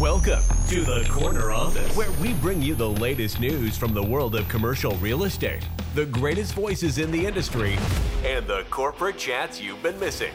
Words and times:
Welcome 0.00 0.42
to 0.68 0.82
the 0.82 1.06
Corner 1.10 1.52
Office, 1.52 1.96
where 1.96 2.10
we 2.20 2.34
bring 2.34 2.60
you 2.60 2.74
the 2.74 2.88
latest 2.88 3.40
news 3.40 3.78
from 3.78 3.94
the 3.94 4.02
world 4.02 4.34
of 4.34 4.46
commercial 4.48 4.94
real 4.96 5.24
estate, 5.24 5.66
the 5.94 6.04
greatest 6.06 6.52
voices 6.54 6.98
in 6.98 7.10
the 7.10 7.24
industry, 7.24 7.78
and 8.24 8.46
the 8.46 8.64
corporate 8.68 9.16
chats 9.16 9.58
you've 9.60 9.82
been 9.82 9.98
missing. 9.98 10.32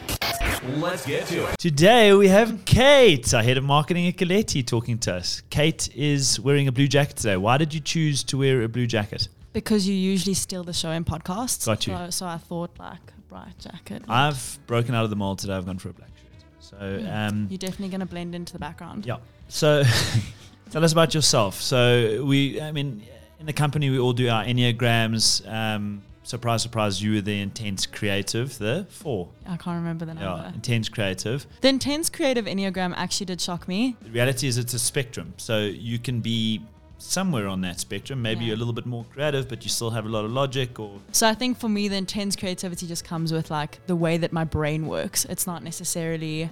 Let's 0.78 1.06
get 1.06 1.26
to 1.28 1.46
it. 1.50 1.58
Today 1.58 2.12
we 2.12 2.26
have 2.28 2.64
Kate, 2.64 3.32
our 3.34 3.42
head 3.42 3.56
of 3.56 3.62
marketing 3.62 4.08
at 4.08 4.16
Galetti, 4.16 4.66
talking 4.66 4.98
to 5.00 5.14
us. 5.14 5.42
Kate 5.50 5.88
is 5.94 6.40
wearing 6.40 6.66
a 6.66 6.72
blue 6.72 6.88
jacket 6.88 7.16
today. 7.16 7.36
Why 7.36 7.56
did 7.58 7.72
you 7.72 7.80
choose 7.80 8.24
to 8.24 8.38
wear 8.38 8.62
a 8.62 8.68
blue 8.68 8.86
jacket? 8.88 9.28
Because 9.52 9.86
you 9.86 9.94
usually 9.94 10.34
steal 10.34 10.64
the 10.64 10.72
show 10.72 10.90
in 10.90 11.04
podcasts. 11.04 11.66
Got 11.66 11.86
you. 11.86 11.94
So, 11.94 12.10
so 12.10 12.26
I 12.26 12.38
thought 12.38 12.70
like 12.80 13.12
a 13.16 13.20
bright 13.28 13.58
jacket. 13.58 14.02
I've 14.08 14.58
broken 14.66 14.94
out 14.94 15.04
of 15.04 15.10
the 15.10 15.16
mold 15.16 15.38
today. 15.38 15.52
I've 15.52 15.66
gone 15.66 15.78
for 15.78 15.90
a 15.90 15.92
black 15.92 16.08
shirt. 16.08 16.18
So, 16.60 17.06
um, 17.12 17.48
You're 17.50 17.58
definitely 17.58 17.90
going 17.90 18.00
to 18.00 18.06
blend 18.06 18.34
into 18.34 18.52
the 18.52 18.58
background. 18.58 19.04
yeah. 19.06 19.18
So, 19.52 19.84
tell 20.70 20.82
us 20.82 20.92
about 20.92 21.12
yourself. 21.14 21.60
So, 21.60 22.24
we, 22.24 22.58
I 22.60 22.72
mean, 22.72 23.02
in 23.38 23.44
the 23.46 23.52
company, 23.52 23.90
we 23.90 23.98
all 23.98 24.14
do 24.14 24.28
our 24.30 24.44
enneagrams. 24.44 25.46
Um, 25.46 26.02
surprise, 26.22 26.62
surprise, 26.62 27.02
you 27.02 27.14
were 27.14 27.20
the 27.20 27.38
intense 27.38 27.84
creative, 27.84 28.56
the 28.58 28.86
four. 28.88 29.28
I 29.46 29.58
can't 29.58 29.76
remember 29.76 30.06
the 30.06 30.14
number. 30.14 30.42
Yeah, 30.42 30.54
intense 30.54 30.88
creative. 30.88 31.46
The 31.60 31.68
intense 31.68 32.08
creative 32.08 32.46
enneagram 32.46 32.94
actually 32.96 33.26
did 33.26 33.42
shock 33.42 33.68
me. 33.68 33.94
The 34.00 34.10
reality 34.10 34.46
is 34.48 34.56
it's 34.56 34.72
a 34.72 34.78
spectrum. 34.78 35.34
So 35.36 35.58
you 35.60 35.98
can 35.98 36.20
be 36.20 36.62
somewhere 36.96 37.46
on 37.46 37.60
that 37.60 37.78
spectrum. 37.78 38.22
Maybe 38.22 38.40
Yeah. 38.40 38.46
you're 38.48 38.56
a 38.56 38.58
little 38.58 38.72
bit 38.72 38.86
more 38.86 39.04
creative, 39.12 39.48
but 39.50 39.64
you 39.64 39.68
still 39.68 39.90
have 39.90 40.06
a 40.06 40.08
lot 40.08 40.24
of 40.24 40.30
logic 40.30 40.80
or 40.80 40.98
So 41.10 41.28
I 41.28 41.34
think 41.34 41.58
for 41.58 41.68
me, 41.68 41.88
the 41.88 41.96
intense 41.96 42.36
creativity 42.36 42.86
just 42.86 43.04
comes 43.04 43.32
with 43.32 43.50
like 43.50 43.84
the 43.86 43.96
way 43.96 44.16
that 44.16 44.32
my 44.32 44.44
brain 44.44 44.86
works. 44.86 45.26
It's 45.26 45.46
not 45.46 45.62
necessarily, 45.62 46.48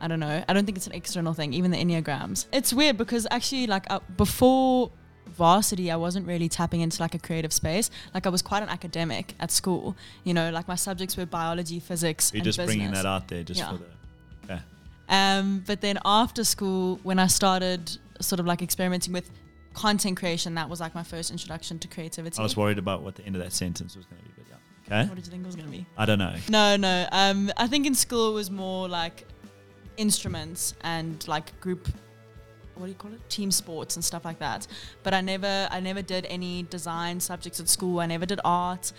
I 0.00 0.08
don't 0.08 0.20
know. 0.20 0.44
I 0.48 0.52
don't 0.52 0.66
think 0.66 0.76
it's 0.76 0.86
an 0.86 0.92
external 0.94 1.32
thing. 1.32 1.52
Even 1.52 1.70
the 1.70 1.78
enneagrams. 1.78 2.46
It's 2.52 2.72
weird 2.72 2.96
because 2.98 3.26
actually, 3.30 3.66
like 3.66 3.86
uh, 3.90 4.00
before 4.16 4.90
varsity, 5.26 5.90
I 5.90 5.96
wasn't 5.96 6.26
really 6.26 6.48
tapping 6.48 6.80
into 6.80 7.00
like 7.02 7.14
a 7.14 7.18
creative 7.18 7.52
space. 7.52 7.90
Like 8.14 8.26
I 8.26 8.30
was 8.30 8.42
quite 8.42 8.62
an 8.62 8.68
academic 8.68 9.34
at 9.40 9.50
school. 9.50 9.96
You 10.24 10.34
know, 10.34 10.50
like 10.50 10.68
my 10.68 10.74
subjects 10.76 11.16
were 11.16 11.26
biology, 11.26 11.80
physics, 11.80 12.30
you're 12.32 12.38
and 12.40 12.44
just 12.44 12.58
bringing 12.58 12.90
that 12.92 13.06
out 13.06 13.28
there 13.28 13.42
just 13.42 13.60
Yeah. 13.60 13.72
for 13.72 13.78
the. 13.78 14.52
Okay. 14.52 14.62
Um, 15.08 15.62
but 15.66 15.80
then 15.80 15.98
after 16.04 16.44
school, 16.44 17.00
when 17.02 17.18
I 17.18 17.26
started 17.26 17.96
sort 18.20 18.40
of 18.40 18.46
like 18.46 18.62
experimenting 18.62 19.12
with 19.12 19.30
content 19.74 20.16
creation, 20.16 20.54
that 20.54 20.68
was 20.68 20.80
like 20.80 20.94
my 20.94 21.02
first 21.02 21.30
introduction 21.30 21.78
to 21.80 21.88
creativity. 21.88 22.38
I 22.38 22.42
was 22.42 22.56
worried 22.56 22.78
about 22.78 23.02
what 23.02 23.14
the 23.14 23.24
end 23.24 23.36
of 23.36 23.42
that 23.42 23.52
sentence 23.52 23.96
was 23.96 24.04
going 24.06 24.20
to 24.22 24.28
be, 24.28 24.34
but 24.36 24.44
yeah. 24.48 24.56
Okay. 25.00 25.08
What 25.08 25.16
did 25.16 25.26
you 25.26 25.30
think 25.30 25.42
it 25.42 25.46
was 25.46 25.56
going 25.56 25.66
to 25.66 25.72
be? 25.72 25.86
I 25.98 26.06
don't 26.06 26.18
know. 26.18 26.34
No, 26.48 26.76
no. 26.76 27.08
Um, 27.12 27.50
I 27.56 27.66
think 27.66 27.86
in 27.86 27.94
school 27.94 28.30
it 28.30 28.34
was 28.34 28.50
more 28.50 28.88
like 28.88 29.26
instruments 29.96 30.74
and 30.82 31.26
like 31.28 31.58
group. 31.60 31.88
What 32.74 32.84
do 32.84 32.90
you 32.90 32.98
call 32.98 33.12
it? 33.12 33.30
Team 33.30 33.50
sports 33.50 33.96
and 33.96 34.04
stuff 34.04 34.24
like 34.24 34.38
that. 34.40 34.66
But 35.02 35.14
I 35.14 35.22
never, 35.22 35.66
I 35.70 35.80
never 35.80 36.02
did 36.02 36.26
any 36.26 36.64
design 36.64 37.20
subjects 37.20 37.58
at 37.58 37.70
school. 37.70 38.00
I 38.00 38.06
never 38.06 38.26
did 38.26 38.38
art. 38.44 38.92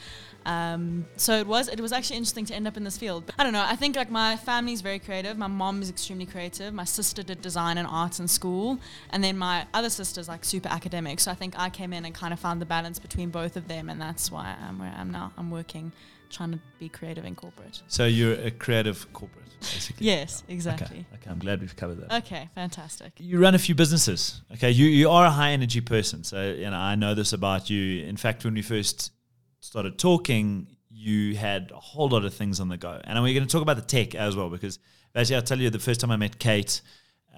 Um, 0.48 1.06
so 1.18 1.34
it 1.38 1.46
was, 1.46 1.68
it 1.68 1.80
was 1.80 1.92
actually 1.92 2.16
interesting 2.16 2.46
to 2.46 2.56
end 2.56 2.68
up 2.68 2.78
in 2.78 2.84
this 2.84 2.98
field. 2.98 3.26
But 3.28 3.36
I 3.38 3.44
don't 3.44 3.54
know. 3.54 3.66
I 3.68 3.76
think 3.76 3.96
like 3.96 4.10
my 4.10 4.36
family's 4.38 4.82
very 4.82 4.98
creative. 4.98 5.38
My 5.38 5.48
mom 5.48 5.82
is 5.82 5.90
extremely 5.90 6.26
creative. 6.26 6.74
My 6.74 6.86
sister 6.86 7.22
did 7.22 7.42
design 7.42 7.78
and 7.78 7.88
arts 7.88 8.20
in 8.20 8.28
school, 8.28 8.80
and 9.12 9.24
then 9.24 9.38
my 9.38 9.68
other 9.74 9.90
sister's 9.90 10.28
like 10.28 10.46
super 10.46 10.70
academic. 10.70 11.20
So 11.20 11.30
I 11.32 11.36
think 11.36 11.54
I 11.60 11.70
came 11.70 11.92
in 11.94 12.06
and 12.06 12.16
kind 12.16 12.34
of 12.34 12.40
found 12.40 12.62
the 12.62 12.66
balance 12.66 12.98
between 12.98 13.30
both 13.30 13.58
of 13.58 13.68
them, 13.68 13.90
and 13.90 14.02
that's 14.02 14.32
why 14.32 14.56
I'm 14.68 14.80
where 14.80 14.92
I 14.98 15.02
am 15.02 15.12
now. 15.12 15.34
I'm 15.38 15.52
working, 15.52 15.92
trying 16.30 16.52
to 16.52 16.60
be 16.80 16.90
creative 16.90 17.26
in 17.26 17.36
corporate. 17.36 17.82
So 17.88 18.06
you're 18.06 18.34
a 18.34 18.52
creative 18.52 19.12
corporate, 19.14 19.46
basically. 19.60 20.08
Yes, 20.08 20.44
Okay. 20.44 20.54
exactly. 20.54 21.06
Okay. 21.16 21.30
I'm 21.30 21.40
glad 21.40 21.62
we've 21.62 21.76
covered 21.76 22.02
that. 22.02 22.14
Okay, 22.24 22.50
fantastic. 22.56 23.14
You 23.18 23.40
run 23.40 23.56
a 23.56 23.60
few 23.60 23.76
businesses. 23.76 24.42
Okay. 24.54 24.72
You 24.72 24.86
you 24.86 25.10
are 25.10 25.26
a 25.26 25.32
high 25.32 25.52
energy 25.52 25.82
person. 25.82 26.24
So 26.24 26.52
you 26.52 26.70
know 26.70 26.78
I 26.78 26.96
know 26.96 27.14
this 27.16 27.34
about 27.34 27.70
you. 27.70 28.04
In 28.06 28.18
fact, 28.18 28.44
when 28.46 28.54
we 28.54 28.62
first 28.62 29.12
started 29.60 29.98
talking, 29.98 30.68
you 30.90 31.36
had 31.36 31.72
a 31.72 31.80
whole 31.80 32.10
lot 32.10 32.26
of 32.26 32.34
things 32.34 32.60
on 32.60 32.70
the 32.70 32.78
go. 32.78 33.00
And 33.04 33.22
we're 33.24 33.34
going 33.34 33.48
to 33.48 33.52
talk 33.52 33.62
about 33.62 33.76
the 33.78 33.82
tech 33.98 34.16
as 34.16 34.36
well 34.36 34.50
because 34.50 34.80
basically 35.14 35.36
I'll 35.38 35.42
tell 35.42 35.60
you 35.60 35.70
the 35.70 35.80
first 35.80 36.00
time 36.02 36.12
I 36.12 36.18
met 36.18 36.40
Kate, 36.40 36.82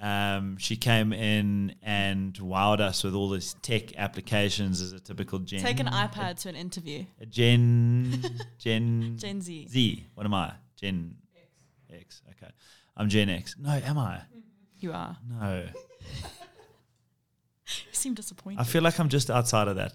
um, 0.00 0.56
she 0.56 0.76
came 0.76 1.12
in 1.12 1.74
and 1.82 2.32
wowed 2.34 2.80
us 2.80 3.04
with 3.04 3.14
all 3.14 3.28
these 3.30 3.54
tech 3.62 3.96
applications 3.96 4.80
as 4.80 4.92
a 4.92 5.00
typical 5.00 5.38
Gen. 5.40 5.60
Take 5.60 5.78
an 5.80 5.86
iPad 5.86 6.40
to 6.42 6.48
an 6.48 6.56
interview. 6.56 7.04
A 7.20 7.26
Gen 7.26 8.22
Gen 8.58 9.16
Gen 9.18 9.40
Z. 9.42 9.66
Z. 9.68 10.06
What 10.14 10.24
am 10.26 10.34
I? 10.34 10.52
Gen 10.76 11.16
X. 11.92 12.22
Okay. 12.30 12.50
I'm 12.96 13.08
Gen 13.08 13.28
X. 13.28 13.56
No, 13.58 13.70
am 13.70 13.98
I? 13.98 14.20
You 14.78 14.92
are. 14.92 15.16
No. 15.28 15.64
You 17.88 17.92
seem 17.94 18.14
disappointed. 18.14 18.60
I 18.60 18.64
feel 18.64 18.82
like 18.82 18.98
I'm 18.98 19.08
just 19.08 19.30
outside 19.30 19.68
of 19.68 19.76
that. 19.76 19.92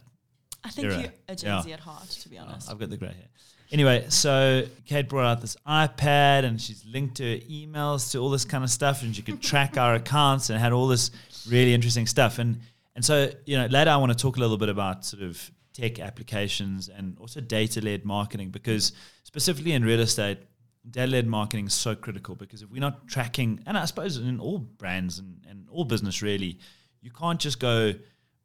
I 0.64 0.70
think 0.70 0.88
era. 0.88 1.00
you're 1.02 1.12
a 1.28 1.36
Gen 1.36 1.50
Yeah. 1.50 1.62
Z 1.62 1.74
at 1.74 1.80
heart, 1.82 2.08
to 2.10 2.30
be 2.30 2.38
honest. 2.38 2.72
I've 2.72 2.80
got 2.80 2.90
the 2.90 2.96
grey 2.98 3.10
hair. 3.10 3.28
Anyway, 3.76 4.06
so 4.08 4.64
Kate 4.86 5.10
brought 5.10 5.26
out 5.26 5.42
this 5.42 5.58
iPad 5.68 6.46
and 6.46 6.62
she's 6.62 6.86
linked 6.86 7.18
her 7.18 7.26
emails 7.26 8.10
to 8.10 8.20
all 8.20 8.30
this 8.30 8.46
kind 8.46 8.64
of 8.64 8.70
stuff 8.70 9.02
and 9.02 9.14
she 9.14 9.22
could 9.22 9.42
track 9.42 9.78
our 9.78 9.96
accounts 9.96 10.50
and 10.50 10.58
had 10.58 10.72
all 10.72 10.88
this 10.88 11.12
really 11.50 11.74
interesting 11.74 12.08
stuff. 12.08 12.40
And 12.40 12.62
and 12.96 13.04
so, 13.04 13.30
you 13.46 13.58
know, 13.58 13.66
later 13.66 13.92
I 13.92 13.98
want 13.98 14.14
to 14.14 14.18
talk 14.18 14.38
a 14.38 14.40
little 14.40 14.56
bit 14.56 14.70
about 14.70 15.04
sort 15.04 15.24
of 15.24 15.52
tech 15.74 16.00
applications 16.00 16.88
and 16.88 17.18
also 17.20 17.42
data 17.42 17.82
led 17.82 18.06
marketing 18.06 18.50
because 18.50 18.94
specifically 19.24 19.74
in 19.74 19.84
real 19.84 20.00
estate, 20.00 20.38
data 20.90 21.12
led 21.12 21.28
marketing 21.28 21.66
is 21.66 21.74
so 21.74 21.96
critical 21.96 22.34
because 22.34 22.62
if 22.62 22.72
we're 22.72 22.80
not 22.80 23.10
tracking, 23.10 23.62
and 23.66 23.78
I 23.78 23.84
suppose 23.84 24.16
in 24.16 24.40
all 24.40 24.60
brands 24.60 25.20
and, 25.20 25.46
and 25.50 25.68
all 25.70 25.84
business 25.84 26.22
really, 26.22 26.60
you 27.02 27.12
can't 27.12 27.42
just 27.42 27.60
go 27.60 27.94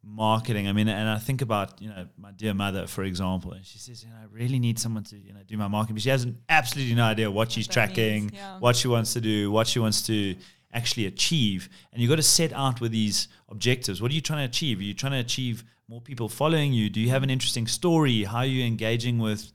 marketing. 0.03 0.67
I 0.67 0.73
mean, 0.73 0.87
and 0.87 1.09
I 1.09 1.17
think 1.17 1.41
about 1.41 1.81
you 1.81 1.89
know 1.89 2.07
my 2.17 2.31
dear 2.31 2.53
mother, 2.53 2.87
for 2.87 3.03
example, 3.03 3.51
and 3.51 3.65
she 3.65 3.77
says, 3.77 4.03
you 4.03 4.09
know, 4.09 4.15
I 4.21 4.25
really 4.31 4.59
need 4.59 4.79
someone 4.79 5.03
to 5.05 5.17
you 5.17 5.33
know 5.33 5.41
do 5.45 5.57
my 5.57 5.67
marketing, 5.67 5.95
but 5.95 6.03
she 6.03 6.09
has 6.09 6.27
absolutely 6.49 6.95
no 6.95 7.03
idea 7.03 7.29
what 7.29 7.51
she's 7.51 7.67
that 7.67 7.73
tracking, 7.73 8.23
means, 8.23 8.33
yeah. 8.33 8.59
what 8.59 8.75
she 8.75 8.87
wants 8.87 9.13
to 9.13 9.21
do, 9.21 9.51
what 9.51 9.67
she 9.67 9.79
wants 9.79 10.01
to 10.03 10.35
actually 10.73 11.05
achieve, 11.05 11.69
and 11.91 12.01
you 12.01 12.07
got 12.07 12.15
to 12.15 12.23
set 12.23 12.53
out 12.53 12.79
with 12.79 12.91
these 12.91 13.27
objectives. 13.49 14.01
What 14.01 14.11
are 14.11 14.15
you 14.15 14.21
trying 14.21 14.39
to 14.39 14.49
achieve? 14.49 14.79
Are 14.79 14.83
you 14.83 14.93
trying 14.93 15.13
to 15.13 15.19
achieve 15.19 15.63
more 15.87 16.01
people 16.01 16.29
following 16.29 16.71
you? 16.71 16.89
Do 16.89 16.99
you 16.99 17.09
have 17.09 17.23
an 17.23 17.29
interesting 17.29 17.67
story? 17.67 18.23
How 18.23 18.39
are 18.39 18.45
you 18.45 18.65
engaging 18.65 19.19
with 19.19 19.51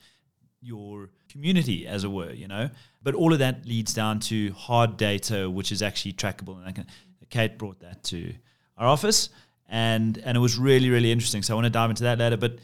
your 0.60 1.10
community, 1.28 1.86
as 1.86 2.04
it 2.04 2.08
were, 2.08 2.32
you 2.32 2.48
know. 2.48 2.70
But 3.02 3.14
all 3.14 3.32
of 3.32 3.38
that 3.38 3.66
leads 3.66 3.94
down 3.94 4.20
to 4.20 4.52
hard 4.52 4.96
data, 4.96 5.48
which 5.48 5.70
is 5.70 5.82
actually 5.82 6.14
trackable. 6.14 6.56
And 6.58 6.66
I 6.66 6.72
can, 6.72 6.86
Kate 7.30 7.58
brought 7.58 7.80
that 7.80 8.02
to 8.04 8.32
our 8.76 8.86
office, 8.86 9.30
and 9.68 10.18
and 10.18 10.36
it 10.36 10.40
was 10.40 10.58
really 10.58 10.90
really 10.90 11.12
interesting. 11.12 11.42
So 11.42 11.54
I 11.54 11.56
want 11.56 11.66
to 11.66 11.70
dive 11.70 11.90
into 11.90 12.04
that 12.04 12.18
later. 12.18 12.36
But 12.36 12.58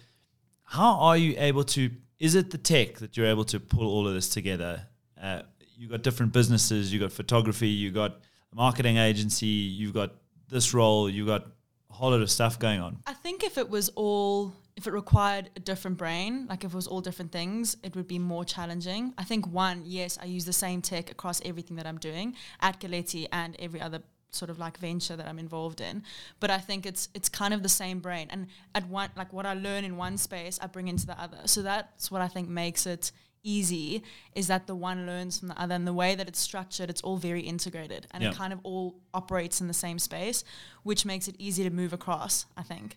how 0.64 0.94
are 1.00 1.16
you 1.16 1.34
able 1.38 1.64
to? 1.64 1.90
Is 2.18 2.34
it 2.34 2.50
the 2.50 2.58
tech 2.58 2.98
that 2.98 3.16
you're 3.16 3.26
able 3.26 3.44
to 3.46 3.60
pull 3.60 3.86
all 3.86 4.06
of 4.06 4.14
this 4.14 4.28
together? 4.28 4.86
Uh, 5.20 5.42
you 5.76 5.88
got 5.88 6.02
different 6.02 6.32
businesses. 6.32 6.92
You 6.92 7.00
got 7.00 7.12
photography. 7.12 7.68
You 7.68 7.90
got 7.90 8.12
a 8.52 8.54
marketing 8.54 8.96
agency. 8.96 9.46
You've 9.46 9.94
got 9.94 10.12
this 10.48 10.72
role. 10.72 11.10
You 11.10 11.26
got 11.26 11.46
a 11.90 11.92
whole 11.92 12.10
lot 12.10 12.20
of 12.20 12.30
stuff 12.30 12.58
going 12.58 12.80
on. 12.80 12.98
I 13.06 13.14
think 13.14 13.42
if 13.42 13.58
it 13.58 13.68
was 13.68 13.88
all, 13.90 14.54
if 14.76 14.86
it 14.86 14.92
required 14.92 15.50
a 15.56 15.60
different 15.60 15.98
brain, 15.98 16.46
like 16.48 16.64
if 16.64 16.72
it 16.72 16.76
was 16.76 16.86
all 16.86 17.00
different 17.00 17.32
things, 17.32 17.76
it 17.82 17.96
would 17.96 18.06
be 18.06 18.18
more 18.18 18.44
challenging. 18.44 19.12
I 19.18 19.24
think 19.24 19.46
one, 19.46 19.82
yes, 19.84 20.18
I 20.22 20.26
use 20.26 20.44
the 20.44 20.52
same 20.52 20.80
tech 20.80 21.10
across 21.10 21.40
everything 21.44 21.76
that 21.76 21.86
I'm 21.86 21.98
doing 21.98 22.36
at 22.60 22.80
Galetti 22.80 23.26
and 23.32 23.56
every 23.58 23.80
other 23.80 24.02
sort 24.32 24.50
of 24.50 24.58
like 24.58 24.78
venture 24.78 25.14
that 25.16 25.26
I'm 25.28 25.38
involved 25.38 25.80
in. 25.80 26.02
But 26.40 26.50
I 26.50 26.58
think 26.58 26.86
it's 26.86 27.08
it's 27.14 27.28
kind 27.28 27.54
of 27.54 27.62
the 27.62 27.68
same 27.68 28.00
brain. 28.00 28.28
And 28.30 28.46
at 28.74 28.88
one 28.88 29.10
like 29.16 29.32
what 29.32 29.46
I 29.46 29.54
learn 29.54 29.84
in 29.84 29.96
one 29.96 30.16
space, 30.18 30.58
I 30.62 30.66
bring 30.66 30.88
into 30.88 31.06
the 31.06 31.20
other. 31.20 31.38
So 31.44 31.62
that's 31.62 32.10
what 32.10 32.20
I 32.22 32.28
think 32.28 32.48
makes 32.48 32.86
it 32.86 33.12
easy 33.44 34.02
is 34.36 34.46
that 34.46 34.68
the 34.68 34.74
one 34.74 35.04
learns 35.04 35.38
from 35.40 35.48
the 35.48 35.60
other 35.60 35.74
and 35.74 35.84
the 35.84 35.92
way 35.92 36.14
that 36.14 36.28
it's 36.28 36.38
structured 36.38 36.88
it's 36.88 37.00
all 37.02 37.16
very 37.16 37.40
integrated 37.40 38.06
and 38.12 38.22
Yeah. 38.22 38.30
it 38.30 38.36
kind 38.36 38.52
of 38.52 38.60
all 38.62 38.94
operates 39.12 39.60
in 39.60 39.66
the 39.66 39.74
same 39.74 39.98
space 39.98 40.44
which 40.84 41.04
makes 41.04 41.26
it 41.26 41.34
easy 41.40 41.64
to 41.64 41.70
move 41.70 41.92
across 41.92 42.46
i 42.56 42.62
think 42.62 42.96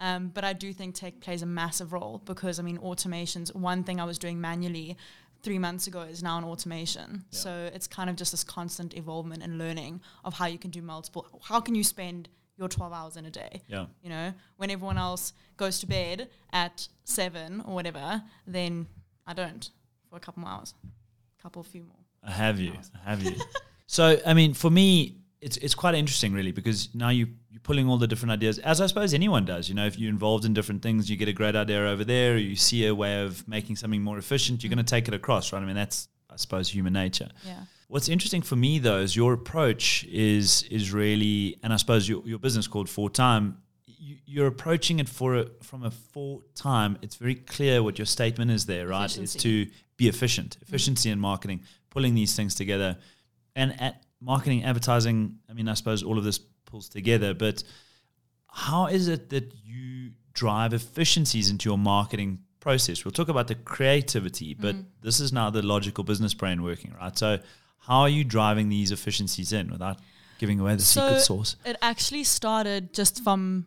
um, 0.00 0.28
but 0.32 0.44
i 0.44 0.54
do 0.54 0.72
think 0.72 0.94
tech 0.94 1.20
plays 1.20 1.42
a 1.42 1.46
massive 1.46 1.92
role 1.92 2.22
because 2.24 2.58
i 2.58 2.62
mean 2.62 2.78
automations 2.78 3.54
one 3.54 3.84
thing 3.84 4.00
i 4.00 4.04
was 4.04 4.18
doing 4.18 4.40
manually 4.40 4.96
three 5.42 5.58
months 5.58 5.86
ago 5.86 6.00
is 6.02 6.22
now 6.22 6.38
an 6.38 6.44
automation 6.44 7.24
so 7.30 7.70
it's 7.74 7.86
kind 7.86 8.08
of 8.08 8.16
just 8.16 8.30
this 8.30 8.44
constant 8.44 8.94
evolvement 8.96 9.42
and 9.42 9.58
learning 9.58 10.00
of 10.24 10.34
how 10.34 10.46
you 10.46 10.58
can 10.58 10.70
do 10.70 10.80
multiple 10.82 11.26
how 11.44 11.60
can 11.60 11.74
you 11.74 11.82
spend 11.84 12.28
your 12.56 12.68
12 12.68 12.92
hours 12.92 13.16
in 13.16 13.24
a 13.26 13.30
day 13.30 13.62
Yeah. 13.66 13.86
you 14.02 14.08
know 14.10 14.32
when 14.56 14.70
everyone 14.70 14.98
else 14.98 15.32
goes 15.56 15.80
to 15.80 15.86
bed 15.86 16.28
at 16.52 16.86
seven 17.04 17.60
or 17.66 17.74
whatever 17.74 18.22
then 18.46 18.86
i 19.26 19.32
don't 19.34 19.70
for 20.08 20.16
a 20.16 20.20
couple 20.20 20.42
more 20.42 20.50
hours 20.50 20.74
couple 21.42 21.62
few 21.64 21.82
more 21.82 21.96
I 22.24 22.30
have 22.30 22.60
you. 22.60 22.72
I 23.04 23.10
have 23.10 23.20
you. 23.20 23.34
so, 23.88 24.16
I 24.24 24.32
mean, 24.32 24.54
for 24.54 24.70
me, 24.70 25.16
it's 25.42 25.58
it's 25.58 25.74
quite 25.74 25.94
interesting, 25.94 26.32
really, 26.32 26.52
because 26.52 26.88
now 26.94 27.10
you 27.10 27.26
you're 27.50 27.60
pulling 27.60 27.88
all 27.88 27.98
the 27.98 28.06
different 28.06 28.32
ideas, 28.32 28.58
as 28.60 28.80
I 28.80 28.86
suppose 28.86 29.12
anyone 29.12 29.44
does. 29.44 29.68
You 29.68 29.74
know, 29.74 29.86
if 29.86 29.98
you're 29.98 30.10
involved 30.10 30.44
in 30.44 30.54
different 30.54 30.82
things, 30.82 31.10
you 31.10 31.16
get 31.16 31.28
a 31.28 31.32
great 31.32 31.56
idea 31.56 31.86
over 31.86 32.04
there, 32.04 32.34
or 32.34 32.38
you 32.38 32.56
see 32.56 32.86
a 32.86 32.94
way 32.94 33.22
of 33.22 33.46
making 33.46 33.76
something 33.76 34.02
more 34.02 34.18
efficient, 34.18 34.62
you're 34.62 34.70
going 34.70 34.78
to 34.78 34.84
mm. 34.84 34.96
take 34.96 35.08
it 35.08 35.14
across, 35.14 35.52
right? 35.52 35.62
I 35.62 35.66
mean, 35.66 35.76
that's 35.76 36.08
I 36.30 36.36
suppose 36.36 36.68
human 36.70 36.94
nature. 36.94 37.28
yeah 37.44 37.64
What's 37.92 38.08
interesting 38.08 38.40
for 38.40 38.56
me 38.56 38.78
though 38.78 39.00
is 39.00 39.14
your 39.14 39.34
approach 39.34 40.04
is 40.04 40.62
is 40.70 40.94
really, 40.94 41.58
and 41.62 41.74
I 41.74 41.76
suppose 41.76 42.08
your, 42.08 42.22
your 42.26 42.38
business 42.38 42.66
called 42.66 42.88
Four 42.88 43.10
Time, 43.10 43.58
you, 43.84 44.16
you're 44.24 44.46
approaching 44.46 44.98
it 44.98 45.10
for 45.10 45.34
a, 45.36 45.46
from 45.62 45.84
a 45.84 45.90
four 45.90 46.40
time. 46.54 46.96
It's 47.02 47.16
very 47.16 47.34
clear 47.34 47.82
what 47.82 47.98
your 47.98 48.06
statement 48.06 48.50
is 48.50 48.64
there, 48.64 48.88
right? 48.88 49.10
Is 49.10 49.34
Efficiency. 49.34 49.66
to 49.66 49.72
be 49.98 50.08
efficient, 50.08 50.56
efficiency 50.62 51.10
mm. 51.10 51.12
in 51.12 51.20
marketing, 51.20 51.60
pulling 51.90 52.14
these 52.14 52.34
things 52.34 52.54
together, 52.54 52.96
and 53.54 53.78
at 53.78 54.02
marketing, 54.22 54.64
advertising. 54.64 55.38
I 55.48 55.52
mean, 55.52 55.68
I 55.68 55.74
suppose 55.74 56.02
all 56.02 56.18
of 56.18 56.24
this 56.24 56.38
pulls 56.66 56.88
together, 56.88 57.34
but 57.34 57.62
how 58.48 58.86
is 58.86 59.08
it 59.08 59.30
that 59.30 59.52
you 59.64 60.12
drive 60.32 60.72
efficiencies 60.72 61.50
into 61.50 61.68
your 61.68 61.78
marketing 61.78 62.40
process? 62.60 63.04
We'll 63.04 63.12
talk 63.12 63.28
about 63.28 63.48
the 63.48 63.54
creativity, 63.54 64.54
but 64.54 64.74
mm-hmm. 64.74 64.88
this 65.02 65.20
is 65.20 65.32
now 65.32 65.50
the 65.50 65.62
logical 65.62 66.04
business 66.04 66.34
brain 66.34 66.62
working, 66.62 66.94
right? 67.00 67.16
So, 67.16 67.38
how 67.78 68.00
are 68.00 68.08
you 68.08 68.24
driving 68.24 68.68
these 68.68 68.92
efficiencies 68.92 69.52
in 69.52 69.70
without 69.70 69.98
giving 70.38 70.60
away 70.60 70.76
the 70.76 70.82
secret 70.82 71.20
sauce? 71.20 71.56
It 71.64 71.76
actually 71.82 72.24
started 72.24 72.94
just 72.94 73.24
from 73.24 73.66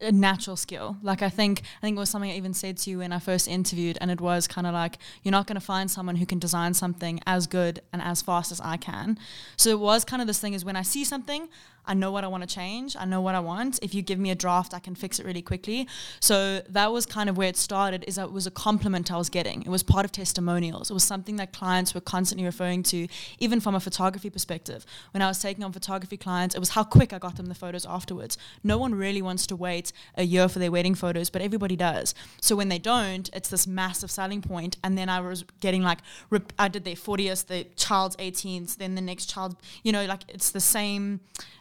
a 0.00 0.12
natural 0.12 0.56
skill. 0.56 0.96
Like 1.02 1.22
I 1.22 1.30
think 1.30 1.62
I 1.78 1.86
think 1.86 1.96
it 1.96 2.00
was 2.00 2.10
something 2.10 2.30
I 2.30 2.36
even 2.36 2.52
said 2.52 2.76
to 2.78 2.90
you 2.90 2.98
when 2.98 3.12
I 3.12 3.18
first 3.18 3.48
interviewed 3.48 3.96
and 4.00 4.10
it 4.10 4.20
was 4.20 4.46
kind 4.46 4.66
of 4.66 4.74
like 4.74 4.98
you're 5.22 5.32
not 5.32 5.46
going 5.46 5.58
to 5.58 5.64
find 5.64 5.90
someone 5.90 6.16
who 6.16 6.26
can 6.26 6.38
design 6.38 6.74
something 6.74 7.20
as 7.26 7.46
good 7.46 7.80
and 7.92 8.02
as 8.02 8.20
fast 8.20 8.52
as 8.52 8.60
I 8.60 8.76
can. 8.76 9.18
So 9.56 9.70
it 9.70 9.80
was 9.80 10.04
kind 10.04 10.20
of 10.20 10.28
this 10.28 10.38
thing 10.38 10.52
is 10.52 10.64
when 10.64 10.76
I 10.76 10.82
see 10.82 11.04
something, 11.04 11.48
I 11.86 11.94
know 11.94 12.10
what 12.10 12.24
I 12.24 12.28
want 12.28 12.42
to 12.42 12.52
change. 12.52 12.96
I 12.98 13.04
know 13.04 13.20
what 13.20 13.34
I 13.34 13.40
want. 13.40 13.78
If 13.82 13.94
you 13.94 14.02
give 14.02 14.18
me 14.18 14.30
a 14.30 14.34
draft, 14.34 14.74
I 14.74 14.78
can 14.78 14.94
fix 14.94 15.18
it 15.18 15.26
really 15.26 15.42
quickly. 15.42 15.86
So 16.20 16.62
that 16.68 16.92
was 16.92 17.06
kind 17.06 17.28
of 17.28 17.36
where 17.36 17.48
it 17.48 17.56
started. 17.56 18.04
Is 18.06 18.16
that 18.16 18.26
it 18.26 18.32
was 18.32 18.46
a 18.46 18.50
compliment 18.50 19.12
I 19.12 19.16
was 19.16 19.28
getting. 19.28 19.62
It 19.62 19.68
was 19.68 19.82
part 19.82 20.04
of 20.04 20.12
testimonials. 20.12 20.90
It 20.90 20.94
was 20.94 21.04
something 21.04 21.36
that 21.36 21.52
clients 21.52 21.94
were 21.94 22.00
constantly 22.00 22.44
referring 22.44 22.82
to, 22.84 23.06
even 23.38 23.60
from 23.60 23.74
a 23.74 23.80
photography 23.80 24.30
perspective. 24.30 24.84
When 25.12 25.22
I 25.22 25.28
was 25.28 25.40
taking 25.40 25.64
on 25.64 25.72
photography 25.72 26.16
clients, 26.16 26.54
it 26.54 26.58
was 26.58 26.70
how 26.70 26.84
quick 26.84 27.12
I 27.12 27.18
got 27.18 27.36
them 27.36 27.46
the 27.46 27.54
photos 27.54 27.86
afterwards. 27.86 28.36
No 28.64 28.78
one 28.78 28.94
really 28.94 29.22
wants 29.22 29.46
to 29.48 29.56
wait 29.56 29.92
a 30.16 30.24
year 30.24 30.48
for 30.48 30.58
their 30.58 30.70
wedding 30.70 30.94
photos, 30.94 31.30
but 31.30 31.42
everybody 31.42 31.76
does. 31.76 32.14
So 32.40 32.56
when 32.56 32.68
they 32.68 32.78
don't, 32.78 33.30
it's 33.32 33.48
this 33.48 33.66
massive 33.66 34.10
selling 34.10 34.42
point. 34.42 34.76
And 34.82 34.98
then 34.98 35.08
I 35.08 35.20
was 35.20 35.44
getting 35.60 35.82
like, 35.82 35.98
I 36.58 36.68
did 36.68 36.84
their 36.84 36.94
40th, 36.94 37.46
the 37.46 37.64
child's 37.76 38.16
18th, 38.16 38.76
then 38.78 38.94
the 38.94 39.00
next 39.00 39.26
child, 39.26 39.56
you 39.82 39.92
know, 39.92 40.04
like 40.06 40.22
it's 40.28 40.50
the 40.50 40.60
same 40.60 41.20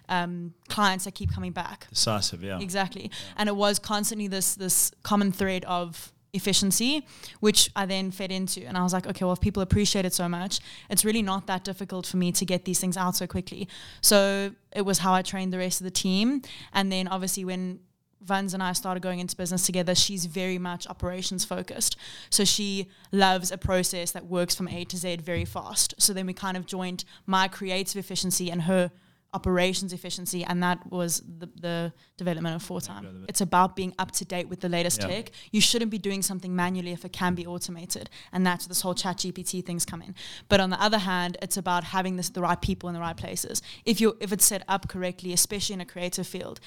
um, 0.10 0.54
clients 0.69 1.06
that 1.06 1.16
keep 1.16 1.31
coming 1.31 1.52
back. 1.52 1.88
Decisive, 1.90 2.44
yeah. 2.44 2.60
Exactly. 2.60 3.12
And 3.38 3.50
it 3.50 3.56
was 3.56 3.80
constantly 3.80 4.28
this 4.28 4.56
this 4.56 4.92
common 5.04 5.31
thread 5.31 5.66
of 5.66 6.12
efficiency, 6.36 7.06
which 7.40 7.69
I 7.75 7.86
then 7.86 8.12
fed 8.12 8.31
into. 8.31 8.66
And 8.66 8.78
I 8.78 8.84
was 8.84 8.94
like, 8.94 9.07
okay, 9.07 9.24
well, 9.24 9.34
if 9.34 9.40
people 9.40 9.63
appreciate 9.63 10.06
it 10.06 10.13
so 10.13 10.28
much, 10.28 10.60
it's 10.90 11.06
really 11.06 11.22
not 11.22 11.48
that 11.48 11.63
difficult 11.63 12.06
for 12.06 12.18
me 12.18 12.31
to 12.34 12.46
get 12.46 12.66
these 12.66 12.80
things 12.80 12.98
out 12.98 13.16
so 13.16 13.25
quickly. 13.25 13.68
So 14.02 14.52
it 14.74 14.81
was 14.81 15.00
how 15.00 15.13
I 15.13 15.22
trained 15.22 15.54
the 15.54 15.57
rest 15.57 15.80
of 15.80 15.86
the 15.86 15.92
team. 15.92 16.42
And 16.74 16.92
then 16.92 17.07
obviously 17.07 17.46
when 17.46 17.80
Vans 18.22 18.54
and 18.54 18.62
I 18.62 18.74
started 18.74 19.02
going 19.02 19.19
into 19.19 19.36
business 19.36 19.66
together, 19.66 19.96
she's 19.96 20.25
very 20.25 20.57
much 20.57 20.88
operations 20.88 21.46
focused. 21.46 21.96
So 22.30 22.44
she 22.44 22.90
loves 23.12 23.52
a 23.52 23.57
process 23.57 24.12
that 24.12 24.25
works 24.25 24.56
from 24.56 24.68
A 24.68 24.84
to 24.86 24.98
Z 24.98 25.18
very 25.18 25.46
fast. 25.46 25.94
So 26.00 26.12
then 26.12 26.25
we 26.25 26.34
kind 26.34 26.57
of 26.57 26.66
joined 26.66 27.06
my 27.25 27.48
creative 27.48 27.98
efficiency 27.98 28.52
and 28.52 28.63
her 28.63 28.92
operations 29.40 29.92
efficiency, 29.94 30.42
and 30.50 30.58
that 30.64 30.78
was 30.98 31.12
the, 31.42 31.48
the 31.68 31.78
development 32.18 32.56
of 32.56 32.62
Four 32.64 32.82
Time. 32.82 33.26
It's 33.32 33.42
about 33.42 33.76
being 33.76 33.94
up 34.00 34.12
to 34.20 34.24
date 34.36 34.48
with 34.52 34.60
the 34.66 34.70
latest 34.78 34.98
Yeah. 35.02 35.08
tech. 35.10 35.26
You 35.56 35.62
shouldn't 35.70 35.92
be 35.92 35.98
doing 36.10 36.22
something 36.24 36.56
manually 36.56 36.92
if 36.98 37.04
it 37.06 37.14
can 37.22 37.36
be 37.36 37.46
automated, 37.54 38.10
and 38.34 38.46
that's 38.48 38.66
this 38.72 38.82
whole 38.82 38.96
Chat 38.96 39.18
GPT 39.18 39.64
things 39.66 39.86
come 39.86 40.02
in. 40.02 40.16
But 40.50 40.60
on 40.60 40.70
the 40.70 40.82
other 40.88 41.00
hand, 41.12 41.38
it's 41.46 41.58
about 41.58 41.84
having 41.96 42.16
this 42.18 42.30
the 42.30 42.42
right 42.42 42.62
people 42.70 42.86
in 42.90 42.96
the 42.96 43.02
right 43.08 43.18
places. 43.26 43.62
If 43.86 43.96
you 44.02 44.08
if 44.26 44.32
it's 44.32 44.46
set 44.46 44.64
up 44.68 44.88
correctly, 44.94 45.34
especially 45.34 45.74
in 45.76 45.81
a 45.81 45.86
creative 45.86 46.28
field, 46.36 46.60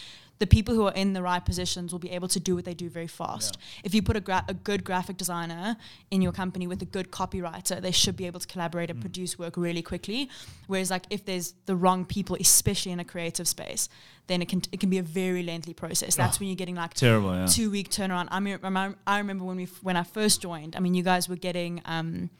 the 0.42 0.46
people 0.46 0.72
who 0.76 0.84
are 0.86 0.94
in 1.02 1.14
the 1.14 1.22
right 1.30 1.44
positions 1.44 1.90
will 1.92 1.98
be 2.08 2.12
able 2.18 2.28
to 2.28 2.38
do 2.48 2.54
what 2.54 2.64
they 2.64 2.74
do 2.84 2.88
very 2.88 3.08
fast. 3.08 3.58
If 3.82 3.92
you 3.94 4.02
put 4.02 4.16
a, 4.16 4.20
gra- 4.20 4.44
a 4.46 4.54
good 4.54 4.84
graphic 4.84 5.16
designer 5.16 5.76
in 6.12 6.22
your 6.22 6.30
company 6.42 6.66
with 6.68 6.80
a 6.80 6.90
good 6.96 7.08
copywriter, 7.10 7.76
they 7.82 7.90
should 7.90 8.16
be 8.16 8.26
able 8.26 8.40
to 8.40 8.46
collaborate 8.46 8.88
Mm. 8.88 8.92
and 8.94 9.00
produce 9.00 9.32
work 9.38 9.54
really 9.56 9.82
quickly. 9.82 10.20
Whereas, 10.68 10.90
like 10.94 11.06
if 11.10 11.24
there's 11.24 11.54
the 11.66 11.74
wrong 11.74 12.04
people, 12.04 12.36
especially 12.38 12.57
in 12.92 13.00
a 13.00 13.04
creative 13.04 13.46
space, 13.48 13.88
then 14.26 14.42
it 14.42 14.48
can 14.48 14.62
it 14.72 14.80
can 14.80 14.90
be 14.90 14.98
a 14.98 15.02
very 15.02 15.42
lengthy 15.42 15.74
process. 15.74 16.16
That's 16.16 16.38
when 16.40 16.48
you're 16.48 16.56
getting 16.56 16.74
like 16.76 16.94
Terrible, 16.94 17.34
yeah. 17.34 17.46
two 17.46 17.70
week 17.70 17.90
turnaround. 17.90 18.28
I 18.30 18.40
mean, 18.40 18.58
I 19.06 19.18
remember 19.18 19.44
when 19.44 19.56
we 19.56 19.64
f- 19.64 19.82
when 19.82 19.96
I 19.96 20.02
first 20.02 20.40
joined. 20.42 20.76
I 20.76 20.80
mean, 20.80 20.94
you 20.94 21.02
guys 21.02 21.28
were 21.28 21.36
getting 21.36 21.80
um, 21.84 22.30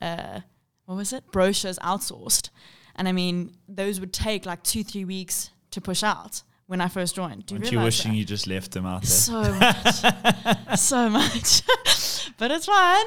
uh, 0.00 0.40
what 0.86 0.96
was 0.96 1.12
it? 1.12 1.24
Brochures 1.32 1.78
outsourced, 1.78 2.50
and 2.96 3.08
I 3.08 3.12
mean, 3.12 3.52
those 3.68 4.00
would 4.00 4.12
take 4.12 4.46
like 4.46 4.62
two 4.62 4.84
three 4.84 5.04
weeks 5.04 5.50
to 5.70 5.80
push 5.80 6.02
out 6.02 6.42
when 6.66 6.80
I 6.80 6.88
first 6.88 7.14
joined. 7.14 7.46
Do 7.46 7.54
you 7.54 7.60
Aren't 7.60 7.72
you 7.72 7.80
wishing 7.80 8.12
that? 8.12 8.18
you 8.18 8.24
just 8.24 8.46
left 8.46 8.72
them 8.72 8.86
out 8.86 9.02
there? 9.02 9.10
so 9.10 9.52
much, 9.54 10.78
so 10.78 11.08
much, 11.10 11.62
but 12.38 12.50
it's 12.50 12.66
fine. 12.66 13.06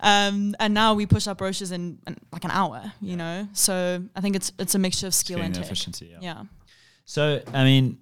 Um, 0.00 0.54
and 0.60 0.74
now 0.74 0.94
we 0.94 1.06
push 1.06 1.26
our 1.26 1.34
brochures 1.34 1.72
in, 1.72 1.98
in 2.06 2.16
like 2.32 2.44
an 2.44 2.50
hour, 2.50 2.92
you 3.00 3.16
know. 3.16 3.48
So 3.52 4.02
I 4.14 4.20
think 4.20 4.36
it's 4.36 4.52
it's 4.58 4.74
a 4.74 4.78
mixture 4.78 5.06
of 5.06 5.14
skill 5.14 5.40
and 5.40 5.56
efficiency, 5.56 6.06
yeah. 6.12 6.18
Yeah. 6.20 6.42
So, 7.04 7.42
I 7.52 7.64
mean, 7.64 7.98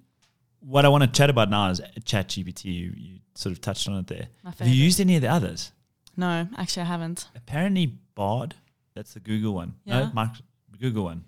what 0.61 0.85
I 0.85 0.89
want 0.89 1.03
to 1.03 1.09
chat 1.09 1.29
about 1.29 1.49
now 1.49 1.69
is 1.69 1.81
ChatGPT. 2.01 2.65
You, 2.65 2.93
you 2.95 3.19
sort 3.35 3.51
of 3.51 3.61
touched 3.61 3.87
on 3.87 3.97
it 3.97 4.07
there. 4.07 4.27
Have 4.59 4.67
you 4.67 4.73
used 4.73 4.99
any 4.99 5.15
of 5.15 5.21
the 5.21 5.27
others? 5.29 5.71
No, 6.15 6.47
actually, 6.57 6.83
I 6.83 6.85
haven't. 6.85 7.27
Apparently, 7.35 7.97
Bard, 8.15 8.55
that's 8.93 9.13
the 9.13 9.19
Google 9.19 9.53
one. 9.53 9.75
Yeah. 9.83 10.11
No, 10.13 10.23
Mic- 10.23 10.79
Google 10.79 11.05
one. 11.05 11.25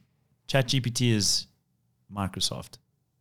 ChatGPT 0.47 1.11
is 1.11 1.47
Microsoft. 2.13 2.77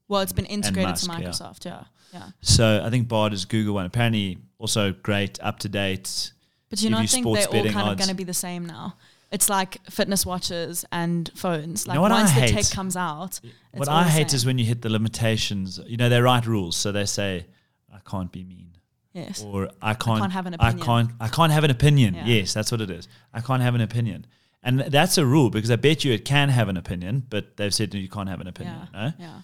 Well, 0.09 0.21
it's 0.21 0.33
been 0.33 0.47
integrated 0.47 0.91
Musk, 0.91 1.11
to 1.11 1.13
yeah. 1.13 1.29
Microsoft. 1.29 1.65
Yeah. 1.65 1.85
yeah, 2.13 2.29
So 2.43 2.83
I 2.85 2.91
think 2.91 3.09
Bard 3.09 3.33
is 3.33 3.45
Google 3.47 3.75
one. 3.75 3.87
Apparently, 3.87 4.39
also 4.65 4.93
great, 4.93 5.39
up 5.43 5.59
to 5.61 5.69
date. 5.69 6.33
But 6.71 6.81
you 6.81 6.89
Give 6.89 6.93
know, 6.93 7.03
I 7.03 7.07
think 7.07 7.25
they're 7.27 7.49
all 7.49 7.71
kind 7.71 7.91
of 7.91 7.99
going 7.99 8.09
to 8.09 8.15
be 8.15 8.25
the 8.25 8.33
same 8.49 8.65
now. 8.65 8.97
It's 9.31 9.49
like 9.51 9.79
fitness 9.91 10.25
watches 10.25 10.85
and 10.91 11.31
phones. 11.35 11.87
Like 11.87 11.97
know 11.97 12.03
what 12.03 12.13
I 12.13 12.21
once 12.23 12.33
the 12.33 12.41
hate? 12.41 12.55
tech 12.55 12.71
comes 12.71 12.97
out, 12.97 13.41
it's 13.43 13.79
what 13.81 13.89
I 13.89 14.05
hate 14.05 14.31
same. 14.31 14.37
is 14.37 14.47
when 14.47 14.59
you 14.59 14.65
hit 14.65 14.81
the 14.81 14.89
limitations. 14.89 15.79
You 15.87 15.97
know, 15.99 16.09
they 16.09 16.21
write 16.21 16.47
rules, 16.47 16.77
so 16.77 16.93
they 16.93 17.05
say, 17.05 17.47
"I 17.93 17.99
can't 18.11 18.33
be 18.33 18.43
mean." 18.45 18.71
yes, 19.13 19.43
or 19.43 19.69
I 19.83 19.95
can't, 19.95 20.19
I 20.19 20.21
can't 20.21 20.33
have 20.33 20.47
an 20.47 20.57
I 20.59 20.73
can't, 20.73 21.11
I 21.21 21.29
can't 21.29 21.53
have 21.53 21.65
an 21.65 21.71
opinion. 21.71 22.15
Yeah. 22.15 22.25
Yes, 22.27 22.55
that's 22.55 22.71
what 22.73 22.81
it 22.81 22.91
is. 22.91 23.07
I 23.33 23.41
can't 23.41 23.63
have 23.63 23.75
an 23.75 23.81
opinion, 23.83 24.27
and 24.63 24.81
that's 24.81 25.19
a 25.19 25.27
rule 25.27 25.51
because 25.51 25.71
I 25.71 25.77
bet 25.77 26.05
you 26.05 26.13
it 26.13 26.25
can 26.25 26.49
have 26.49 26.69
an 26.69 26.77
opinion, 26.77 27.27
but 27.29 27.57
they've 27.57 27.75
said 27.75 27.93
you 27.95 28.09
can't 28.09 28.29
have 28.29 28.41
an 28.41 28.47
opinion. 28.49 28.77
yeah, 28.93 29.01
No? 29.01 29.13
yeah, 29.25 29.39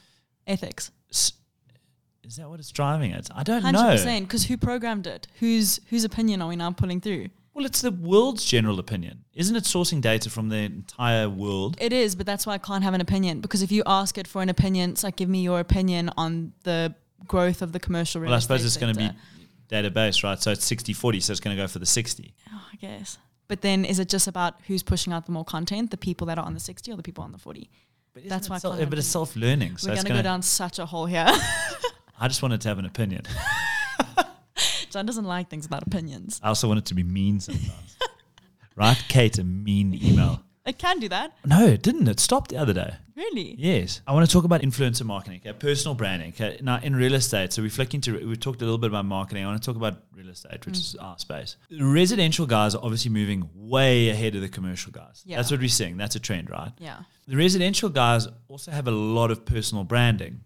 ethics. 0.47 0.91
S- 1.11 1.33
Is 2.31 2.37
that 2.37 2.49
what 2.49 2.61
it's 2.61 2.71
driving 2.71 3.13
at? 3.13 3.29
I 3.35 3.43
don't 3.43 3.61
Hundred 3.61 3.83
know. 3.83 3.91
percent. 3.91 4.29
Because 4.29 4.45
who 4.45 4.57
programmed 4.57 5.09
it? 5.09 5.27
Whose 5.41 5.81
whose 5.91 6.05
opinion 6.05 6.41
are 6.41 6.49
we 6.49 6.55
now 6.55 6.71
pulling 6.71 7.01
through? 7.01 7.27
Well, 7.55 7.67
it's 7.67 7.81
the 7.81 7.91
world's 7.91 8.45
general 8.45 8.79
opinion, 8.79 9.25
isn't 9.35 9.57
it? 9.57 9.65
Sourcing 9.65 10.01
data 10.01 10.31
from 10.31 10.49
the 10.49 10.59
entire 10.59 11.29
world. 11.29 11.77
It 11.81 11.93
is, 11.93 12.15
but 12.15 12.27
that's 12.27 12.47
why 12.47 12.55
I 12.55 12.59
can't 12.59 12.85
have 12.85 12.95
an 12.95 13.01
opinion. 13.01 13.41
Because 13.41 13.63
if 13.63 13.73
you 13.73 13.83
ask 13.85 14.17
it 14.17 14.29
for 14.29 14.43
an 14.43 14.49
opinion, 14.49 14.91
it's 14.91 15.03
like 15.03 15.17
give 15.17 15.29
me 15.29 15.43
your 15.43 15.59
opinion 15.59 16.13
on 16.17 16.53
the 16.63 16.95
growth 17.27 17.63
of 17.63 17.73
the 17.73 17.81
commercial 17.81 18.21
real 18.21 18.31
Well, 18.31 18.37
I 18.37 18.41
suppose 18.41 18.65
it's 18.65 18.77
going 18.77 18.95
to 18.95 19.01
be 19.01 19.11
database, 19.69 20.23
right? 20.23 20.41
So 20.41 20.53
it's 20.53 20.71
60-40, 20.71 21.23
so 21.23 21.33
it's 21.33 21.41
going 21.41 21.57
to 21.57 21.61
go 21.61 21.67
for 21.67 21.81
the 21.81 21.87
60. 21.87 22.33
Oh, 22.53 22.65
I 22.73 22.77
guess. 22.77 23.19
But 23.49 23.63
then 23.63 23.85
is 23.85 23.99
it 23.99 24.09
just 24.09 24.29
about 24.29 24.55
who's 24.69 24.85
pushing 24.85 25.13
out 25.13 25.27
the 25.27 25.33
more 25.33 25.45
content, 25.45 25.91
the 25.91 25.97
people 25.97 26.29
that 26.29 26.39
are 26.39 26.47
on 26.47 26.55
the 26.55 26.61
60 26.61 26.93
or 26.93 26.97
the 26.97 27.03
people 27.03 27.25
on 27.25 27.33
the 27.33 27.39
40? 27.39 27.69
But 28.15 28.29
That's 28.29 28.49
why 28.49 28.57
I 28.57 28.59
self, 28.61 28.79
but 28.79 28.99
it's 28.99 29.09
self-learning. 29.09 29.79
So 29.79 29.89
We're 29.89 29.97
going 29.97 30.07
to 30.07 30.13
go 30.13 30.23
down 30.23 30.43
such 30.43 30.79
a 30.79 30.87
hole 30.87 31.07
here. 31.07 31.27
I 32.21 32.29
just 32.29 32.43
wanted 32.43 32.61
to 32.61 32.69
have 32.69 32.79
an 32.79 32.85
opinion. 32.85 33.23
John 34.91 35.07
doesn't 35.07 35.25
like 35.25 35.49
things 35.49 35.65
without 35.65 35.83
opinions. 35.87 36.39
I 36.43 36.49
also 36.49 36.69
want 36.69 36.79
it 36.79 36.85
to 36.87 36.95
be 36.95 37.03
mean 37.03 37.41
sometimes. 37.41 37.97
right? 38.77 39.03
Kate, 39.09 39.39
a 39.39 39.45
mean 39.45 39.99
email. 40.03 40.43
It 40.67 40.79
can 40.79 41.01
do 41.01 41.09
that. 41.09 41.33
No, 41.47 41.67
it 41.67 41.83
didn't. 41.83 42.07
It 42.09 42.21
stopped 42.21 42.51
the 42.51 42.59
other 42.59 42.75
day. 42.75 42.95
Really? 43.17 43.55
Yes. 43.59 44.03
I 44.07 44.13
want 44.13 44.29
to 44.29 44.33
talk 44.33 44.45
about 44.45 44.61
influencer 44.61 45.05
marketing, 45.05 45.41
okay? 45.45 45.55
personal 45.55 45.95
branding. 45.95 46.31
Okay? 46.31 46.59
Now, 46.63 46.79
in 46.83 46.95
real 46.95 47.15
estate, 47.15 47.53
so 47.55 47.63
we 47.63 47.71
flicked 47.71 47.95
into, 47.95 48.13
we 48.29 48.37
talked 48.37 48.61
a 48.61 48.65
little 48.65 48.79
bit 48.79 48.89
about 48.89 49.07
marketing. 49.07 49.45
I 49.45 49.47
want 49.47 49.63
to 49.63 49.67
talk 49.67 49.77
about 49.77 50.03
real 50.15 50.29
estate, 50.29 50.65
which 50.67 50.75
mm. 50.75 50.81
is 50.81 50.97
our 50.97 51.19
space. 51.19 51.57
Residential 51.81 52.47
guys 52.47 52.75
are 52.75 52.83
obviously 52.83 53.11
moving 53.11 53.49
way 53.55 54.11
ahead 54.11 54.35
of 54.35 54.43
the 54.43 54.49
commercial 54.49 54.93
guys. 54.93 55.23
Yeah. 55.25 55.37
That's 55.37 55.51
what 55.51 55.61
we're 55.61 55.69
seeing. 55.69 55.97
That's 55.97 56.17
a 56.17 56.21
trend, 56.21 56.51
right? 56.51 56.73
Yeah. 56.79 57.01
The 57.27 57.37
residential 57.37 57.89
guys 57.89 58.29
also 58.49 58.71
have 58.71 58.87
a 58.87 58.93
lot 58.93 59.31
of 59.31 59.45
personal 59.47 59.85
branding. 59.85 60.41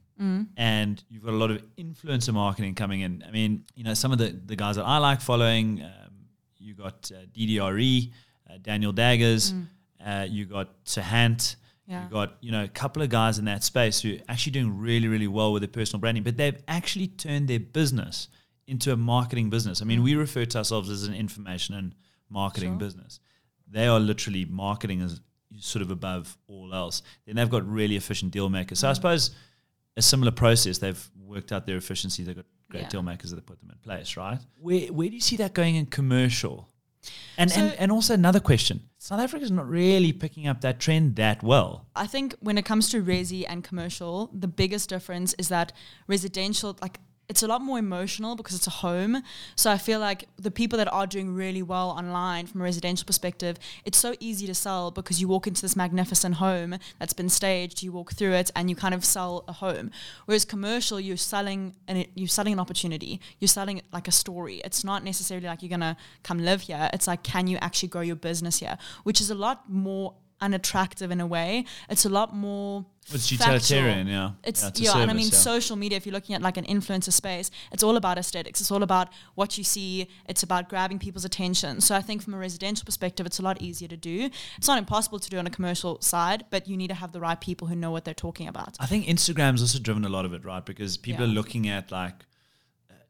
And 0.57 1.03
you've 1.11 1.25
got 1.25 1.35
a 1.35 1.37
lot 1.37 1.51
of 1.51 1.63
influencer 1.77 2.33
marketing 2.33 2.75
coming 2.75 3.01
in. 3.01 3.25
I 3.27 3.31
mean, 3.31 3.65
you 3.75 3.85
know, 3.85 3.95
some 3.95 4.13
of 4.13 4.19
the, 4.19 4.29
the 4.47 4.57
guys 4.57 4.77
that 4.77 4.85
I 4.85 4.99
like 4.99 5.21
following, 5.21 5.83
um, 5.83 5.91
you 6.59 6.75
got 6.75 7.11
uh, 7.15 7.27
DDRE, 7.37 8.11
uh, 8.49 8.55
Daniel 8.63 8.93
Daggers, 8.93 9.53
uh, 10.05 10.27
you 10.29 10.45
got 10.47 10.69
Sahant, 10.85 11.57
Yeah. 11.87 12.05
you 12.05 12.11
got, 12.11 12.35
you 12.41 12.53
know, 12.53 12.65
a 12.65 12.69
couple 12.69 13.03
of 13.03 13.09
guys 13.11 13.39
in 13.39 13.45
that 13.47 13.65
space 13.65 14.01
who 14.01 14.15
are 14.15 14.19
actually 14.29 14.53
doing 14.53 14.79
really, 14.79 15.09
really 15.09 15.27
well 15.29 15.53
with 15.53 15.63
their 15.63 15.69
personal 15.69 16.01
branding, 16.01 16.23
but 16.23 16.37
they've 16.37 16.63
actually 16.69 17.09
turned 17.09 17.49
their 17.49 17.61
business 17.61 18.29
into 18.67 18.93
a 18.93 18.97
marketing 18.97 19.51
business. 19.51 19.83
I 19.83 19.85
mean, 19.85 20.03
we 20.03 20.15
refer 20.15 20.45
to 20.47 20.59
ourselves 20.59 20.89
as 20.91 21.05
an 21.05 21.15
information 21.15 21.75
and 21.75 21.95
marketing 22.31 22.71
Sure. 22.73 22.79
business. 22.79 23.21
They 23.71 23.87
are 23.87 24.01
literally 24.01 24.45
marketing 24.45 25.03
as 25.03 25.21
sort 25.59 25.83
of 25.83 25.91
above 25.91 26.37
all 26.49 26.73
else. 26.75 27.03
Then 27.27 27.37
they've 27.37 27.51
got 27.51 27.67
really 27.69 27.97
efficient 27.97 28.33
deal 28.33 28.49
makers. 28.49 28.79
So 28.79 28.89
I 28.89 28.93
suppose 28.95 29.31
a 29.97 30.03
similar 30.03 30.31
process. 30.33 30.79
They've 30.79 31.11
worked 31.25 31.53
out 31.53 31.67
their 31.67 31.77
efficiency. 31.77 32.23
They've 32.25 32.37
got 32.37 32.47
great 32.71 32.83
Yeah. 32.85 32.89
deal 32.89 33.03
makers 33.03 33.31
that 33.31 33.37
have 33.37 33.47
put 33.47 33.61
them 33.61 33.71
in 33.71 33.79
place, 33.79 34.17
right? 34.17 34.41
Where 34.59 34.93
where 34.93 35.09
do 35.09 35.15
you 35.15 35.21
see 35.21 35.37
that 35.37 35.55
going 35.55 35.77
in 35.77 35.87
commercial? 35.87 36.69
And 37.37 37.53
and, 37.53 37.71
So- 37.73 37.77
and 37.79 37.93
also 37.93 38.15
another 38.15 38.41
question. 38.41 38.81
South 38.99 39.21
Africa's 39.21 39.51
not 39.51 39.69
really 39.69 40.13
picking 40.13 40.47
up 40.47 40.63
that 40.63 40.81
trend 40.81 41.17
that 41.17 41.43
well. 41.43 41.87
I 41.95 42.07
think 42.07 42.35
when 42.41 42.57
it 42.59 42.65
comes 42.65 42.89
to 42.91 43.03
resi 43.03 43.45
and 43.47 43.63
commercial, 43.63 44.31
the 44.33 44.49
biggest 44.49 44.89
difference 44.89 45.35
is 45.39 45.49
that 45.49 45.73
residential, 46.09 46.77
like 46.81 46.99
it's 47.29 47.43
a 47.43 47.47
lot 47.47 47.63
more 47.63 47.79
emotional 47.79 48.37
because 48.37 48.55
it's 48.55 48.67
a 48.67 48.71
home. 48.71 49.23
So 49.57 49.71
I 49.71 49.79
feel 49.79 49.99
like 49.99 50.29
the 50.37 50.51
people 50.51 50.77
that 50.79 50.93
are 50.93 51.07
doing 51.07 51.35
really 51.35 51.63
well 51.63 51.91
online 51.91 52.47
from 52.47 52.61
a 52.61 52.65
residential 52.65 53.07
perspective, 53.07 53.59
it's 53.85 53.99
so 53.99 54.15
easy 54.21 54.47
to 54.47 54.55
sell 54.55 54.91
because 54.91 55.21
you 55.21 55.29
walk 55.29 55.47
into 55.47 55.63
this 55.63 55.75
magnificent 55.77 56.37
home 56.37 56.77
that's 56.99 57.13
been 57.13 57.29
staged, 57.29 57.83
you 57.83 57.93
walk 57.93 58.13
through 58.13 58.33
it 58.33 58.51
and 58.55 58.69
you 58.69 58.77
kind 58.77 58.95
of 58.95 59.05
sell 59.05 59.45
a 59.49 59.53
home. 59.53 59.91
Whereas 60.27 60.45
commercial, 60.45 61.01
you're 61.01 61.17
selling 61.17 61.75
an 61.89 62.05
you're 62.15 62.29
selling 62.29 62.53
an 62.53 62.61
opportunity. 62.61 63.21
You're 63.39 63.49
selling 63.49 63.81
like 63.93 64.09
a 64.09 64.13
story. 64.13 64.61
It's 64.65 64.85
not 64.85 65.03
necessarily 65.03 65.47
like 65.47 65.63
you're 65.63 65.71
gonna 65.71 65.97
come 66.23 66.39
live 66.39 66.63
here. 66.63 66.91
It's 66.93 67.07
like 67.07 67.23
can 67.23 67.47
you 67.47 67.57
actually 67.59 67.89
grow 67.89 68.03
your 68.03 68.17
business 68.17 68.59
here, 68.59 68.77
which 69.05 69.21
is 69.21 69.31
a 69.31 69.35
lot 69.35 69.71
more 69.71 70.15
unattractive 70.45 71.11
in 71.11 71.21
a 71.21 71.27
way. 71.37 71.65
It's 71.89 72.05
a 72.05 72.09
lot 72.19 72.29
more 72.47 72.85
It's 73.13 73.29
factual. 73.29 73.55
utilitarian, 73.55 74.07
yeah. 74.07 74.31
It's 74.51 74.63
Yeah, 74.63 74.67
yeah, 74.67 74.83
it's 74.91 74.95
a 74.95 74.99
and 75.03 75.11
I 75.11 75.15
mean 75.15 75.31
yeah. 75.37 75.49
social 75.53 75.77
media. 75.77 75.97
If 76.01 76.05
you're 76.07 76.13
looking 76.19 76.35
at 76.39 76.43
like 76.49 76.57
an 76.63 76.65
influencer 76.75 77.13
space, 77.13 77.51
it's 77.75 77.83
all 77.87 77.97
about 77.97 78.17
aesthetics. 78.23 78.61
It's 78.63 78.71
all 78.75 78.83
about 78.91 79.09
what 79.41 79.51
you 79.59 79.65
see. 79.65 80.09
It's 80.31 80.43
about 80.49 80.69
grabbing 80.73 80.99
people's 80.99 81.25
attention. 81.25 81.81
So 81.81 81.95
I 82.01 82.03
think 82.07 82.23
from 82.23 82.35
a 82.35 82.39
residential 82.39 82.85
perspective, 82.85 83.25
it's 83.27 83.39
a 83.39 83.43
lot 83.43 83.57
easier 83.69 83.89
to 83.89 83.97
do. 84.13 84.17
It's 84.59 84.69
not 84.73 84.79
impossible 84.79 85.19
to 85.25 85.29
do 85.31 85.39
on 85.39 85.47
a 85.47 85.51
commercial 85.59 86.01
side, 86.01 86.41
but 86.51 86.61
you 86.69 86.77
need 86.77 86.89
to 86.89 86.99
have 87.03 87.13
the 87.13 87.21
right 87.21 87.41
people 87.49 87.65
who 87.69 87.77
know 87.77 87.91
what 87.91 88.05
they're 88.05 88.23
talking 88.29 88.49
about. 88.55 88.77
I 88.81 88.87
think 88.87 89.07
Instagram's 89.07 89.63
also 89.67 89.79
driven 89.79 90.05
a 90.05 90.13
lot 90.17 90.25
of 90.25 90.33
it, 90.37 90.45
right? 90.45 90.65
Because 90.65 90.97
people 90.97 91.25
Yeah. 91.25 91.31
are 91.31 91.35
looking 91.41 91.69
at 91.69 91.91
like, 91.91 92.27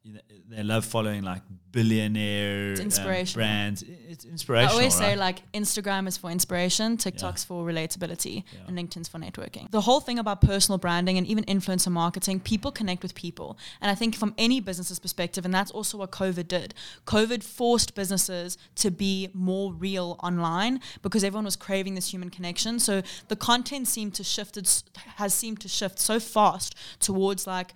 you 0.04 0.12
know, 0.12 0.20
they 0.50 0.62
love 0.62 0.84
following 0.84 1.22
like 1.22 1.42
billionaire 1.72 2.72
It's 2.72 2.80
um, 2.80 2.86
inspirational. 2.86 3.46
brands. 3.46 3.82
I- 3.82 3.86
It's 4.12 4.24
I 4.26 4.28
inspirational. 4.28 4.76
always 4.76 4.94
say 4.94 5.16
like 5.16 5.50
Instagram 5.52 6.06
is 6.06 6.16
for 6.16 6.30
inspiration, 6.30 6.96
TikTok's 6.96 7.42
for 7.44 7.64
relatability, 7.66 8.44
Yeah. 8.52 8.60
and 8.68 8.78
LinkedIn's 8.78 9.08
for 9.08 9.18
networking. 9.18 9.70
The 9.70 9.80
whole 9.80 10.00
thing 10.00 10.18
about 10.18 10.40
personal 10.40 10.78
branding 10.78 11.16
and 11.18 11.26
even 11.26 11.44
influencer 11.44 11.90
marketing, 11.90 12.40
people 12.40 12.70
connect 12.70 13.02
with 13.02 13.14
people. 13.14 13.58
And 13.80 13.90
I 13.90 13.94
think 13.94 14.14
from 14.14 14.34
any 14.38 14.60
business's 14.60 14.98
perspective, 14.98 15.44
and 15.44 15.54
that's 15.54 15.70
also 15.70 15.98
what 15.98 16.10
COVID 16.10 16.46
did. 16.48 16.74
COVID 17.06 17.42
forced 17.42 17.94
businesses 17.94 18.58
to 18.76 18.90
be 18.90 19.28
more 19.32 19.72
real 19.72 20.16
online 20.22 20.80
because 21.02 21.24
everyone 21.24 21.44
was 21.46 21.56
craving 21.56 21.94
this 21.94 22.12
human 22.12 22.30
connection. 22.30 22.78
So 22.78 23.02
the 23.28 23.36
content 23.36 23.88
seemed 23.88 24.14
to 24.14 24.24
shifted 24.24 24.68
has 25.16 25.32
seemed 25.34 25.60
to 25.60 25.68
shift 25.68 25.98
so 25.98 26.20
fast 26.20 26.74
towards 27.00 27.46
like 27.46 27.72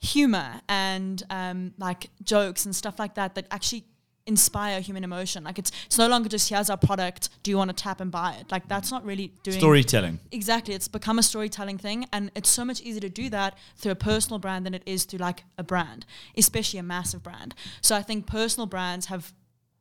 humor 0.00 0.60
and 0.68 1.22
um, 1.30 1.74
like 1.78 2.10
jokes 2.22 2.64
and 2.64 2.74
stuff 2.74 2.98
like 2.98 3.14
that 3.14 3.34
that 3.34 3.46
actually 3.50 3.84
inspire 4.26 4.80
human 4.80 5.04
emotion. 5.04 5.44
Like 5.44 5.58
it's 5.58 5.70
it's 5.86 5.98
no 5.98 6.08
longer 6.08 6.28
just 6.28 6.48
here's 6.48 6.70
our 6.70 6.76
product. 6.76 7.28
Do 7.42 7.50
you 7.50 7.56
want 7.56 7.68
to 7.68 7.74
tap 7.74 8.00
and 8.00 8.10
buy 8.10 8.36
it? 8.40 8.50
Like 8.50 8.68
that's 8.68 8.90
not 8.90 9.04
really 9.04 9.32
doing 9.42 9.58
storytelling. 9.58 10.20
Exactly, 10.32 10.74
it's 10.74 10.88
become 10.88 11.18
a 11.18 11.22
storytelling 11.22 11.78
thing, 11.78 12.06
and 12.12 12.30
it's 12.34 12.48
so 12.48 12.64
much 12.64 12.80
easier 12.80 13.00
to 13.00 13.08
do 13.08 13.28
that 13.30 13.58
through 13.76 13.92
a 13.92 13.96
personal 13.96 14.38
brand 14.38 14.64
than 14.64 14.74
it 14.74 14.82
is 14.86 15.04
through 15.04 15.18
like 15.18 15.44
a 15.58 15.62
brand, 15.62 16.06
especially 16.36 16.78
a 16.78 16.82
massive 16.82 17.22
brand. 17.22 17.54
So 17.82 17.94
I 17.94 18.02
think 18.02 18.26
personal 18.26 18.66
brands 18.66 19.06
have. 19.06 19.32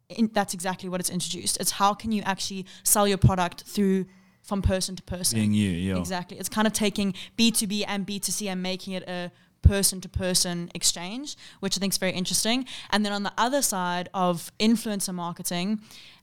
In, 0.10 0.32
that's 0.34 0.56
exactly 0.56 0.90
what 0.90 1.00
it's 1.00 1.12
introduced. 1.12 1.60
It's 1.62 1.70
how 1.70 1.94
can 1.94 2.12
you 2.12 2.24
actually 2.24 2.66
sell 2.82 3.08
your 3.08 3.20
product 3.20 3.62
through 3.62 4.08
from 4.42 4.64
person 4.64 4.96
to 4.96 5.04
person. 5.04 5.38
Being 5.38 5.54
you, 5.54 5.70
yeah. 5.70 5.98
Exactly. 5.98 6.40
It's 6.40 6.50
kind 6.50 6.66
of 6.66 6.74
taking 6.74 7.14
B2B 7.38 7.86
and 7.88 8.08
B2C 8.08 8.48
and 8.48 8.64
making 8.64 8.94
it 8.94 9.04
a 9.08 9.32
person 9.62 10.02
to 10.02 10.10
person 10.10 10.70
exchange, 10.74 11.36
which 11.60 11.78
I 11.78 11.80
think 11.80 11.94
is 11.94 11.98
very 11.98 12.14
interesting. 12.14 12.66
And 12.90 13.06
then 13.06 13.14
on 13.14 13.24
the 13.24 13.34
other 13.38 13.62
side 13.62 14.10
of 14.14 14.52
influencer 14.60 15.14
marketing, 15.14 15.82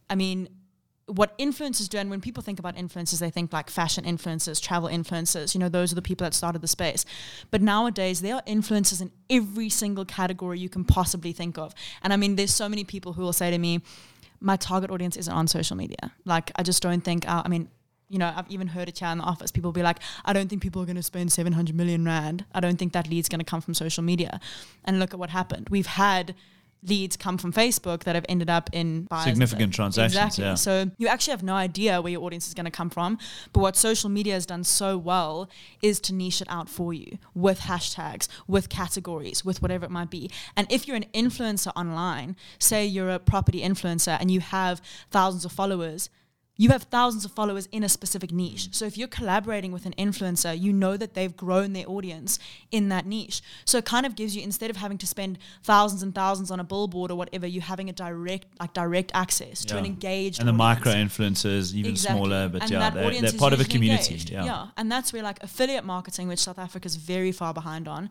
I 0.08 0.14
mean, 0.14 0.48
what 1.06 1.38
influencers 1.38 1.88
do, 1.88 1.98
and 1.98 2.10
when 2.10 2.20
people 2.20 2.42
think 2.42 2.58
about 2.58 2.74
influencers, 2.74 3.20
they 3.20 3.30
think 3.30 3.52
like 3.52 3.70
fashion 3.70 4.04
influencers, 4.04 4.60
travel 4.60 4.88
influencers, 4.88 5.54
you 5.54 5.60
know, 5.60 5.68
those 5.68 5.92
are 5.92 5.94
the 5.94 6.02
people 6.02 6.24
that 6.24 6.34
started 6.34 6.60
the 6.62 6.68
space. 6.68 7.04
But 7.52 7.62
nowadays, 7.62 8.20
there 8.22 8.34
are 8.34 8.42
influencers 8.42 9.00
in 9.00 9.12
every 9.30 9.68
single 9.68 10.04
category 10.04 10.58
you 10.58 10.68
can 10.68 10.84
possibly 10.84 11.32
think 11.32 11.58
of. 11.58 11.74
And 12.02 12.12
I 12.12 12.16
mean, 12.16 12.34
there's 12.34 12.52
so 12.52 12.68
many 12.68 12.82
people 12.82 13.12
who 13.12 13.22
will 13.22 13.32
say 13.32 13.52
to 13.52 13.58
me, 13.58 13.82
my 14.40 14.56
target 14.56 14.90
audience 14.90 15.16
isn't 15.16 15.32
on 15.32 15.46
social 15.46 15.76
media. 15.76 16.12
Like, 16.24 16.50
I 16.56 16.62
just 16.62 16.82
don't 16.82 17.02
think, 17.02 17.28
uh, 17.28 17.42
I 17.44 17.48
mean, 17.48 17.68
you 18.08 18.18
know, 18.18 18.32
I've 18.36 18.50
even 18.50 18.68
heard 18.68 18.88
a 18.88 18.92
here 18.96 19.08
in 19.08 19.18
the 19.18 19.24
office. 19.24 19.50
People 19.50 19.72
be 19.72 19.82
like, 19.82 19.98
I 20.24 20.32
don't 20.32 20.48
think 20.48 20.62
people 20.62 20.80
are 20.82 20.86
going 20.86 20.96
to 20.96 21.02
spend 21.02 21.32
700 21.32 21.74
million 21.74 22.04
rand. 22.04 22.44
I 22.54 22.60
don't 22.60 22.76
think 22.78 22.92
that 22.92 23.08
lead's 23.10 23.28
going 23.28 23.40
to 23.40 23.44
come 23.44 23.60
from 23.60 23.74
social 23.74 24.02
media. 24.04 24.40
And 24.84 24.98
look 25.00 25.12
at 25.12 25.18
what 25.18 25.30
happened. 25.30 25.68
We've 25.70 25.86
had 25.86 26.34
leads 26.82 27.16
come 27.16 27.36
from 27.36 27.52
Facebook 27.52 28.04
that 28.04 28.14
have 28.14 28.24
ended 28.28 28.48
up 28.48 28.70
in 28.72 29.08
Significant 29.24 29.72
that- 29.72 29.76
transactions, 29.76 30.14
Exactly. 30.14 30.44
yeah. 30.44 30.54
So 30.54 30.90
you 30.98 31.08
actually 31.08 31.32
have 31.32 31.42
no 31.42 31.54
idea 31.54 32.00
where 32.00 32.12
your 32.12 32.22
audience 32.22 32.46
is 32.46 32.54
going 32.54 32.66
to 32.66 32.70
come 32.70 32.90
from. 32.90 33.18
But 33.52 33.60
what 33.60 33.76
social 33.76 34.08
media 34.08 34.34
has 34.34 34.46
done 34.46 34.62
so 34.62 34.96
well 34.96 35.48
is 35.82 35.98
to 36.00 36.14
niche 36.14 36.40
it 36.40 36.46
out 36.48 36.68
for 36.68 36.92
you 36.94 37.18
with 37.34 37.60
hashtags, 37.60 38.28
with 38.46 38.68
categories, 38.68 39.44
with 39.44 39.62
whatever 39.62 39.84
it 39.84 39.90
might 39.90 40.10
be. 40.10 40.30
And 40.56 40.70
if 40.70 40.86
you're 40.86 40.96
an 40.96 41.06
influencer 41.12 41.72
online, 41.74 42.36
say 42.60 42.86
you're 42.86 43.10
a 43.10 43.18
property 43.18 43.62
influencer 43.62 44.16
and 44.20 44.30
you 44.30 44.38
have 44.40 44.80
thousands 45.10 45.44
of 45.44 45.50
followers, 45.50 46.08
you 46.58 46.70
have 46.70 46.84
thousands 46.84 47.24
of 47.24 47.32
followers 47.32 47.66
in 47.70 47.84
a 47.84 47.88
specific 47.88 48.32
niche. 48.32 48.68
So 48.72 48.86
if 48.86 48.96
you're 48.96 49.08
collaborating 49.08 49.72
with 49.72 49.84
an 49.84 49.94
influencer, 49.98 50.58
you 50.58 50.72
know 50.72 50.96
that 50.96 51.12
they've 51.14 51.36
grown 51.36 51.74
their 51.74 51.86
audience 51.86 52.38
in 52.70 52.88
that 52.88 53.04
niche. 53.04 53.42
So 53.66 53.76
it 53.78 53.84
kind 53.84 54.06
of 54.06 54.14
gives 54.16 54.34
you 54.34 54.42
instead 54.42 54.70
of 54.70 54.76
having 54.76 54.96
to 54.98 55.06
spend 55.06 55.38
thousands 55.62 56.02
and 56.02 56.14
thousands 56.14 56.50
on 56.50 56.58
a 56.58 56.64
billboard 56.64 57.10
or 57.10 57.14
whatever, 57.16 57.46
you're 57.46 57.62
having 57.62 57.90
a 57.90 57.92
direct 57.92 58.46
like 58.58 58.72
direct 58.72 59.10
access 59.14 59.64
to 59.66 59.76
an 59.76 59.84
engaged 59.84 60.40
and 60.40 60.48
the 60.48 60.52
audience. 60.52 60.84
micro 60.84 60.92
influencers, 60.92 61.74
even 61.74 61.90
Exactly. 61.90 62.18
smaller, 62.20 62.48
but 62.48 62.62
And 62.62 62.70
yeah, 62.70 62.90
they're, 62.90 63.20
they're 63.20 63.32
part 63.32 63.52
of 63.52 63.60
a 63.60 63.64
community. 63.64 64.14
engaged. 64.14 64.30
Yeah. 64.30 64.68
and 64.76 64.90
that's 64.90 65.12
where 65.12 65.22
like 65.22 65.42
affiliate 65.42 65.84
marketing, 65.84 66.28
which 66.28 66.38
South 66.40 66.58
Africa 66.58 66.86
is 66.86 66.96
very 66.96 67.32
far 67.32 67.52
behind 67.52 67.86
on, 67.86 68.08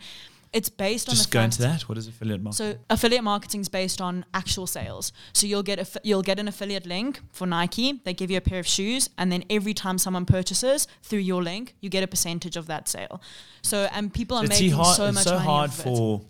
it's 0.56 0.70
based 0.70 1.10
on 1.10 1.16
Just 1.16 1.32
go 1.32 1.42
into 1.42 1.62
that. 1.64 1.82
What 1.90 1.98
is 1.98 2.08
affiliate 2.08 2.42
marketing? 2.42 2.74
so 2.74 2.80
affiliate 2.90 3.26
marketing 3.26 3.60
is 3.60 3.68
based 3.68 4.00
on 4.00 4.24
actual 4.34 4.66
sales. 4.66 5.12
So 5.34 5.46
you'll 5.48 5.64
get 5.64 5.80
a 5.80 6.00
you'll 6.02 6.22
get 6.22 6.40
an 6.40 6.48
affiliate 6.48 6.86
link 6.86 7.20
for 7.34 7.46
Nike. 7.46 8.00
They 8.06 8.14
give 8.14 8.32
you 8.32 8.38
a 8.38 8.42
pair 8.42 8.60
of 8.60 8.66
shoes, 8.66 9.10
and 9.18 9.32
then 9.32 9.44
every 9.50 9.74
time 9.74 9.98
someone 9.98 10.26
purchases 10.26 10.88
through 11.04 11.20
your 11.20 11.44
link, 11.44 11.76
you 11.82 11.90
get 11.90 12.04
a 12.04 12.08
percentage 12.08 12.56
of 12.56 12.68
that 12.68 12.88
sale. 12.88 13.22
So 13.62 13.90
and 13.92 14.14
people 14.14 14.38
are 14.38 14.46
it's 14.46 14.62
making 14.62 14.72
hard, 14.72 14.96
so 14.96 15.06
it's 15.08 15.16
much 15.16 15.24
so 15.26 15.34
money 15.36 15.46
hard 15.46 15.74
for 15.74 16.22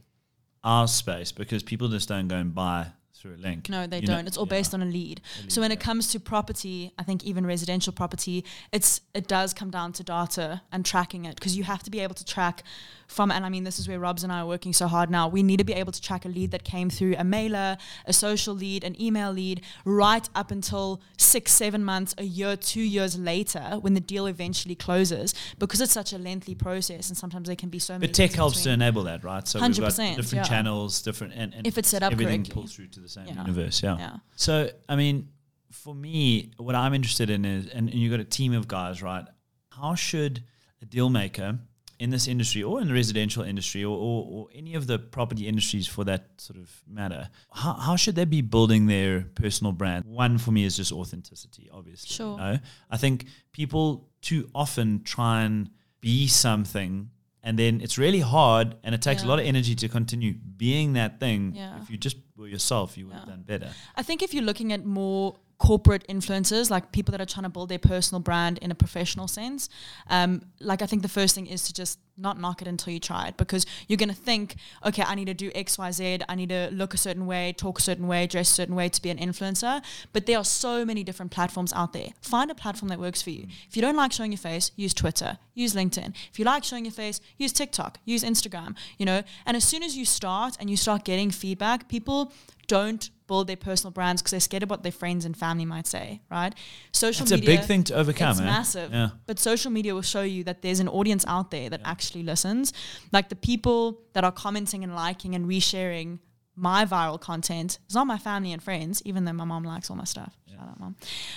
our 0.63 0.87
space 0.87 1.31
because 1.31 1.61
people 1.61 1.87
just 1.89 2.09
don't 2.09 2.27
go 2.27 2.37
and 2.37 2.55
buy 2.55 2.87
through 3.25 3.35
a 3.35 3.41
link. 3.41 3.69
No, 3.69 3.87
they 3.87 3.99
You 3.99 4.07
don't. 4.07 4.27
it's 4.27 4.37
all 4.37 4.45
yeah. 4.45 4.57
based 4.57 4.73
on 4.73 4.81
a 4.81 4.85
lead. 4.85 5.21
so 5.47 5.61
when 5.61 5.71
it 5.71 5.79
comes 5.79 6.07
to 6.09 6.19
property, 6.19 6.91
I 6.99 7.03
think 7.03 7.23
even 7.23 7.45
residential 7.45 7.91
property, 7.91 8.45
it's 8.71 9.01
it 9.13 9.27
does 9.27 9.53
come 9.53 9.71
down 9.71 9.93
to 9.93 10.03
data 10.03 10.61
and 10.71 10.85
tracking 10.85 11.25
it 11.25 11.35
because 11.35 11.57
you 11.57 11.63
have 11.63 11.83
to 11.83 11.91
be 11.91 11.99
able 11.99 12.15
to 12.15 12.25
track 12.25 12.63
from 13.07 13.31
and 13.31 13.45
I 13.45 13.49
mean 13.49 13.63
this 13.63 13.77
is 13.79 13.87
where 13.87 13.99
Robs 13.99 14.23
and 14.23 14.31
I 14.31 14.39
are 14.39 14.47
working 14.47 14.73
so 14.73 14.87
hard 14.87 15.09
now. 15.09 15.27
We 15.27 15.43
need 15.43 15.57
to 15.57 15.63
be 15.63 15.73
able 15.73 15.91
to 15.91 16.01
track 16.01 16.25
a 16.25 16.27
lead 16.27 16.51
that 16.51 16.63
came 16.63 16.89
through 16.89 17.15
a 17.17 17.23
mailer, 17.23 17.77
a 18.05 18.13
social 18.13 18.53
lead, 18.55 18.83
an 18.83 18.99
email 19.01 19.31
lead, 19.31 19.61
right 19.85 20.27
up 20.35 20.51
until 20.51 21.01
six, 21.17 21.51
seven 21.51 21.83
months, 21.83 22.15
a 22.17 22.23
year, 22.23 22.55
two 22.55 22.81
years 22.81 23.17
later 23.17 23.77
when 23.81 23.93
the 23.93 23.99
deal 23.99 24.25
eventually 24.25 24.75
closes 24.75 25.33
because 25.59 25.81
it's 25.81 25.93
such 25.93 26.13
a 26.13 26.17
lengthy 26.17 26.55
process 26.55 27.09
and 27.09 27.17
sometimes 27.17 27.47
there 27.47 27.55
can 27.55 27.69
be 27.69 27.79
so 27.79 27.93
many. 27.93 28.07
But 28.07 28.15
tech 28.15 28.31
helps 28.31 28.61
to 28.63 28.71
enable 28.71 29.03
that, 29.03 29.23
right? 29.23 29.47
So 29.47 29.59
we've 29.59 29.77
got 29.77 29.91
100%, 29.91 30.15
different 30.15 30.33
yeah. 30.33 30.43
channels, 30.43 31.01
different 31.01 31.33
and, 31.33 31.53
and 31.53 31.67
If 31.67 31.77
it's 31.77 31.89
set 31.89 32.03
up 32.03 32.11
everything 32.11 32.43
correctly. 32.43 32.53
pulls 32.53 32.75
through 32.75 32.87
to 32.87 32.99
the 32.99 33.09
same 33.15 33.27
Yeah. 33.27 33.41
universe. 33.45 33.77
Yeah. 33.83 33.97
Yeah. 33.97 34.15
So 34.35 34.53
I 34.87 34.95
mean, 34.95 35.29
for 35.71 35.93
me, 35.95 36.51
what 36.57 36.75
I'm 36.75 36.93
interested 36.93 37.29
in 37.29 37.45
is, 37.45 37.67
and, 37.67 37.89
and 37.89 37.97
you've 37.99 38.11
got 38.11 38.19
a 38.19 38.31
team 38.39 38.53
of 38.53 38.67
guys, 38.67 39.01
right? 39.01 39.25
How 39.69 39.95
should 39.95 40.43
a 40.81 40.85
deal 40.85 41.09
maker 41.09 41.59
in 41.99 42.09
this 42.09 42.27
industry 42.27 42.61
or 42.61 42.81
in 42.81 42.87
the 42.89 42.93
residential 42.93 43.43
industry 43.43 43.83
or, 43.83 43.95
or, 43.97 44.27
or 44.29 44.47
any 44.53 44.75
of 44.75 44.85
the 44.87 44.99
property 44.99 45.47
industries 45.47 45.87
for 45.87 46.03
that 46.03 46.27
sort 46.37 46.59
of 46.59 46.69
matter, 46.87 47.29
how, 47.53 47.73
how 47.73 47.95
should 47.95 48.15
they 48.15 48.25
be 48.25 48.41
building 48.41 48.87
their 48.87 49.21
personal 49.35 49.71
brand? 49.71 50.03
One 50.05 50.37
for 50.37 50.51
me 50.51 50.65
is 50.65 50.75
just 50.75 50.91
authenticity, 50.91 51.69
obviously. 51.71 52.13
Sure. 52.13 52.31
You 52.31 52.37
know? 52.37 52.59
I 52.89 52.97
think 52.97 53.25
people 53.53 54.09
too 54.21 54.49
often 54.53 55.03
try 55.03 55.43
and 55.43 55.69
be 56.01 56.27
something 56.27 57.09
and 57.45 57.59
then 57.59 57.79
it's 57.79 57.97
really 57.97 58.19
hard 58.19 58.75
and 58.83 58.95
it 58.95 59.01
takes 59.01 59.23
a 59.23 59.27
lot 59.27 59.39
of 59.39 59.45
energy 59.45 59.75
to 59.75 59.87
continue 59.87 60.33
being 60.33 60.93
that 60.93 61.19
thing. 61.19 61.53
Yeah. 61.55 61.79
If 61.81 61.91
you 61.91 61.97
just 61.97 62.17
were 62.35 62.47
yourself, 62.47 62.97
you 62.97 63.05
would 63.05 63.15
have 63.15 63.27
done 63.27 63.43
better. 63.43 63.69
I 63.95 64.01
think 64.01 64.23
if 64.23 64.33
you're 64.33 64.43
looking 64.43 64.73
at 64.73 64.83
more 64.83 65.35
corporate 65.57 66.05
influencers, 66.07 66.69
like 66.69 66.91
people 66.91 67.11
that 67.11 67.21
are 67.21 67.25
trying 67.25 67.43
to 67.43 67.49
build 67.49 67.69
their 67.69 67.79
personal 67.79 68.19
brand 68.19 68.57
in 68.59 68.71
a 68.71 68.75
professional 68.75 69.27
sense, 69.27 69.69
um, 70.09 70.41
like 70.59 70.81
I 70.81 70.85
think 70.85 71.01
the 71.01 71.09
first 71.09 71.35
thing 71.35 71.47
is 71.47 71.63
to 71.63 71.73
just 71.73 71.99
not 72.17 72.39
knock 72.39 72.61
it 72.61 72.67
until 72.67 72.93
you 72.93 72.99
try 72.99 73.27
it 73.27 73.37
because 73.37 73.65
you're 73.87 73.97
going 73.97 74.09
to 74.09 74.15
think, 74.15 74.55
okay, 74.85 75.03
I 75.05 75.15
need 75.15 75.25
to 75.25 75.33
do 75.33 75.51
X, 75.53 75.77
Y, 75.77 75.91
Z. 75.91 76.19
I 76.29 76.35
need 76.35 76.49
to 76.49 76.69
look 76.71 76.93
a 76.93 76.97
certain 76.97 77.25
way, 77.25 77.53
talk 77.53 77.79
a 77.79 77.81
certain 77.81 78.07
way, 78.07 78.27
dress 78.27 78.51
a 78.51 78.53
certain 78.53 78.75
way 78.75 78.89
to 78.89 79.01
be 79.01 79.09
an 79.09 79.17
influencer. 79.17 79.83
But 80.13 80.25
there 80.25 80.37
are 80.37 80.43
so 80.43 80.85
many 80.85 81.03
different 81.03 81.31
platforms 81.31 81.73
out 81.73 81.93
there. 81.93 82.09
Find 82.21 82.49
a 82.49 82.55
platform 82.55 82.89
that 82.89 82.99
works 82.99 83.21
for 83.21 83.31
you. 83.31 83.47
If 83.67 83.75
you 83.75 83.81
don't 83.81 83.97
like 83.97 84.11
showing 84.11 84.31
your 84.31 84.39
face, 84.39 84.71
use 84.75 84.93
Twitter, 84.93 85.37
use 85.53 85.75
LinkedIn. 85.75 86.13
If 86.31 86.39
you 86.39 86.45
like 86.45 86.63
showing 86.63 86.85
your 86.85 86.93
face, 86.93 87.19
use 87.37 87.51
TikTok, 87.51 87.99
use 88.05 88.23
Instagram, 88.23 88.75
you 88.97 89.05
know. 89.05 89.23
And 89.45 89.57
as 89.57 89.63
soon 89.63 89.83
as 89.83 89.97
you 89.97 90.05
start 90.05 90.57
and 90.59 90.69
you 90.69 90.77
start 90.77 91.03
getting 91.03 91.31
feedback, 91.31 91.89
people 91.89 92.31
don't 92.67 93.09
build 93.27 93.47
their 93.47 93.55
personal 93.55 93.91
brands 93.91 94.21
because 94.21 94.31
they're 94.31 94.39
scared 94.39 94.63
of 94.63 94.69
what 94.69 94.83
their 94.83 94.91
friends 94.91 95.25
and 95.25 95.35
family 95.35 95.65
might 95.65 95.87
say, 95.87 96.21
right? 96.29 96.53
Social 96.91 97.23
It's 97.23 97.31
media 97.31 97.49
It's 97.49 97.57
a 97.57 97.61
big 97.61 97.67
thing 97.67 97.83
to 97.85 97.95
overcome. 97.95 98.31
it's 98.31 98.39
eh? 98.39 98.45
massive. 98.45 98.91
Yeah. 98.91 99.09
But 99.25 99.39
social 99.39 99.71
media 99.71 99.93
will 99.93 100.01
show 100.01 100.21
you 100.21 100.43
that 100.45 100.61
there's 100.61 100.79
an 100.79 100.87
audience 100.87 101.25
out 101.27 101.51
there 101.51 101.69
that 101.69 101.81
actually 101.85 102.23
listens. 102.23 102.73
Like 103.11 103.29
the 103.29 103.35
people 103.35 104.01
that 104.13 104.23
are 104.23 104.31
commenting 104.31 104.83
and 104.83 104.95
liking 104.95 105.35
and 105.35 105.45
resharing 105.47 106.19
my 106.55 106.85
viral 106.85 107.19
content 107.19 107.79
is 107.89 107.95
not 107.95 108.07
my 108.07 108.17
family 108.17 108.51
and 108.53 108.61
friends, 108.63 109.01
even 109.05 109.25
though 109.25 109.33
my 109.33 109.43
mom 109.45 109.63
likes 109.63 109.89
all 109.89 109.95
my 109.97 110.05
stuff. 110.05 110.33
Shout 110.49 110.59
out, 110.69 110.79
mom. 110.79 110.95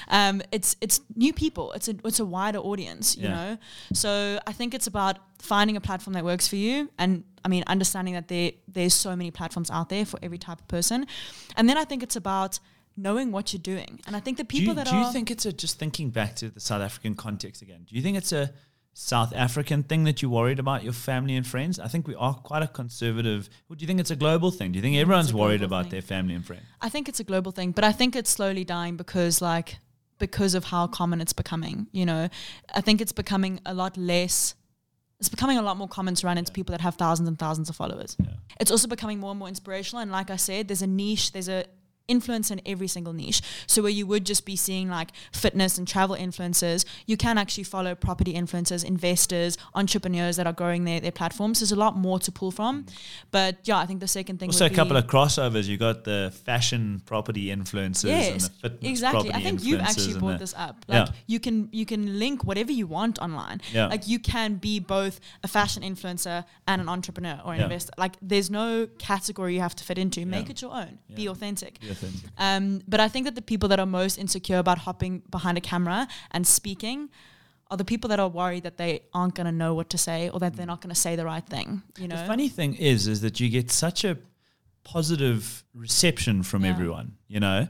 Um, 0.09 0.43
it's 0.53 0.77
it's 0.81 1.01
new 1.17 1.33
people. 1.33 1.73
It's 1.73 1.89
a 1.89 1.95
it's 2.05 2.21
a 2.21 2.25
wider 2.25 2.59
audience, 2.59 3.17
you 3.17 3.25
Yeah. 3.25 3.35
know. 3.35 3.59
So 3.93 4.39
I 4.47 4.53
think 4.53 4.75
it's 4.75 4.87
about 4.87 5.19
finding 5.41 5.77
a 5.77 5.81
platform 5.81 6.15
that 6.15 6.25
works 6.25 6.47
for 6.47 6.57
you, 6.57 6.89
and 6.99 7.25
I 7.45 7.49
mean 7.49 7.65
understanding 7.67 8.15
that 8.15 8.29
there 8.29 8.53
there's 8.69 8.95
so 8.95 9.17
many 9.17 9.31
platforms 9.31 9.71
out 9.71 9.89
there 9.89 10.05
for 10.05 10.19
every 10.23 10.39
type 10.39 10.61
of 10.61 10.69
person, 10.69 11.07
and 11.57 11.69
then 11.69 11.77
I 11.77 11.85
think 11.85 12.03
it's 12.05 12.17
about 12.17 12.61
knowing 12.97 13.33
what 13.33 13.53
you're 13.53 13.63
doing. 13.63 14.01
And 14.07 14.15
I 14.17 14.21
think 14.21 14.37
the 14.39 14.45
Do 14.45 14.49
people 14.57 14.73
you, 14.73 14.75
that 14.75 14.87
do 14.87 14.97
you 14.97 15.11
think 15.13 15.31
it's 15.31 15.47
a 15.47 15.53
just 15.53 15.79
thinking 15.79 16.11
back 16.11 16.37
to 16.37 16.49
the 16.51 16.61
South 16.61 16.83
African 16.83 17.15
context 17.15 17.63
again? 17.63 17.87
Do 17.89 17.97
you 17.97 18.03
think 18.03 18.17
it's 18.17 18.33
a 18.33 18.53
South 19.01 19.33
African 19.33 19.85
thing 19.85 20.03
that 20.05 20.21
you're 20.21 20.31
worried 20.31 20.59
about 20.59 20.83
your 20.83 20.93
family 20.93 21.37
and 21.37 21.47
friends? 21.47 21.79
I 21.79 21.87
think 21.87 22.09
we 22.09 22.17
are 22.17 22.35
quite 22.35 22.65
a 22.65 22.67
conservative. 22.67 23.49
Do 23.69 23.77
you 23.79 23.87
think 23.87 24.01
it's 24.01 24.11
a 24.11 24.17
global 24.17 24.51
thing? 24.51 24.73
Do 24.73 24.79
you 24.79 24.83
think 24.83 24.97
everyone's 24.97 25.33
worried 25.33 25.63
about 25.63 25.85
thing. 25.85 25.93
their 25.93 26.03
family 26.03 26.35
and 26.35 26.45
friends? 26.45 26.65
I 26.81 26.89
think 26.89 27.09
it's 27.09 27.21
a 27.21 27.25
global 27.25 27.53
thing, 27.53 27.71
but 27.71 27.85
I 27.85 27.93
think 27.93 28.17
it's 28.17 28.29
slowly 28.29 28.65
dying 28.65 28.97
because 28.97 29.41
like 29.41 29.79
because 30.19 30.57
of 30.57 30.65
how 30.65 30.89
common 30.89 31.21
it's 31.21 31.33
becoming. 31.33 31.87
You 31.93 32.07
know, 32.07 32.29
I 32.75 32.81
think 32.81 33.01
it's 33.01 33.13
becoming 33.13 33.61
a 33.65 33.73
lot 33.73 33.97
less. 33.97 34.57
It's 35.21 35.29
becoming 35.29 35.59
a 35.59 35.63
lot 35.63 35.77
more 35.77 35.89
common 35.89 36.17
to 36.17 36.27
run 36.27 36.37
into 36.37 36.51
people 36.51 36.73
that 36.73 36.81
have 36.81 36.97
thousands 36.97 37.29
and 37.29 37.39
thousands 37.39 37.71
of 37.71 37.77
followers. 37.77 38.17
It's 38.61 38.73
also 38.73 38.89
becoming 38.89 39.21
more 39.21 39.31
and 39.31 39.39
more 39.39 39.49
inspirational. 39.49 40.03
And 40.03 40.11
like 40.11 40.29
I 40.29 40.37
said, 40.37 40.67
there's 40.67 40.83
a 40.83 40.89
niche. 40.89 41.31
There's 41.31 41.49
a 41.49 41.67
influence 42.09 42.51
in 42.51 42.61
every 42.67 42.89
single 42.89 43.13
niche. 43.13 43.43
So 43.67 43.83
where 43.83 43.91
you 43.91 44.07
would 44.07 44.25
just 44.27 44.45
be 44.45 44.57
seeing 44.57 44.89
like 44.89 45.11
fitness 45.33 45.79
and 45.79 45.87
travel 45.87 46.17
influencers, 46.17 46.85
you 47.07 47.17
can 47.17 47.39
actually 47.39 47.65
follow 47.65 47.95
property 47.95 48.33
influencers, 48.35 48.85
investors, 48.85 49.57
entrepreneurs 49.75 50.37
that 50.37 50.47
are 50.47 50.53
growing 50.53 50.85
their, 50.85 51.01
their 51.01 51.13
platforms. 51.13 51.61
There's 51.61 51.73
a 51.73 51.77
lot 51.77 51.97
more 51.97 52.19
to 52.21 52.33
pull 52.33 52.51
from. 52.51 52.87
But 53.31 53.59
yeah, 53.65 53.77
I 53.79 53.87
think 53.87 54.01
the 54.01 54.09
second 54.09 54.39
thing 54.41 54.49
Also, 54.49 54.67
a 54.67 54.71
couple 54.71 54.97
of 54.97 55.07
crossovers. 55.07 55.67
You 55.67 55.77
got 55.77 56.05
the 56.05 56.33
fashion 56.45 57.03
property 57.05 57.47
influencers 57.47 58.05
and 58.11 58.35
Yes, 58.35 58.49
the 58.49 58.71
fitness 58.71 58.91
exactly. 58.91 59.33
I 59.33 59.41
think 59.43 59.63
you've 59.63 59.81
actually 59.81 60.19
brought 60.19 60.39
this 60.39 60.55
up. 60.57 60.85
Yeah. 60.89 61.01
Like 61.03 61.11
you 61.27 61.39
can 61.39 61.69
you 61.73 61.85
can 61.85 62.19
link 62.19 62.45
whatever 62.45 62.73
you 62.73 62.87
want 62.87 63.19
online. 63.19 63.61
Yeah. 63.73 63.87
Like 63.87 64.09
you 64.09 64.19
can 64.19 64.55
be 64.55 64.81
both 64.81 65.21
a 65.45 65.49
fashion 65.49 65.83
influencer 65.83 66.45
and 66.67 66.81
an 66.81 66.89
entrepreneur 66.89 67.41
or 67.45 67.53
an 67.53 67.59
Yeah. 67.59 67.65
investor. 67.65 67.93
Like 67.99 68.17
there's 68.23 68.51
no 68.51 68.89
category 68.99 69.55
you 69.55 69.61
have 69.61 69.77
to 69.77 69.85
fit 69.85 69.99
into. 69.99 70.25
Make 70.25 70.47
Yeah. 70.47 70.51
it 70.53 70.63
your 70.63 70.73
own. 70.75 70.99
Be 71.15 71.23
Yeah. 71.25 71.31
authentic. 71.31 71.81
Be 71.81 71.91
authentic. 71.91 71.98
Um, 72.39 72.83
but 72.89 73.01
I 73.01 73.09
think 73.09 73.25
that 73.27 73.35
the 73.35 73.43
people 73.43 73.69
that 73.71 73.81
are 73.81 73.87
most 73.87 74.19
insecure 74.19 74.59
about 74.59 74.79
hopping 74.79 75.23
behind 75.31 75.59
a 75.59 75.61
camera 75.61 76.07
and 76.31 76.47
speaking 76.47 77.09
are 77.71 77.77
the 77.77 77.85
people 77.85 78.09
that 78.09 78.19
are 78.21 78.29
worried 78.29 78.63
that 78.63 78.77
they 78.79 79.03
aren't 79.13 79.35
going 79.35 79.45
to 79.47 79.53
know 79.53 79.75
what 79.75 79.91
to 79.91 79.99
say 79.99 80.31
or 80.31 80.39
that 80.41 80.57
they're 80.57 80.67
not 80.75 80.81
going 80.81 80.95
to 80.95 81.01
say 81.01 81.17
the 81.17 81.25
right 81.25 81.45
thing. 81.47 81.83
You 81.99 82.09
know, 82.09 82.17
The 82.17 82.27
funny 82.27 82.49
thing 82.49 82.75
is, 82.75 83.07
is 83.07 83.21
that 83.21 83.41
you 83.41 83.49
get 83.51 83.71
such 83.71 84.05
a 84.05 84.17
positive 84.85 85.65
reception 85.75 86.43
from 86.43 86.65
Yeah. 86.65 86.71
everyone. 86.71 87.17
You 87.29 87.41
know, 87.41 87.69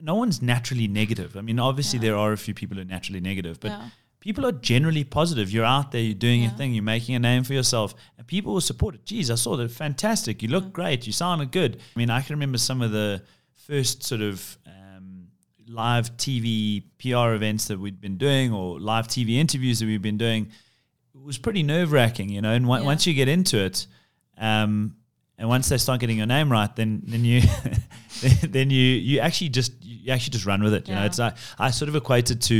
no 0.00 0.14
one's 0.14 0.40
naturally 0.40 0.86
negative. 0.86 1.36
I 1.36 1.40
mean, 1.40 1.58
obviously 1.58 1.98
Yeah. 1.98 2.02
there 2.10 2.16
are 2.16 2.32
a 2.32 2.38
few 2.38 2.54
people 2.54 2.76
who 2.76 2.82
are 2.82 2.92
naturally 2.96 3.20
negative, 3.20 3.58
but 3.60 3.70
Yeah. 3.72 3.90
people 4.20 4.46
are 4.46 4.52
generally 4.52 5.02
positive. 5.02 5.50
You're 5.50 5.64
out 5.64 5.90
there, 5.90 6.00
you're 6.02 6.14
doing 6.14 6.42
your 6.42 6.52
thing, 6.52 6.72
you're 6.74 6.84
making 6.84 7.14
a 7.16 7.18
name 7.18 7.42
for 7.42 7.54
yourself, 7.54 7.94
and 8.16 8.26
people 8.26 8.52
will 8.52 8.60
support 8.60 8.94
it. 8.94 9.04
Geez, 9.04 9.30
I 9.30 9.34
saw 9.34 9.56
that. 9.56 9.70
Fantastic. 9.72 10.42
You 10.42 10.48
look 10.48 10.72
great. 10.72 11.06
You 11.06 11.12
sounded 11.12 11.50
good. 11.50 11.80
I 11.96 11.98
mean, 11.98 12.10
I 12.10 12.20
can 12.20 12.34
remember 12.36 12.58
some 12.58 12.82
of 12.82 12.92
the 12.92 13.22
first 13.70 14.02
sort 14.02 14.20
of 14.20 14.58
um, 14.66 15.28
live 15.68 16.16
TV 16.16 16.82
PR 16.98 17.34
events 17.34 17.66
that 17.68 17.78
we'd 17.78 18.00
been 18.00 18.16
doing 18.18 18.52
or 18.52 18.80
live 18.80 19.06
TV 19.06 19.36
interviews 19.38 19.78
that 19.78 19.86
we've 19.86 20.02
been 20.02 20.18
doing. 20.18 20.48
It 21.14 21.22
was 21.22 21.38
pretty 21.38 21.62
nerve 21.62 21.92
wracking, 21.92 22.30
you 22.30 22.42
know. 22.42 22.50
And 22.52 22.66
on- 22.68 22.80
Yeah. 22.80 22.86
once 22.86 23.06
you 23.06 23.14
get 23.14 23.28
into 23.28 23.58
it, 23.58 23.86
um, 24.38 24.96
and 25.38 25.48
once 25.48 25.68
they 25.68 25.78
start 25.78 26.00
getting 26.00 26.18
your 26.18 26.26
name 26.26 26.50
right, 26.52 26.74
then 26.76 27.02
then 27.06 27.24
you 27.24 27.42
then 28.42 28.68
you 28.70 28.82
you 29.08 29.20
actually 29.20 29.48
just 29.50 29.72
you 29.82 30.12
actually 30.12 30.32
just 30.32 30.44
run 30.46 30.62
with 30.62 30.74
it. 30.74 30.88
You 30.88 30.94
know, 30.94 31.04
it's 31.04 31.18
like 31.18 31.34
I 31.58 31.70
sort 31.70 31.88
of 31.88 31.94
equate 31.96 32.30
it 32.30 32.40
to 32.42 32.54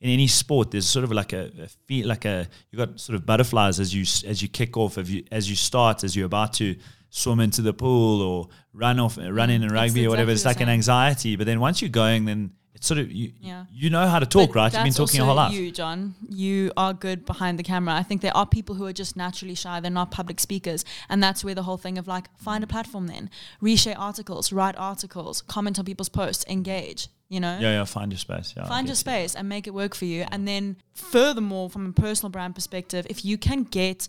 in 0.00 0.10
any 0.10 0.26
sport. 0.28 0.70
There's 0.70 0.86
sort 0.86 1.04
of 1.04 1.12
like 1.12 1.32
a, 1.34 1.50
a 1.60 1.66
feel 1.86 2.06
like 2.08 2.24
a 2.24 2.48
you've 2.70 2.78
got 2.78 2.98
sort 3.00 3.16
of 3.16 3.26
butterflies 3.26 3.80
as 3.80 3.94
you 3.94 4.02
as 4.30 4.40
you 4.40 4.48
kick 4.48 4.76
off, 4.76 4.96
as 4.96 5.10
you 5.10 5.24
as 5.30 5.50
you 5.50 5.56
start, 5.56 6.04
as 6.04 6.14
you're 6.16 6.26
about 6.26 6.52
to 6.54 6.76
swim 7.14 7.40
into 7.40 7.60
the 7.60 7.74
pool 7.74 8.22
or 8.22 8.48
run 8.72 8.98
off, 8.98 9.18
uh, 9.18 9.30
run 9.30 9.50
in 9.50 9.62
a 9.62 9.68
rugby 9.68 10.06
or 10.06 10.10
whatever. 10.10 10.30
It's 10.30 10.46
like 10.46 10.60
an 10.62 10.70
anxiety, 10.70 11.36
but 11.36 11.44
then 11.46 11.60
once 11.60 11.82
you're 11.82 11.90
going, 11.90 12.24
then 12.24 12.52
it's 12.74 12.86
sort 12.86 12.98
of 12.98 13.12
you 13.12 13.32
Yeah. 13.38 13.66
you 13.70 13.90
know 13.90 14.06
how 14.08 14.18
to 14.18 14.24
talk, 14.24 14.48
But 14.48 14.56
right? 14.56 14.72
You've 14.72 14.84
been 14.84 14.92
talking 14.94 15.18
your 15.18 15.26
whole 15.26 15.36
life. 15.36 15.52
You, 15.52 15.70
John, 15.70 16.14
you 16.30 16.72
are 16.74 16.94
good 16.94 17.26
behind 17.26 17.58
the 17.58 17.62
camera. 17.62 17.94
I 17.94 18.02
think 18.02 18.22
there 18.22 18.34
are 18.34 18.46
people 18.46 18.76
who 18.76 18.86
are 18.86 18.94
just 18.94 19.14
naturally 19.14 19.54
shy. 19.54 19.78
They're 19.78 19.90
not 19.90 20.10
public 20.10 20.40
speakers, 20.40 20.86
and 21.10 21.22
that's 21.22 21.44
where 21.44 21.54
the 21.54 21.64
whole 21.64 21.76
thing 21.76 21.98
of 21.98 22.08
like 22.08 22.30
find 22.38 22.64
a 22.64 22.66
platform, 22.66 23.08
then 23.08 23.28
reshare 23.62 23.98
articles, 23.98 24.50
write 24.50 24.74
articles, 24.78 25.42
comment 25.42 25.78
on 25.78 25.84
people's 25.84 26.08
posts, 26.08 26.46
engage. 26.48 27.08
You 27.28 27.40
know, 27.40 27.58
Yeah, 27.60 27.72
yeah. 27.78 27.84
Find 27.84 28.10
your 28.12 28.18
space. 28.18 28.52
Yeah, 28.56 28.66
find 28.66 28.86
your 28.86 28.94
space 28.96 29.34
and 29.34 29.48
make 29.48 29.66
it 29.66 29.72
work 29.74 29.94
for 29.94 30.04
you. 30.06 30.24
And 30.30 30.48
then, 30.48 30.76
furthermore, 30.94 31.68
from 31.70 31.86
a 31.86 31.92
personal 31.92 32.30
brand 32.30 32.54
perspective, 32.54 33.06
if 33.10 33.24
you 33.24 33.36
can 33.38 33.64
get 33.64 34.08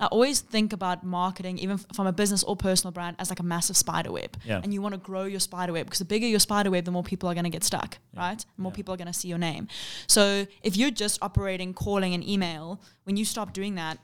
I 0.00 0.06
always 0.06 0.40
think 0.40 0.72
about 0.72 1.04
marketing, 1.04 1.58
even 1.58 1.78
from 1.78 2.06
a 2.06 2.12
business 2.12 2.42
or 2.42 2.56
personal 2.56 2.90
brand, 2.92 3.16
as 3.18 3.30
like 3.30 3.38
a 3.40 3.44
massive 3.44 3.76
spider 3.76 4.10
web. 4.10 4.36
Yeah. 4.44 4.60
And 4.62 4.72
you 4.74 4.82
want 4.82 4.94
to 4.94 4.98
grow 4.98 5.24
your 5.24 5.38
spider 5.40 5.72
web 5.72 5.86
because 5.86 6.00
the 6.00 6.04
bigger 6.04 6.26
your 6.26 6.40
spider 6.40 6.70
web, 6.70 6.84
the 6.84 6.90
more 6.90 7.04
people 7.04 7.28
are 7.28 7.34
going 7.34 7.44
to 7.44 7.50
get 7.50 7.62
stuck, 7.62 7.98
right? 8.16 8.38
The 8.56 8.62
more 8.62 8.72
Yeah. 8.72 8.76
people 8.76 8.94
are 8.94 8.96
going 8.96 9.06
to 9.12 9.12
see 9.12 9.28
your 9.28 9.38
name. 9.38 9.68
So 10.06 10.46
if 10.62 10.76
you're 10.76 10.90
just 10.90 11.22
operating 11.22 11.72
calling 11.74 12.14
and 12.14 12.26
email, 12.28 12.80
when 13.04 13.16
you 13.16 13.24
stop 13.24 13.52
doing 13.52 13.76
that, 13.76 13.98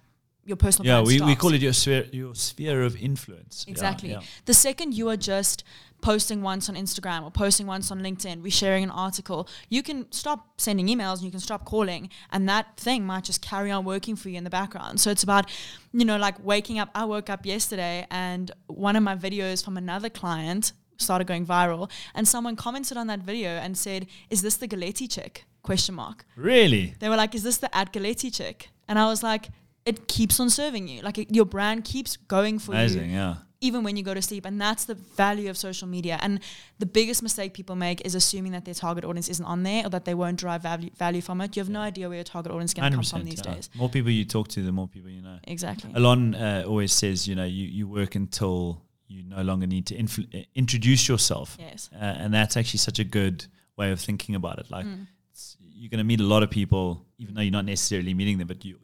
your 0.48 0.56
personal 0.56 0.86
Yeah, 0.90 1.02
we, 1.02 1.20
we 1.20 1.36
call 1.36 1.52
it 1.54 1.60
your 1.60 1.72
sphere 1.72 2.06
your 2.12 2.34
sphere 2.34 2.82
of 2.82 2.96
influence. 2.96 3.64
Yeah, 3.66 3.72
Exactly. 3.72 4.10
yeah. 4.10 4.20
The 4.46 4.54
second 4.54 4.94
you 4.94 5.08
are 5.10 5.16
just 5.16 5.64
posting 6.00 6.42
once 6.42 6.68
on 6.68 6.76
Instagram 6.76 7.24
or 7.24 7.30
posting 7.30 7.66
once 7.66 7.90
on 7.90 8.00
LinkedIn, 8.00 8.40
resharing 8.42 8.84
an 8.84 8.90
article, 8.90 9.48
you 9.68 9.82
can 9.82 10.10
stop 10.12 10.60
sending 10.60 10.86
emails 10.86 11.14
and 11.16 11.22
you 11.24 11.30
can 11.30 11.40
stop 11.40 11.64
calling, 11.64 12.08
and 12.30 12.48
that 12.48 12.76
thing 12.76 13.04
might 13.04 13.24
just 13.24 13.42
carry 13.42 13.70
on 13.70 13.84
working 13.84 14.14
for 14.16 14.28
you 14.28 14.38
in 14.38 14.44
the 14.44 14.50
background. 14.50 15.00
So 15.00 15.10
it's 15.10 15.24
about, 15.24 15.50
you 15.92 16.04
know, 16.04 16.16
like 16.16 16.36
waking 16.44 16.78
up. 16.78 16.88
I 16.94 17.04
woke 17.04 17.28
up 17.28 17.44
yesterday 17.44 18.06
and 18.10 18.50
one 18.68 18.94
of 18.96 19.02
my 19.02 19.16
videos 19.16 19.64
from 19.64 19.76
another 19.76 20.08
client 20.08 20.72
started 20.98 21.26
going 21.26 21.46
viral, 21.46 21.90
and 22.14 22.26
someone 22.26 22.56
commented 22.56 22.96
on 22.96 23.06
that 23.08 23.20
video 23.20 23.50
and 23.50 23.76
said, 23.76 24.06
"Is 24.30 24.42
this 24.42 24.56
the 24.56 24.68
Galetti 24.68 25.08
chick?" 25.10 25.44
Question 25.62 25.96
mark 25.96 26.24
Really? 26.36 26.94
they 27.00 27.08
were 27.08 27.16
like, 27.16 27.34
"Is 27.34 27.42
this 27.42 27.58
the 27.58 27.68
at 27.76 27.92
Galetti 27.92 28.32
chick?" 28.34 28.70
And 28.88 28.98
I 28.98 29.06
was 29.06 29.22
like, 29.22 29.50
"It 29.90 29.98
keeps 30.16 30.40
on 30.40 30.48
serving 30.50 30.84
you. 30.92 30.98
Like 31.02 31.16
it, 31.22 31.28
your 31.38 31.46
brand 31.56 31.84
keeps 31.92 32.16
going 32.16 32.58
for 32.64 32.72
Amazing, 32.72 33.10
you, 33.10 33.16
yeah. 33.16 33.34
even 33.60 33.80
when 33.84 33.94
you 33.98 34.04
go 34.10 34.14
to 34.14 34.22
sleep." 34.22 34.44
And 34.48 34.60
that's 34.60 34.84
the 34.90 34.96
value 35.24 35.48
of 35.50 35.56
social 35.56 35.88
media. 35.96 36.18
And 36.24 36.32
the 36.78 36.86
biggest 36.98 37.22
mistake 37.22 37.50
people 37.54 37.76
make 37.76 37.98
is 38.08 38.14
assuming 38.14 38.52
that 38.52 38.64
their 38.64 38.74
target 38.74 39.04
audience 39.04 39.28
isn't 39.34 39.48
on 39.54 39.62
there 39.62 39.82
or 39.86 39.90
that 39.90 40.04
they 40.04 40.14
won't 40.14 40.38
drive 40.44 40.60
value, 40.62 40.90
value 41.06 41.22
from 41.28 41.40
it. 41.40 41.56
You 41.56 41.60
have 41.64 41.72
no 41.80 41.80
idea 41.90 42.08
where 42.08 42.18
your 42.22 42.24
target 42.24 42.52
audience 42.52 42.70
is 42.70 42.74
going 42.74 42.90
to 42.92 42.96
come 42.98 43.04
from 43.04 43.24
these 43.24 43.42
yeah. 43.44 43.54
days. 43.54 43.70
More 43.74 43.88
people 43.96 44.10
you 44.10 44.24
talk 44.24 44.46
to, 44.54 44.62
the 44.62 44.72
more 44.72 44.88
people 44.88 45.10
you 45.10 45.22
know. 45.22 45.38
Exactly. 45.44 45.90
Alon 45.94 46.34
uh, 46.34 46.64
always 46.66 46.92
says, 46.92 47.26
you 47.28 47.34
know, 47.34 47.44
you, 47.58 47.66
you 47.78 47.88
work 47.88 48.14
until 48.14 48.82
you 49.06 49.22
no 49.22 49.42
longer 49.42 49.66
need 49.66 49.86
to 49.86 49.94
influ- 50.04 50.28
uh, 50.34 50.44
introduce 50.54 51.08
yourself. 51.08 51.56
Yes. 51.58 51.88
Uh, 51.94 52.22
and 52.22 52.28
that's 52.32 52.56
actually 52.58 52.78
such 52.88 52.98
a 52.98 53.04
good 53.04 53.46
way 53.76 53.90
of 53.92 54.00
thinking 54.00 54.34
about 54.34 54.58
it. 54.58 54.70
Like, 54.70 54.86
Mm. 54.86 55.06
you're 55.80 55.88
going 55.94 55.98
to 55.98 56.04
meet 56.12 56.20
a 56.20 56.30
lot 56.34 56.42
of 56.42 56.50
people, 56.50 57.06
even 57.18 57.34
though 57.34 57.40
you're 57.40 57.58
not 57.60 57.64
necessarily 57.64 58.12
meeting 58.12 58.36
them, 58.38 58.48
but 58.48 58.64
you, 58.64 58.76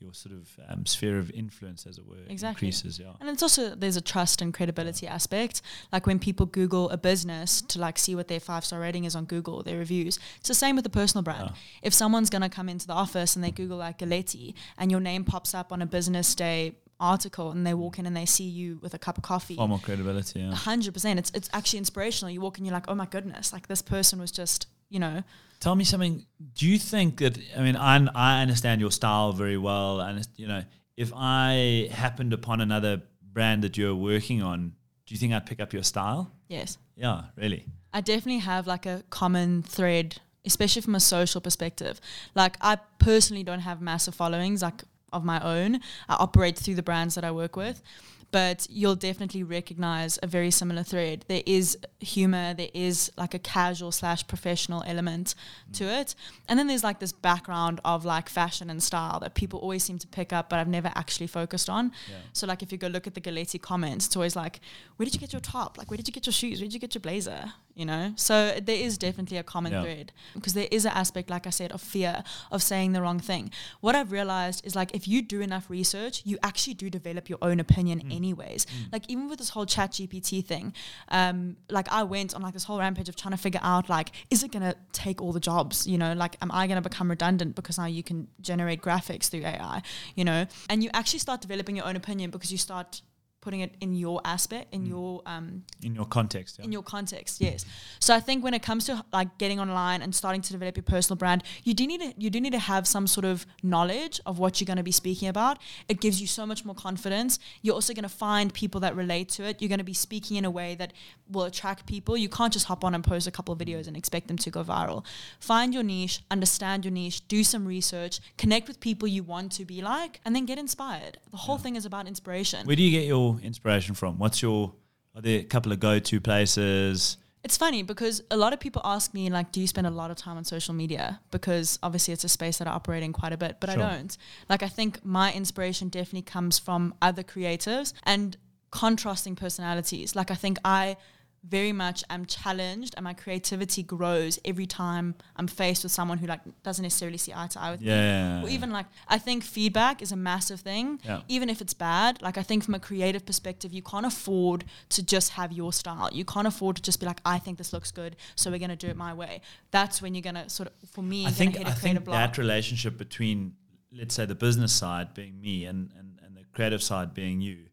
your 0.00 0.14
sort 0.14 0.34
of 0.34 0.48
um, 0.68 0.86
sphere 0.86 1.18
of 1.18 1.30
influence, 1.32 1.86
as 1.86 1.98
it 1.98 2.06
were, 2.06 2.16
Exactly. 2.28 2.68
increases. 2.68 2.98
Yeah. 2.98 3.12
And 3.20 3.28
it's 3.28 3.42
also 3.42 3.74
there's 3.74 3.96
a 3.96 4.00
trust 4.00 4.40
and 4.40 4.54
credibility 4.54 5.06
aspect. 5.06 5.60
Like 5.92 6.06
when 6.06 6.18
people 6.18 6.46
Google 6.46 6.88
a 6.90 6.96
business 6.96 7.60
to 7.62 7.80
like 7.80 7.98
see 7.98 8.14
what 8.14 8.28
their 8.28 8.40
five 8.40 8.64
star 8.64 8.80
rating 8.80 9.04
is 9.04 9.16
on 9.16 9.24
Google, 9.24 9.62
their 9.62 9.78
reviews. 9.78 10.18
It's 10.38 10.48
the 10.48 10.54
same 10.54 10.76
with 10.76 10.84
the 10.84 10.90
personal 10.90 11.22
brand. 11.22 11.50
Yeah. 11.50 11.56
If 11.82 11.94
someone's 11.94 12.30
gonna 12.30 12.48
come 12.48 12.68
into 12.68 12.86
the 12.86 12.92
office 12.92 13.34
and 13.34 13.44
they 13.44 13.50
Google 13.50 13.78
like 13.78 13.98
Galetti 13.98 14.54
and 14.78 14.90
your 14.90 15.00
name 15.00 15.24
pops 15.24 15.54
up 15.54 15.72
on 15.72 15.82
a 15.82 15.86
business 15.86 16.34
day 16.34 16.76
article 17.00 17.52
and 17.52 17.64
they 17.66 17.74
walk 17.74 17.98
in 17.98 18.06
and 18.06 18.16
they 18.16 18.26
see 18.26 18.44
you 18.48 18.78
with 18.82 18.92
a 18.94 18.98
cup 18.98 19.16
of 19.18 19.22
coffee. 19.24 19.54
Far 19.56 19.68
more 19.68 19.78
credibility. 19.78 20.40
Yeah. 20.40 20.54
hundred 20.54 20.94
percent. 20.94 21.18
It's 21.18 21.30
it's 21.34 21.48
actually 21.52 21.78
inspirational. 21.80 22.30
You 22.30 22.40
walk 22.40 22.58
in, 22.58 22.64
you're 22.64 22.74
like, 22.74 22.86
oh 22.88 22.94
my 22.94 23.06
goodness, 23.06 23.52
like 23.52 23.66
this 23.68 23.82
person 23.82 24.20
was 24.20 24.30
just, 24.32 24.66
you 24.88 24.98
know, 24.98 25.22
Tell 25.60 25.74
me 25.74 25.84
something. 25.84 26.24
Do 26.54 26.68
you 26.68 26.78
think 26.78 27.18
that? 27.18 27.36
I 27.56 27.62
mean, 27.62 27.76
I 27.76 28.06
I 28.14 28.42
understand 28.42 28.80
your 28.80 28.92
style 28.92 29.32
very 29.32 29.58
well, 29.58 30.00
and 30.00 30.26
you 30.36 30.46
know, 30.46 30.62
if 30.96 31.12
I 31.14 31.88
happened 31.90 32.32
upon 32.32 32.60
another 32.60 33.02
brand 33.32 33.64
that 33.64 33.76
you're 33.76 33.94
working 33.94 34.40
on, 34.40 34.74
do 35.06 35.14
you 35.14 35.18
think 35.18 35.32
I'd 35.32 35.46
pick 35.46 35.60
up 35.60 35.72
your 35.72 35.82
style? 35.82 36.30
yes. 36.48 36.78
Yeah, 36.96 37.22
really. 37.36 37.64
I 37.92 38.00
definitely 38.00 38.40
have 38.40 38.66
like 38.66 38.84
a 38.86 39.04
common 39.10 39.62
thread, 39.62 40.20
especially 40.44 40.82
from 40.82 40.94
a 40.94 41.00
social 41.00 41.40
perspective. 41.40 42.00
Like 42.34 42.56
I 42.60 42.78
personally 42.98 43.44
don't 43.44 43.60
have 43.60 43.80
massive 43.80 44.14
followings 44.14 44.62
like 44.62 44.82
of 45.12 45.24
my 45.24 45.40
own. 45.40 45.76
I 46.08 46.14
operate 46.14 46.58
through 46.58 46.74
the 46.74 46.82
brands 46.82 47.14
that 47.14 47.24
I 47.24 47.30
work 47.30 47.56
with. 47.56 47.82
But 48.30 48.66
you'll 48.68 48.94
definitely 48.96 49.42
recognize 49.42 50.18
a 50.22 50.26
very 50.26 50.50
similar 50.50 50.82
thread. 50.82 51.24
There 51.28 51.42
is 51.46 51.78
humor, 52.00 52.52
there 52.52 52.68
is 52.74 53.10
like 53.16 53.32
a 53.32 53.38
casual 53.38 53.90
slash 53.90 54.26
professional 54.26 54.84
element 54.86 55.34
to 55.72 55.84
mm. 55.84 56.00
it. 56.00 56.14
And 56.48 56.58
then 56.58 56.66
there's 56.66 56.84
like 56.84 56.98
this 56.98 57.12
background 57.12 57.80
of 57.84 58.04
like 58.04 58.28
fashion 58.28 58.68
and 58.68 58.82
style 58.82 59.20
that 59.20 59.34
people 59.34 59.60
always 59.60 59.82
seem 59.82 59.98
to 59.98 60.06
pick 60.06 60.32
up, 60.32 60.50
but 60.50 60.58
I've 60.58 60.68
never 60.68 60.92
actually 60.94 61.26
focused 61.26 61.70
on. 61.70 61.92
So 62.32 62.46
like 62.46 62.62
if 62.62 62.70
you 62.70 62.78
go 62.78 62.88
look 62.88 63.06
at 63.06 63.14
the 63.14 63.20
Galetti 63.20 63.60
comments, 63.60 64.06
it's 64.06 64.16
always 64.16 64.36
like, 64.36 64.60
where 64.96 65.04
did 65.04 65.14
you 65.14 65.20
get 65.20 65.32
your 65.32 65.40
top? 65.40 65.78
Like 65.78 65.90
where 65.90 65.96
did 65.96 66.06
you 66.06 66.12
get 66.12 66.26
your 66.26 66.32
shoes? 66.32 66.60
Where 66.60 66.66
did 66.66 66.74
you 66.74 66.80
get 66.80 66.94
your 66.94 67.00
blazer? 67.00 67.52
You 67.78 67.86
know? 67.86 68.12
So 68.16 68.58
there 68.60 68.76
is 68.76 68.98
definitely 68.98 69.36
a 69.38 69.44
common 69.44 69.72
Yeah. 69.72 69.82
thread 69.82 70.12
because 70.34 70.54
there 70.54 70.66
is 70.70 70.84
an 70.84 70.90
aspect, 70.92 71.30
like 71.30 71.46
I 71.46 71.50
said, 71.50 71.70
of 71.70 71.80
fear 71.80 72.24
of 72.50 72.60
saying 72.60 72.92
the 72.92 73.00
wrong 73.00 73.20
thing. 73.20 73.52
What 73.80 73.94
I've 73.94 74.10
realized 74.10 74.66
is 74.66 74.74
like 74.74 74.90
if 74.96 75.06
you 75.06 75.22
do 75.22 75.40
enough 75.40 75.70
research, 75.70 76.22
you 76.24 76.38
actually 76.42 76.74
do 76.74 76.90
develop 76.90 77.28
your 77.28 77.38
own 77.40 77.60
opinion 77.60 78.02
anyways. 78.10 78.66
Like 78.90 79.04
even 79.08 79.28
with 79.28 79.38
this 79.38 79.50
whole 79.50 79.64
chat 79.64 79.92
GPT 79.92 80.44
thing, 80.44 80.74
um, 81.10 81.56
like 81.70 81.88
I 81.92 82.02
went 82.02 82.34
on 82.34 82.42
like 82.42 82.54
this 82.54 82.64
whole 82.64 82.80
rampage 82.80 83.08
of 83.08 83.14
trying 83.14 83.30
to 83.32 83.38
figure 83.38 83.60
out 83.62 83.88
like, 83.88 84.10
is 84.28 84.42
it 84.42 84.50
gonna 84.50 84.74
take 84.92 85.22
all 85.22 85.32
the 85.32 85.38
jobs? 85.40 85.86
You 85.86 85.98
know, 85.98 86.14
like 86.14 86.36
am 86.42 86.50
I 86.50 86.66
gonna 86.66 86.82
become 86.82 87.08
redundant 87.08 87.54
because 87.54 87.78
now 87.78 87.86
you 87.86 88.02
can 88.02 88.26
generate 88.40 88.82
graphics 88.82 89.28
through 89.30 89.44
AI, 89.44 89.82
you 90.16 90.24
know? 90.24 90.46
And 90.68 90.82
you 90.82 90.90
actually 90.94 91.20
start 91.20 91.40
developing 91.40 91.76
your 91.76 91.86
own 91.86 91.94
opinion 91.94 92.30
because 92.32 92.50
you 92.50 92.58
start 92.58 93.02
putting 93.40 93.60
it 93.60 93.74
in 93.80 93.94
your 93.94 94.20
aspect, 94.24 94.74
in 94.74 94.84
your 94.84 95.22
um, 95.26 95.62
In 95.82 95.94
your 95.94 96.06
context. 96.06 96.58
Yeah. 96.58 96.64
in 96.64 96.72
your 96.72 96.82
context 96.82 97.40
yes. 97.40 97.64
So 98.00 98.14
i 98.14 98.20
think 98.20 98.42
when 98.44 98.54
it 98.54 98.62
comes 98.62 98.84
to 98.86 99.04
like 99.12 99.38
getting 99.38 99.60
online 99.60 100.02
and 100.02 100.14
starting 100.14 100.42
to 100.42 100.52
develop 100.52 100.76
your 100.76 100.82
personal 100.84 101.16
brand 101.16 101.42
you 101.64 101.74
do 101.74 101.86
need 101.86 102.00
to 102.00 102.12
you 102.18 102.30
do 102.30 102.40
need 102.40 102.52
to 102.52 102.58
have 102.58 102.86
some 102.86 103.06
sort 103.06 103.24
of 103.24 103.46
knowledge 103.62 104.20
of 104.26 104.38
what 104.38 104.60
you're 104.60 104.66
going 104.66 104.76
to 104.76 104.82
be 104.82 104.92
speaking 104.92 105.28
about. 105.28 105.58
It 105.88 106.00
gives 106.00 106.20
you 106.20 106.26
so 106.26 106.44
much 106.46 106.64
more 106.64 106.74
confidence. 106.74 107.38
You're 107.62 107.74
also 107.74 107.92
going 107.94 108.02
to 108.04 108.08
find 108.08 108.52
people 108.52 108.80
that 108.80 108.96
relate 108.96 109.28
to 109.30 109.44
it. 109.44 109.60
You're 109.60 109.68
going 109.68 109.78
to 109.78 109.84
be 109.84 109.94
speaking 109.94 110.36
in 110.36 110.44
a 110.44 110.50
way 110.50 110.74
that 110.76 110.92
will 111.30 111.44
attract 111.44 111.86
people. 111.86 112.16
You 112.16 112.28
can't 112.28 112.52
just 112.52 112.66
hop 112.66 112.84
on 112.84 112.94
and 112.94 113.04
post 113.04 113.26
a 113.26 113.30
couple 113.30 113.52
of 113.52 113.58
videos 113.60 113.86
and 113.88 113.96
expect 113.96 114.28
them 114.28 114.38
to 114.38 114.50
go 114.50 114.62
viral. 114.64 115.04
Find 115.40 115.72
your 115.74 115.82
niche 115.82 116.20
understand 116.30 116.84
your 116.84 116.92
niche 116.92 117.26
do 117.28 117.42
some 117.44 117.64
research 117.66 118.20
connect 118.36 118.68
with 118.68 118.78
people 118.80 119.06
you 119.08 119.22
want 119.22 119.52
to 119.52 119.64
be 119.64 119.80
like 119.82 120.20
and 120.24 120.34
then 120.34 120.44
get 120.46 120.58
inspired. 120.58 121.18
The 121.30 121.36
whole 121.36 121.58
thing 121.58 121.76
is 121.76 121.84
about 121.84 122.06
inspiration. 122.06 122.66
Where 122.66 122.76
do 122.76 122.82
you 122.82 122.90
get 122.90 123.06
your 123.06 123.27
inspiration 123.36 123.94
from? 123.94 124.18
What's 124.18 124.40
your? 124.40 124.72
Are 125.14 125.20
there 125.20 125.40
a 125.40 125.44
couple 125.44 125.72
of 125.72 125.80
go-to 125.80 126.20
places? 126.20 127.16
It's 127.44 127.56
funny 127.56 127.82
because 127.82 128.22
a 128.30 128.36
lot 128.36 128.52
of 128.52 128.60
people 128.60 128.82
ask 128.84 129.14
me 129.14 129.30
like, 129.30 129.52
do 129.52 129.60
you 129.60 129.66
spend 129.66 129.86
a 129.86 129.90
lot 129.90 130.10
of 130.10 130.16
time 130.16 130.36
on 130.36 130.44
social 130.44 130.74
media? 130.74 131.20
Because 131.30 131.78
obviously 131.82 132.12
it's 132.12 132.24
a 132.24 132.28
space 132.28 132.58
that 132.58 132.68
I 132.68 132.72
operate 132.72 133.02
in 133.02 133.12
quite 133.12 133.32
a 133.32 133.36
bit, 133.36 133.56
but 133.60 133.70
Sure. 133.70 133.82
I 133.82 133.96
don't. 133.96 134.16
Like 134.48 134.62
I 134.62 134.68
think 134.68 135.04
my 135.04 135.32
inspiration 135.32 135.88
definitely 135.88 136.22
comes 136.22 136.58
from 136.58 136.94
other 137.00 137.22
creatives 137.22 137.92
and 138.04 138.36
contrasting 138.70 139.34
personalities. 139.36 140.14
Like 140.14 140.30
I 140.30 140.34
think 140.34 140.58
I 140.64 140.96
very 141.46 141.72
much 141.72 142.04
I'm 142.10 142.26
challenged 142.26 142.94
and 142.96 143.04
my 143.04 143.14
creativity 143.14 143.82
grows 143.82 144.38
every 144.44 144.66
time 144.66 145.14
I'm 145.36 145.46
faced 145.46 145.82
with 145.82 145.92
someone 145.92 146.18
who 146.18 146.26
like 146.26 146.40
doesn't 146.62 146.82
necessarily 146.82 147.18
see 147.18 147.32
eye 147.34 147.46
to 147.48 147.60
eye 147.60 147.70
with 147.72 147.80
me. 147.80 147.86
Yeah. 147.88 148.42
Or 148.42 148.48
even 148.48 148.70
like 148.70 148.86
I 149.08 149.18
think 149.18 149.44
feedback 149.44 150.02
is 150.02 150.12
a 150.12 150.16
massive 150.16 150.60
thing. 150.60 151.00
Yeah. 151.04 151.22
Even 151.28 151.48
if 151.48 151.60
it's 151.60 151.74
bad, 151.74 152.20
like 152.22 152.38
I 152.38 152.42
think 152.42 152.64
from 152.64 152.74
a 152.74 152.80
creative 152.80 153.24
perspective, 153.24 153.72
you 153.72 153.82
can't 153.82 154.06
afford 154.06 154.64
to 154.90 155.02
just 155.02 155.30
have 155.30 155.52
your 155.52 155.72
style. 155.72 156.10
You 156.12 156.24
can't 156.24 156.46
afford 156.46 156.76
to 156.76 156.82
just 156.82 157.00
be 157.00 157.06
like, 157.06 157.20
I 157.24 157.38
think 157.38 157.58
this 157.58 157.72
looks 157.72 157.90
good, 157.90 158.16
so 158.36 158.50
we're 158.50 158.58
gonna 158.58 158.76
do 158.76 158.88
it 158.88 158.96
my 158.96 159.14
way. 159.14 159.40
That's 159.70 160.02
when 160.02 160.14
you're 160.14 160.22
gonna 160.22 160.48
sort 160.48 160.68
of, 160.68 160.90
for 160.90 161.02
me, 161.02 161.26
I 161.26 161.30
think 161.30 161.56
I 161.56 161.70
a 161.70 161.72
think 161.72 162.04
block. 162.04 162.14
that 162.14 162.38
relationship 162.38 162.98
between 162.98 163.54
let's 163.92 164.14
say 164.14 164.26
the 164.26 164.34
business 164.34 164.72
side 164.72 165.14
being 165.14 165.40
me 165.40 165.64
and 165.64 165.90
and, 165.98 166.18
and 166.24 166.36
the 166.36 166.44
creative 166.52 166.82
side 166.82 167.14
being 167.14 167.40
you, 167.40 167.66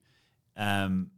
um, 0.55 1.11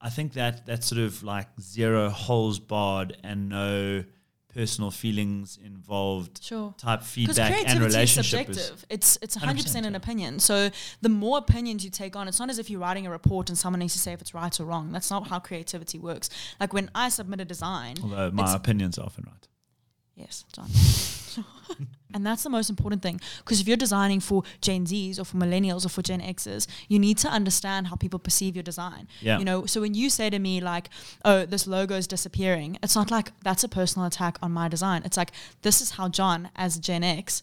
I 0.00 0.08
think 0.10 0.32
that 0.34 0.66
that 0.66 0.82
sort 0.84 1.00
of 1.00 1.22
like 1.22 1.48
zero 1.60 2.08
holes 2.08 2.58
barred 2.58 3.16
and 3.22 3.48
no 3.48 4.04
personal 4.52 4.90
feelings 4.90 5.58
involved 5.64 6.42
Sure. 6.42 6.74
type 6.76 7.02
feedback 7.02 7.52
and 7.68 7.78
is 7.78 7.94
relationship 7.94 8.48
is 8.48 8.56
subjective. 8.56 8.86
It's 8.88 9.18
it's 9.22 9.36
100%, 9.36 9.54
100%, 9.54 9.86
an 9.86 9.94
opinion. 9.94 10.40
So 10.40 10.70
the 11.02 11.08
more 11.08 11.38
opinions 11.38 11.84
you 11.84 11.90
take 11.90 12.16
on, 12.16 12.26
it's 12.26 12.40
not 12.40 12.50
as 12.50 12.58
if 12.58 12.68
you're 12.68 12.80
writing 12.80 13.06
a 13.06 13.10
report 13.10 13.48
and 13.48 13.56
someone 13.56 13.78
needs 13.80 13.92
to 13.92 13.98
say 14.00 14.12
if 14.12 14.20
it's 14.20 14.34
right 14.34 14.58
or 14.58 14.64
wrong. 14.64 14.90
That's 14.90 15.10
not 15.10 15.28
how 15.28 15.38
creativity 15.38 15.98
works. 15.98 16.30
Like 16.58 16.72
when 16.72 16.90
I 16.94 17.10
submit 17.10 17.40
a 17.40 17.44
design, 17.44 17.96
although 18.02 18.30
my 18.32 18.52
opinions 18.54 18.98
are 18.98 19.06
often 19.06 19.24
right. 19.28 19.46
Yes, 20.16 20.44
John. 20.52 20.68
and 22.14 22.26
that's 22.26 22.42
the 22.42 22.50
most 22.50 22.70
important 22.70 23.02
thing 23.02 23.20
because 23.38 23.60
if 23.60 23.68
you're 23.68 23.76
designing 23.76 24.20
for 24.20 24.42
Gen 24.60 24.84
Zs 24.86 25.18
or 25.18 25.24
for 25.24 25.36
millennials 25.36 25.84
or 25.86 25.88
for 25.88 26.02
Gen 26.02 26.20
Xs, 26.20 26.66
you 26.88 26.98
need 26.98 27.18
to 27.18 27.28
understand 27.28 27.86
how 27.88 27.96
people 27.96 28.18
perceive 28.18 28.56
your 28.56 28.62
design. 28.62 29.06
Yeah. 29.20 29.38
You 29.38 29.44
know, 29.44 29.66
so 29.66 29.80
when 29.80 29.94
you 29.94 30.10
say 30.10 30.30
to 30.30 30.38
me 30.38 30.60
like, 30.60 30.90
"Oh, 31.24 31.46
this 31.46 31.66
logo 31.66 31.94
is 31.96 32.06
disappearing," 32.06 32.78
it's 32.82 32.96
not 32.96 33.10
like 33.10 33.32
that's 33.42 33.64
a 33.64 33.68
personal 33.68 34.06
attack 34.06 34.38
on 34.42 34.52
my 34.52 34.68
design. 34.68 35.02
It's 35.04 35.16
like 35.16 35.32
this 35.62 35.80
is 35.80 35.92
how 35.92 36.08
John, 36.08 36.50
as 36.56 36.78
Gen 36.78 37.02
X, 37.04 37.42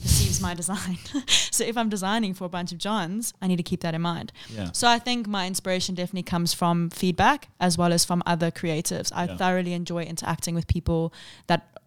perceives 0.00 0.40
my 0.42 0.52
design. 0.54 0.98
so 1.26 1.64
if 1.64 1.76
I'm 1.78 1.88
designing 1.88 2.34
for 2.34 2.44
a 2.44 2.48
bunch 2.50 2.70
of 2.72 2.78
Johns, 2.78 3.32
I 3.40 3.46
need 3.46 3.56
to 3.56 3.62
keep 3.62 3.80
that 3.80 3.94
in 3.94 4.02
mind. 4.02 4.30
Yeah. 4.54 4.70
So 4.72 4.88
I 4.88 4.98
think 4.98 5.26
my 5.26 5.46
inspiration 5.46 5.94
definitely 5.94 6.22
comes 6.24 6.52
from 6.52 6.90
feedback 6.90 7.48
as 7.60 7.78
well 7.78 7.92
as 7.94 8.04
from 8.04 8.22
other 8.26 8.50
creatives. 8.50 9.10
I 9.14 9.24
Yeah. 9.24 9.36
thoroughly 9.38 9.72
enjoy 9.72 10.02
interacting 10.04 10.54
with 10.54 10.66
people 10.66 11.14
that 11.46 11.78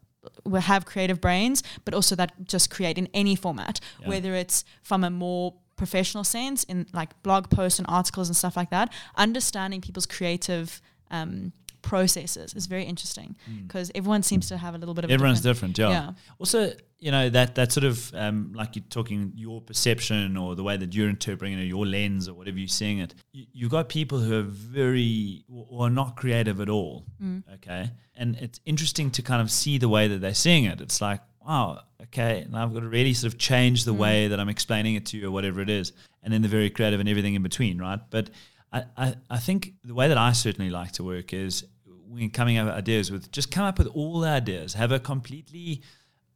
will 0.44 0.62
have 0.62 0.86
creative 0.86 1.22
brains, 1.22 1.64
but 1.86 1.94
also 1.94 2.16
that 2.16 2.34
just 2.46 2.70
create 2.70 2.98
in 2.98 3.08
any 3.14 3.36
format, 3.36 3.80
Yeah. 4.02 4.10
whether 4.10 4.34
it's 4.36 4.66
from 4.84 5.04
a 5.04 5.10
more 5.10 5.54
professional 5.76 6.24
sense 6.26 6.64
in 6.66 6.88
like 6.94 7.22
blog 7.24 7.50
posts 7.50 7.80
and 7.80 7.88
articles 7.88 8.28
and 8.28 8.36
stuff 8.36 8.58
like 8.58 8.70
that. 8.70 8.92
Understanding 9.16 9.80
people's 9.82 10.06
creative 10.06 10.82
um, 11.12 11.54
processes 11.90 12.54
is 12.54 12.68
very 12.68 12.84
interesting 12.84 13.36
mm. 13.50 13.68
because 13.68 13.92
everyone 13.96 14.22
seems 14.22 14.48
to 14.48 14.56
have 14.58 14.76
a 14.76 14.78
little 14.78 14.94
bit 14.94 15.06
of. 15.06 15.10
Everyone's 15.10 15.42
different, 15.42 15.76
different, 15.76 15.96
yeah. 15.96 16.12
Yeah. 16.12 16.38
Also, 16.38 16.72
you 17.00 17.12
know 17.12 17.30
that 17.30 17.56
that 17.56 17.72
sort 17.72 17.84
of 17.84 18.14
um, 18.14 18.54
like 18.54 18.76
you're 18.76 18.86
talking 18.92 19.34
your 19.36 19.60
perception 19.60 20.38
or 20.38 20.56
the 20.56 20.62
way 20.62 20.78
that 20.78 20.94
you're 20.94 21.10
interpreting 21.10 21.58
it, 21.58 21.62
or 21.64 21.66
your 21.66 21.88
lens 21.88 22.30
or 22.30 22.36
whatever 22.36 22.60
you're 22.60 22.68
seeing 22.68 23.00
it. 23.00 23.16
You, 23.32 23.46
you've 23.54 23.72
got 23.72 23.90
people 23.90 24.20
who 24.20 24.38
are 24.38 24.44
very 24.44 25.44
or 25.50 25.88
are 25.88 25.90
not 25.90 26.16
creative 26.16 26.62
at 26.62 26.70
all. 26.70 27.06
Mm. 27.22 27.44
Okay, 27.56 27.90
and 28.16 28.36
it's 28.36 28.60
interesting 28.66 29.10
to 29.12 29.24
kind 29.24 29.42
of 29.42 29.50
see 29.50 29.80
the 29.80 29.90
way 29.90 30.08
that 30.08 30.22
they're 30.22 30.36
seeing 30.36 30.66
it. 30.66 30.80
It's 30.82 31.02
like, 31.02 31.22
wow, 31.44 31.82
okay, 32.04 32.46
now 32.52 32.64
I've 32.64 32.74
got 32.74 32.82
to 32.82 32.90
really 32.90 33.16
sort 33.16 33.34
of 33.34 33.40
change 33.40 33.86
the 33.86 33.96
mm. 33.96 33.98
way 33.98 34.28
that 34.28 34.40
I'm 34.40 34.50
explaining 34.50 34.94
it 34.94 35.08
to 35.08 35.18
you 35.18 35.30
or 35.30 35.32
whatever 35.32 35.60
it 35.62 35.72
is, 35.72 35.92
and 36.22 36.32
then 36.32 36.44
the 36.44 36.50
very 36.50 36.70
creative 36.70 37.00
and 37.00 37.10
everything 37.10 37.34
in 37.34 37.42
between, 37.42 37.80
right? 37.80 38.00
But 38.12 38.30
I, 38.72 38.84
I, 38.96 39.16
I 39.30 39.38
think 39.38 39.74
the 39.84 39.96
way 39.96 40.08
that 40.08 40.18
I 40.18 40.32
certainly 40.34 40.70
like 40.70 40.92
to 40.94 41.04
work 41.04 41.34
is 41.34 41.66
when 42.10 42.30
coming 42.30 42.58
up 42.58 42.66
with 42.66 42.76
ideas 42.76 43.12
with 43.12 43.32
just 43.32 43.52
come 43.52 43.66
up 43.66 43.78
with 43.78 43.88
all 43.88 44.20
the 44.22 44.28
ideas, 44.28 44.74
have 44.74 44.92
a 44.92 45.00
completely 45.00 45.82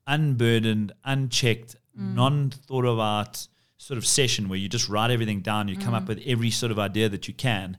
unburdened, 0.07 0.91
unchecked, 1.03 1.75
mm. 1.99 2.13
non 2.13 2.51
thought 2.51 2.85
about 2.85 3.47
sort 3.77 3.97
of 3.97 4.05
session 4.05 4.47
where 4.47 4.59
you 4.59 4.69
just 4.69 4.87
write 4.87 5.11
everything 5.11 5.41
down, 5.41 5.67
you 5.67 5.75
come 5.77 5.93
up 5.93 6.03
mm. 6.03 6.09
with 6.09 6.21
every 6.25 6.51
sort 6.51 6.71
of 6.71 6.79
idea 6.79 7.09
that 7.09 7.27
you 7.27 7.33
can. 7.33 7.77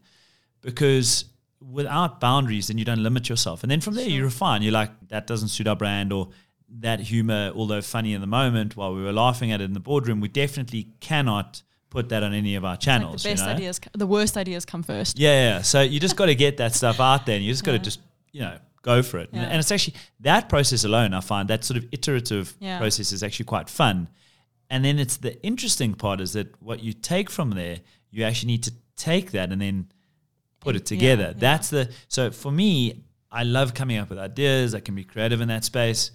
Because 0.61 1.27
without 1.61 2.21
boundaries, 2.21 2.69
then 2.69 2.79
you 2.79 2.85
don't 2.85 3.03
limit 3.03 3.29
yourself. 3.29 3.63
And 3.63 3.71
then 3.71 3.81
from 3.81 3.95
there, 3.95 4.09
you 4.09 4.25
refine. 4.25 4.63
You're 4.63 4.73
like, 4.73 4.91
that 5.09 5.27
doesn't 5.27 5.49
suit 5.49 5.67
our 5.67 5.77
brand, 5.77 6.13
or 6.13 6.31
that 6.81 7.01
humor, 7.01 7.53
although 7.55 7.81
funny 7.81 8.13
in 8.13 8.21
the 8.21 8.27
moment 8.27 8.77
while 8.77 8.95
we 8.95 9.03
were 9.03 9.13
laughing 9.13 9.53
at 9.53 9.61
it 9.61 9.65
in 9.65 9.73
the 9.73 9.81
boardroom, 9.81 10.21
we 10.21 10.29
definitely 10.29 10.89
cannot 11.01 11.63
put 11.95 12.09
that 12.11 12.23
on 12.25 12.35
any 12.35 12.57
of 12.57 12.65
our 12.65 12.73
Like 12.73 12.81
channels. 12.81 13.23
the 13.23 13.31
best 13.31 13.43
you 13.43 13.49
know? 13.49 13.55
ideas, 13.55 13.81
the 14.05 14.07
worst 14.07 14.37
ideas 14.37 14.65
come 14.65 14.83
first. 14.83 15.19
Yeah, 15.19 15.31
yeah. 15.57 15.63
So 15.63 15.81
you 15.81 15.99
just 16.01 16.17
got 16.17 16.27
to 16.27 16.35
get 16.35 16.57
that 16.59 16.75
stuff 16.75 16.99
out 17.01 17.25
there, 17.27 17.37
and 17.37 17.45
you 17.45 17.53
just 17.53 17.65
got 17.65 17.73
to 17.73 17.79
Yeah. 17.79 17.83
just 17.91 18.01
you 18.33 18.41
know 18.47 18.57
go 18.83 19.03
for 19.03 19.19
it. 19.19 19.29
And- 19.33 19.41
Yeah. 19.43 19.49
And 19.49 19.59
it's 19.61 19.71
actually 19.73 19.95
that 20.21 20.49
process 20.49 20.85
alone, 20.85 21.15
I 21.15 21.21
find 21.21 21.49
that 21.49 21.65
sort 21.65 21.79
of 21.79 21.85
iterative 21.93 22.47
process 22.61 23.13
is 23.13 23.23
actually 23.23 23.47
quite 23.47 23.71
fun. 23.71 24.09
And 24.69 24.85
then 24.85 24.99
it's 24.99 25.17
the 25.19 25.33
interesting 25.51 25.95
part 25.95 26.21
is 26.21 26.33
that 26.33 26.49
what 26.61 26.83
you 26.83 26.93
take 26.93 27.31
from 27.31 27.51
there, 27.51 27.79
you 28.11 28.25
actually 28.25 28.49
need 28.55 28.63
to 28.65 28.73
take 28.97 29.31
that 29.31 29.53
and 29.53 29.61
then 29.63 29.89
put 30.61 30.75
it 30.77 30.85
together. 30.87 31.33
That's 31.37 31.69
the 31.71 31.91
so 32.09 32.31
for 32.31 32.51
me, 32.53 33.05
I 33.31 33.43
love 33.45 33.73
coming 33.75 33.99
up 33.99 34.09
with 34.11 34.19
ideas. 34.19 34.75
I 34.75 34.81
can 34.81 34.95
be 34.95 35.05
creative 35.05 35.41
in 35.41 35.49
that 35.49 35.65
space. 35.65 36.11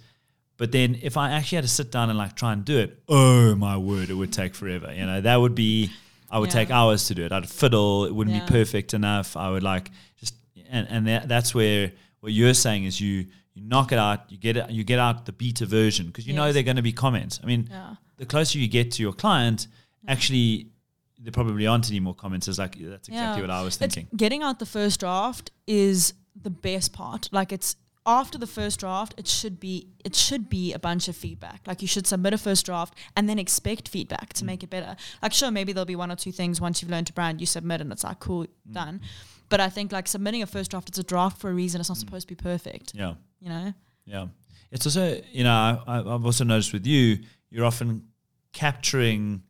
But 0.60 0.72
then 0.72 0.98
if 1.00 1.16
I 1.16 1.30
actually 1.30 1.56
had 1.56 1.64
to 1.64 1.68
sit 1.70 1.90
down 1.90 2.10
and 2.10 2.18
like 2.18 2.36
try 2.36 2.52
and 2.52 2.62
do 2.66 2.78
it, 2.78 3.02
oh 3.08 3.54
my 3.54 3.78
word, 3.78 4.10
it 4.10 4.14
would 4.14 4.30
take 4.32 4.54
forever. 4.54 4.92
You 4.92 5.06
know, 5.06 5.20
that 5.22 5.36
would 5.36 5.54
be 5.54 5.90
I 6.30 6.38
would 6.38 6.50
Yeah. 6.50 6.60
take 6.60 6.70
hours 6.70 7.06
to 7.06 7.14
do 7.14 7.24
it. 7.24 7.32
I'd 7.32 7.48
fiddle. 7.48 8.04
It 8.04 8.14
wouldn't 8.14 8.36
Yeah. 8.36 8.44
be 8.44 8.52
perfect 8.52 8.92
enough. 8.92 9.36
I 9.38 9.48
would 9.50 9.62
like 9.62 9.90
just 10.20 10.34
and 10.68 10.86
and 10.90 11.06
that, 11.06 11.28
that's 11.28 11.54
where 11.54 11.92
what 12.20 12.32
you're 12.34 12.52
saying 12.52 12.84
is 12.84 13.00
you 13.00 13.26
you 13.54 13.62
knock 13.72 13.90
it 13.90 13.98
out. 13.98 14.30
You 14.30 14.36
get 14.36 14.58
it. 14.58 14.70
You 14.70 14.84
get 14.84 14.98
out 14.98 15.24
the 15.24 15.32
beta 15.32 15.64
version 15.64 16.06
because 16.08 16.26
you 16.26 16.34
know 16.34 16.44
Yes. 16.44 16.54
they're 16.54 16.62
going 16.70 16.76
to 16.76 16.82
be 16.82 16.92
comments. 16.92 17.40
I 17.42 17.46
mean, 17.46 17.66
Yeah. 17.70 17.94
the 18.18 18.26
closer 18.26 18.58
you 18.58 18.68
get 18.68 18.90
to 18.92 19.02
your 19.02 19.14
client, 19.14 19.66
mm. 19.66 20.12
actually, 20.12 20.68
there 21.18 21.32
probably 21.32 21.66
aren't 21.66 21.88
any 21.90 22.00
more 22.00 22.14
comments. 22.14 22.48
It's 22.48 22.58
like 22.58 22.76
that's 22.78 23.08
exactly 23.08 23.40
what 23.42 23.50
I 23.50 23.62
was 23.62 23.76
It's- 23.76 23.94
thinking. 23.94 24.14
getting 24.14 24.42
out 24.42 24.58
the 24.58 24.66
first 24.66 25.00
draft 25.00 25.50
is 25.66 26.12
the 26.40 26.50
best 26.50 26.92
part. 26.92 27.30
Like 27.32 27.50
it's 27.50 27.76
after 28.18 28.36
the 28.38 28.46
first 28.46 28.80
draft, 28.80 29.14
it 29.16 29.26
should 29.28 29.56
be 29.60 29.74
it 30.04 30.14
should 30.14 30.48
be 30.48 30.72
a 30.72 30.78
bunch 30.78 31.08
of 31.08 31.16
feedback. 31.16 31.60
Like 31.66 31.80
you 31.82 31.88
should 31.88 32.06
submit 32.06 32.32
a 32.34 32.38
first 32.38 32.66
draft 32.66 32.92
and 33.16 33.28
then 33.28 33.38
expect 33.38 33.88
feedback 33.88 34.28
Mm. 34.30 34.38
to 34.38 34.44
make 34.50 34.62
it 34.66 34.70
better. 34.70 34.96
Like 35.22 35.32
sure, 35.32 35.50
maybe 35.50 35.72
there'll 35.72 35.86
be 35.96 36.00
one 36.04 36.10
or 36.14 36.16
two 36.16 36.32
things 36.32 36.60
once 36.60 36.80
you've 36.82 36.90
learned 36.90 37.06
to 37.08 37.12
brand, 37.12 37.40
you 37.40 37.46
submit 37.46 37.80
and 37.80 37.90
it's 37.92 38.04
like 38.04 38.18
cool, 38.20 38.44
Mm. 38.68 38.72
done. 38.80 39.00
But 39.48 39.60
I 39.60 39.68
think 39.68 39.92
like 39.92 40.08
submitting 40.08 40.42
a 40.42 40.46
first 40.46 40.70
draft, 40.70 40.88
it's 40.88 40.98
a 40.98 41.02
draft 41.12 41.36
for 41.40 41.50
a 41.50 41.54
reason. 41.54 41.80
It's 41.80 41.88
Mm. 41.88 41.94
not 41.94 41.98
supposed 42.04 42.28
to 42.28 42.34
be 42.36 42.40
perfect. 42.52 42.92
Yeah. 42.94 43.14
You 43.40 43.48
know? 43.54 43.74
Yeah. 44.06 44.26
It's 44.70 44.86
also, 44.86 45.20
you 45.32 45.44
know, 45.44 45.52
I- 45.86 45.98
I've 46.14 46.24
also 46.24 46.44
noticed 46.44 46.72
with 46.72 46.86
you, 46.86 47.18
you're 47.50 47.64
often 47.72 47.88
capturing 48.52 49.42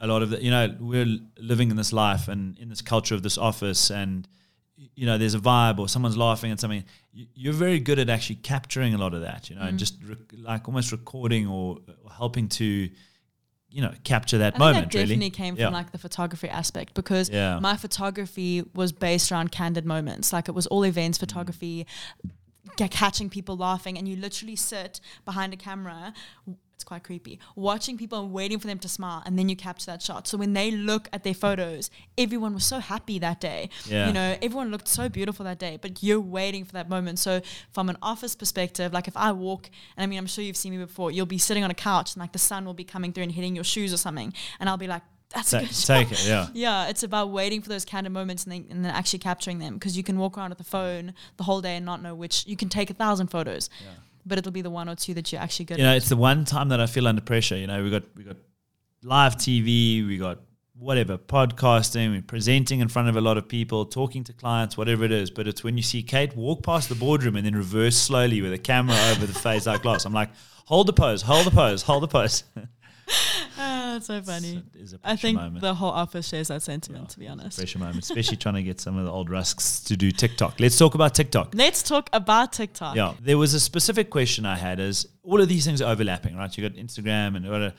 a 0.00 0.06
lot 0.06 0.22
of 0.22 0.30
the, 0.30 0.42
you 0.42 0.50
know, 0.50 0.76
we're 0.80 1.18
living 1.38 1.70
in 1.70 1.76
this 1.76 1.92
life 1.92 2.28
and 2.28 2.58
in 2.58 2.68
this 2.68 2.82
culture 2.82 3.14
of 3.14 3.22
this 3.22 3.36
office 3.38 3.90
and, 3.90 4.28
you 4.94 5.06
know, 5.06 5.18
there's 5.18 5.34
a 5.34 5.38
vibe 5.40 5.78
or 5.78 5.88
someone's 5.88 6.16
laughing 6.16 6.50
at 6.52 6.60
something. 6.60 6.84
You- 7.12 7.26
You're 7.34 7.52
very 7.52 7.80
good 7.80 7.98
at 7.98 8.08
actually 8.08 8.36
capturing 8.36 8.94
a 8.94 8.98
lot 8.98 9.12
of 9.14 9.22
that, 9.22 9.50
you 9.50 9.56
know, 9.56 9.62
Mm. 9.62 9.68
and 9.70 9.78
just 9.78 9.96
rec- 10.04 10.18
like 10.36 10.68
almost 10.68 10.92
recording 10.92 11.46
or, 11.48 11.78
or 12.04 12.10
helping 12.12 12.48
to, 12.50 12.64
you 13.70 13.82
know, 13.82 13.92
capture 14.04 14.38
that 14.38 14.54
I 14.54 14.58
moment. 14.58 14.76
think 14.76 14.92
that 14.92 14.98
definitely 14.98 15.16
really. 15.16 15.30
came 15.30 15.56
Yeah. 15.56 15.66
from 15.66 15.74
like 15.74 15.90
the 15.92 15.98
photography 15.98 16.48
aspect 16.48 16.94
because 16.94 17.28
Yeah. 17.28 17.58
my 17.58 17.76
photography 17.76 18.62
was 18.74 18.92
based 18.92 19.32
around 19.32 19.50
candid 19.52 19.84
moments. 19.84 20.32
Like 20.32 20.48
it 20.48 20.54
was 20.54 20.66
all 20.68 20.82
Mm. 20.82 20.88
events 20.88 21.18
photography, 21.18 21.84
ca- 22.76 22.88
catching 22.88 23.28
people 23.28 23.56
laughing, 23.56 23.98
and 23.98 24.06
you 24.08 24.14
literally 24.16 24.56
sit 24.56 25.00
behind 25.24 25.52
a 25.52 25.56
camera. 25.56 26.12
It's 26.78 26.84
quite 26.84 27.02
creepy. 27.02 27.40
Watching 27.56 27.98
people 27.98 28.20
and 28.22 28.32
waiting 28.32 28.60
for 28.60 28.68
them 28.68 28.78
to 28.78 28.88
smile, 28.88 29.20
and 29.26 29.36
then 29.36 29.48
you 29.48 29.56
capture 29.56 29.86
that 29.86 30.00
shot. 30.00 30.28
So 30.28 30.38
when 30.38 30.52
they 30.52 30.70
look 30.70 31.08
at 31.12 31.24
their 31.24 31.34
photos, 31.34 31.90
everyone 32.16 32.54
was 32.54 32.64
so 32.64 32.78
happy 32.78 33.18
that 33.18 33.40
day. 33.40 33.70
Yeah. 33.86 34.06
You 34.06 34.12
know, 34.12 34.36
everyone 34.40 34.70
looked 34.70 34.86
so 34.86 35.08
beautiful 35.08 35.44
that 35.46 35.58
day, 35.58 35.76
but 35.82 36.04
you're 36.04 36.20
waiting 36.20 36.64
for 36.64 36.70
that 36.74 36.88
moment. 36.88 37.18
So 37.18 37.40
from 37.72 37.88
an 37.88 37.96
office 38.00 38.36
perspective, 38.36 38.92
like 38.92 39.08
if 39.08 39.16
I 39.16 39.32
walk, 39.32 39.68
and 39.96 40.04
I 40.04 40.06
mean, 40.06 40.20
I'm 40.20 40.28
sure 40.28 40.44
you've 40.44 40.56
seen 40.56 40.70
me 40.70 40.78
before, 40.78 41.10
you'll 41.10 41.26
be 41.26 41.36
sitting 41.38 41.64
on 41.64 41.70
a 41.72 41.74
couch 41.74 42.14
and 42.14 42.20
like 42.20 42.30
the 42.30 42.38
sun 42.38 42.64
will 42.64 42.74
be 42.74 42.84
coming 42.84 43.12
through 43.12 43.24
and 43.24 43.32
hitting 43.32 43.56
your 43.56 43.64
shoes 43.64 43.92
or 43.92 43.96
something, 43.96 44.32
and 44.60 44.68
I'll 44.68 44.76
be 44.76 44.86
like, 44.86 45.02
that's 45.34 45.52
a 45.52 45.56
Ta- 45.58 45.64
good 45.66 45.74
shot. 45.74 45.86
take 45.98 46.12
it, 46.12 46.26
yeah. 46.28 46.46
Yeah, 46.54 46.86
it's 46.88 47.02
about 47.02 47.30
waiting 47.30 47.60
for 47.60 47.68
those 47.70 47.84
candid 47.84 48.12
moments 48.12 48.44
and 48.44 48.52
then, 48.52 48.66
and 48.70 48.84
then 48.84 48.94
actually 48.94 49.18
capturing 49.18 49.58
them 49.58 49.74
because 49.74 49.96
you 49.96 50.04
can 50.04 50.16
walk 50.16 50.38
around 50.38 50.50
with 50.50 50.58
the 50.58 50.64
phone 50.64 51.12
the 51.38 51.42
whole 51.42 51.60
day 51.60 51.74
and 51.76 51.84
not 51.84 52.00
know 52.00 52.14
which. 52.14 52.46
You 52.46 52.56
can 52.56 52.68
take 52.68 52.88
a 52.88 52.94
thousand 52.94 53.26
photos, 53.26 53.68
but 54.28 54.38
it'll 54.38 54.52
be 54.52 54.62
the 54.62 54.70
one 54.70 54.88
or 54.88 54.94
two 54.94 55.14
that 55.14 55.32
you're 55.32 55.40
actually 55.40 55.64
good 55.64 55.78
you 55.78 55.84
know, 55.84 55.90
at. 55.90 55.96
it's 55.96 56.08
the 56.08 56.16
one 56.16 56.44
time 56.44 56.68
that 56.68 56.80
I 56.80 56.86
feel 56.86 57.08
under 57.08 57.22
pressure. 57.22 57.56
You 57.56 57.66
know, 57.66 57.82
we 57.82 57.90
got 57.90 58.04
we 58.16 58.24
got 58.24 58.36
live 59.02 59.36
TV, 59.36 60.06
we 60.06 60.18
got 60.18 60.38
whatever 60.78 61.18
podcasting, 61.18 62.12
we're 62.12 62.22
presenting 62.22 62.80
in 62.80 62.88
front 62.88 63.08
of 63.08 63.16
a 63.16 63.20
lot 63.20 63.36
of 63.36 63.48
people, 63.48 63.84
talking 63.84 64.22
to 64.24 64.32
clients, 64.32 64.76
whatever 64.76 65.04
it 65.04 65.12
is. 65.12 65.30
But 65.30 65.48
it's 65.48 65.64
when 65.64 65.76
you 65.76 65.82
see 65.82 66.02
Kate 66.02 66.36
walk 66.36 66.62
past 66.62 66.88
the 66.88 66.94
boardroom 66.94 67.36
and 67.36 67.44
then 67.44 67.56
reverse 67.56 67.96
slowly 67.96 68.40
with 68.40 68.52
a 68.52 68.58
camera 68.58 68.96
over 69.10 69.26
the 69.26 69.32
face 69.32 69.66
like 69.66 69.82
glass. 69.82 70.04
I'm 70.04 70.12
like, 70.12 70.30
hold 70.66 70.86
the 70.86 70.92
pose, 70.92 71.22
hold 71.22 71.46
the 71.46 71.50
pose, 71.50 71.82
hold 71.82 72.02
the 72.02 72.08
pose. 72.08 72.44
Ah, 73.60 73.90
that's 73.94 74.06
so 74.06 74.22
funny. 74.22 74.62
It 74.74 74.80
is 74.80 74.92
a 74.92 75.00
I 75.02 75.16
think 75.16 75.36
moment. 75.36 75.60
the 75.60 75.74
whole 75.74 75.90
office 75.90 76.28
shares 76.28 76.46
that 76.48 76.62
sentiment, 76.62 77.04
Yeah, 77.04 77.08
to 77.08 77.18
be 77.18 77.24
it's 77.24 77.32
honest. 77.32 77.58
Pressure 77.58 77.78
moment, 77.80 77.98
especially 77.98 78.36
trying 78.36 78.54
to 78.54 78.62
get 78.62 78.80
some 78.80 78.96
of 78.96 79.04
the 79.04 79.10
old 79.10 79.28
rusks 79.30 79.80
to 79.84 79.96
do 79.96 80.12
TikTok. 80.12 80.60
Let's 80.60 80.78
talk 80.78 80.94
about 80.94 81.14
TikTok. 81.14 81.54
Let's 81.56 81.82
talk 81.82 82.08
about 82.12 82.52
TikTok. 82.52 82.94
Yeah, 82.94 83.14
there 83.20 83.36
was 83.36 83.54
a 83.54 83.60
specific 83.60 84.10
question 84.10 84.46
I 84.46 84.54
had. 84.56 84.78
Is 84.78 85.08
all 85.24 85.40
of 85.40 85.48
these 85.48 85.64
things 85.64 85.82
are 85.82 85.90
overlapping, 85.90 86.36
right? 86.36 86.56
You 86.56 86.68
got 86.68 86.78
Instagram 86.78 87.34
and 87.36 87.46
whatever. 87.46 87.74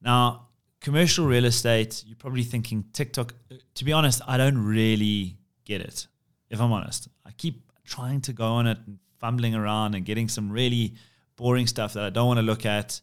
Now, 0.00 0.48
commercial 0.80 1.26
real 1.26 1.44
estate. 1.44 2.04
You're 2.06 2.16
probably 2.16 2.44
thinking 2.44 2.84
TikTok. 2.94 3.34
To 3.74 3.84
be 3.84 3.92
honest, 3.92 4.22
I 4.26 4.38
don't 4.38 4.56
really 4.64 5.36
get 5.66 5.82
it. 5.82 6.06
If 6.48 6.58
I'm 6.60 6.72
honest, 6.72 7.08
I 7.26 7.32
keep 7.32 7.70
trying 7.84 8.22
to 8.22 8.32
go 8.32 8.46
on 8.46 8.66
it 8.66 8.78
and 8.86 8.98
fumbling 9.18 9.54
around 9.54 9.94
and 9.94 10.06
getting 10.06 10.28
some 10.28 10.50
really 10.50 10.94
boring 11.36 11.66
stuff 11.66 11.92
that 11.92 12.04
I 12.04 12.10
don't 12.10 12.26
want 12.26 12.38
to 12.38 12.42
look 12.46 12.64
at. 12.64 13.00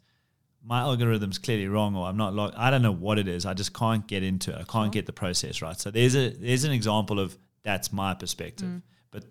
My 0.68 0.80
algorithm's 0.80 1.38
clearly 1.38 1.68
wrong, 1.68 1.96
or 1.96 2.08
I'm 2.08 2.18
not. 2.18 2.34
Log- 2.34 2.56
I 2.58 2.72
don't 2.72 2.82
know 2.82 2.92
what 2.92 3.20
it 3.20 3.28
is. 3.28 3.46
I 3.46 3.54
just 3.54 3.74
can't 3.74 4.08
get 4.08 4.24
into 4.24 4.52
it. 4.52 4.58
I 4.60 4.64
can't 4.64 4.92
get 4.92 5.06
the 5.06 5.14
process 5.14 5.62
right. 5.62 5.80
So 5.80 5.92
there's 5.92 6.16
a 6.16 6.30
there's 6.30 6.64
an 6.64 6.72
example 6.72 7.20
of 7.20 7.38
that's 7.64 7.94
my 7.94 8.14
perspective. 8.16 8.82
But 9.12 9.26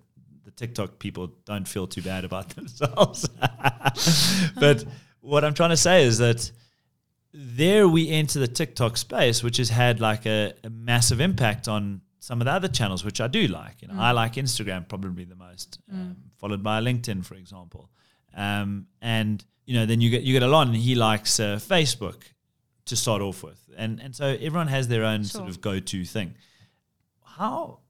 the 0.44 0.50
TikTok 0.52 0.98
people 0.98 1.32
don't 1.44 1.66
feel 1.66 1.86
too 1.86 2.02
bad 2.02 2.24
about 2.24 2.48
themselves. 2.56 3.28
but 4.60 4.84
what 5.20 5.44
I'm 5.44 5.54
trying 5.54 5.70
to 5.70 5.76
say 5.76 6.04
is 6.04 6.18
that 6.18 6.50
there 7.32 7.88
we 7.88 8.10
enter 8.10 8.38
the 8.38 8.46
TikTok 8.46 8.96
space, 8.96 9.42
which 9.42 9.56
has 9.56 9.68
had 9.70 10.00
like 10.00 10.24
a, 10.26 10.52
a 10.62 10.70
massive 10.70 11.20
impact 11.20 11.66
on 11.66 12.00
some 12.20 12.40
of 12.40 12.44
the 12.44 12.52
other 12.52 12.68
channels, 12.68 13.04
which 13.04 13.20
I 13.20 13.26
do 13.26 13.48
like. 13.48 13.82
You 13.82 13.88
know, 13.88 13.94
I 13.98 14.12
like 14.12 14.34
Instagram 14.34 14.88
probably 14.88 15.24
the 15.24 15.34
most, 15.34 15.78
um, 15.92 16.16
followed 16.38 16.62
by 16.62 16.80
LinkedIn, 16.80 17.24
for 17.24 17.34
example. 17.34 17.90
Um, 18.36 18.86
and 19.02 19.44
you 19.64 19.74
know, 19.74 19.86
then 19.86 20.00
you 20.00 20.10
get 20.10 20.22
you 20.22 20.32
get 20.32 20.42
Alon, 20.42 20.68
and 20.68 20.76
he 20.76 20.94
likes 20.94 21.40
uh, 21.40 21.56
Facebook 21.56 22.22
to 22.86 22.96
start 22.96 23.22
off 23.22 23.42
with, 23.42 23.60
and 23.76 24.00
and 24.00 24.14
so 24.14 24.26
everyone 24.26 24.68
has 24.68 24.88
their 24.88 25.04
own 25.04 25.24
sort 25.24 25.48
of 25.48 25.60
go 25.60 25.80
to 25.80 26.04
thing. 26.04 26.34
How 27.24 27.80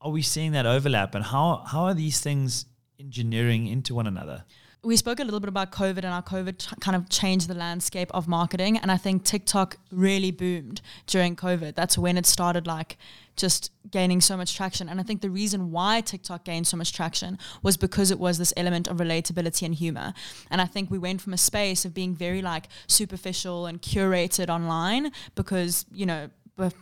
are 0.00 0.10
we 0.10 0.22
seeing 0.22 0.52
that 0.52 0.66
overlap, 0.66 1.14
and 1.14 1.24
how 1.24 1.64
how 1.66 1.84
are 1.84 1.94
these 1.94 2.20
things 2.20 2.66
engineering 2.98 3.66
into 3.66 3.94
one 3.94 4.06
another? 4.06 4.44
We 4.82 4.96
spoke 4.96 5.18
a 5.18 5.24
little 5.24 5.40
bit 5.40 5.48
about 5.48 5.72
COVID 5.72 5.98
and 5.98 6.06
how 6.06 6.20
COVID 6.20 6.58
ch- 6.58 6.80
kind 6.80 6.96
of 6.96 7.08
changed 7.08 7.48
the 7.48 7.54
landscape 7.54 8.10
of 8.14 8.28
marketing. 8.28 8.78
And 8.78 8.92
I 8.92 8.96
think 8.96 9.24
TikTok 9.24 9.76
really 9.90 10.30
boomed 10.30 10.80
during 11.06 11.34
COVID. 11.34 11.74
That's 11.74 11.98
when 11.98 12.16
it 12.16 12.26
started 12.26 12.66
like 12.66 12.96
just 13.36 13.72
gaining 13.90 14.20
so 14.20 14.36
much 14.36 14.54
traction. 14.54 14.88
And 14.88 15.00
I 15.00 15.02
think 15.02 15.20
the 15.20 15.30
reason 15.30 15.70
why 15.70 16.00
TikTok 16.00 16.44
gained 16.44 16.66
so 16.66 16.76
much 16.76 16.92
traction 16.92 17.38
was 17.62 17.76
because 17.76 18.10
it 18.10 18.18
was 18.18 18.38
this 18.38 18.52
element 18.56 18.88
of 18.88 18.98
relatability 18.98 19.62
and 19.62 19.74
humor. 19.74 20.12
And 20.50 20.60
I 20.60 20.66
think 20.66 20.90
we 20.90 20.98
went 20.98 21.20
from 21.20 21.32
a 21.32 21.38
space 21.38 21.84
of 21.84 21.94
being 21.94 22.14
very 22.14 22.42
like 22.42 22.68
superficial 22.86 23.66
and 23.66 23.80
curated 23.80 24.48
online 24.48 25.12
because, 25.34 25.86
you 25.90 26.06
know, 26.06 26.28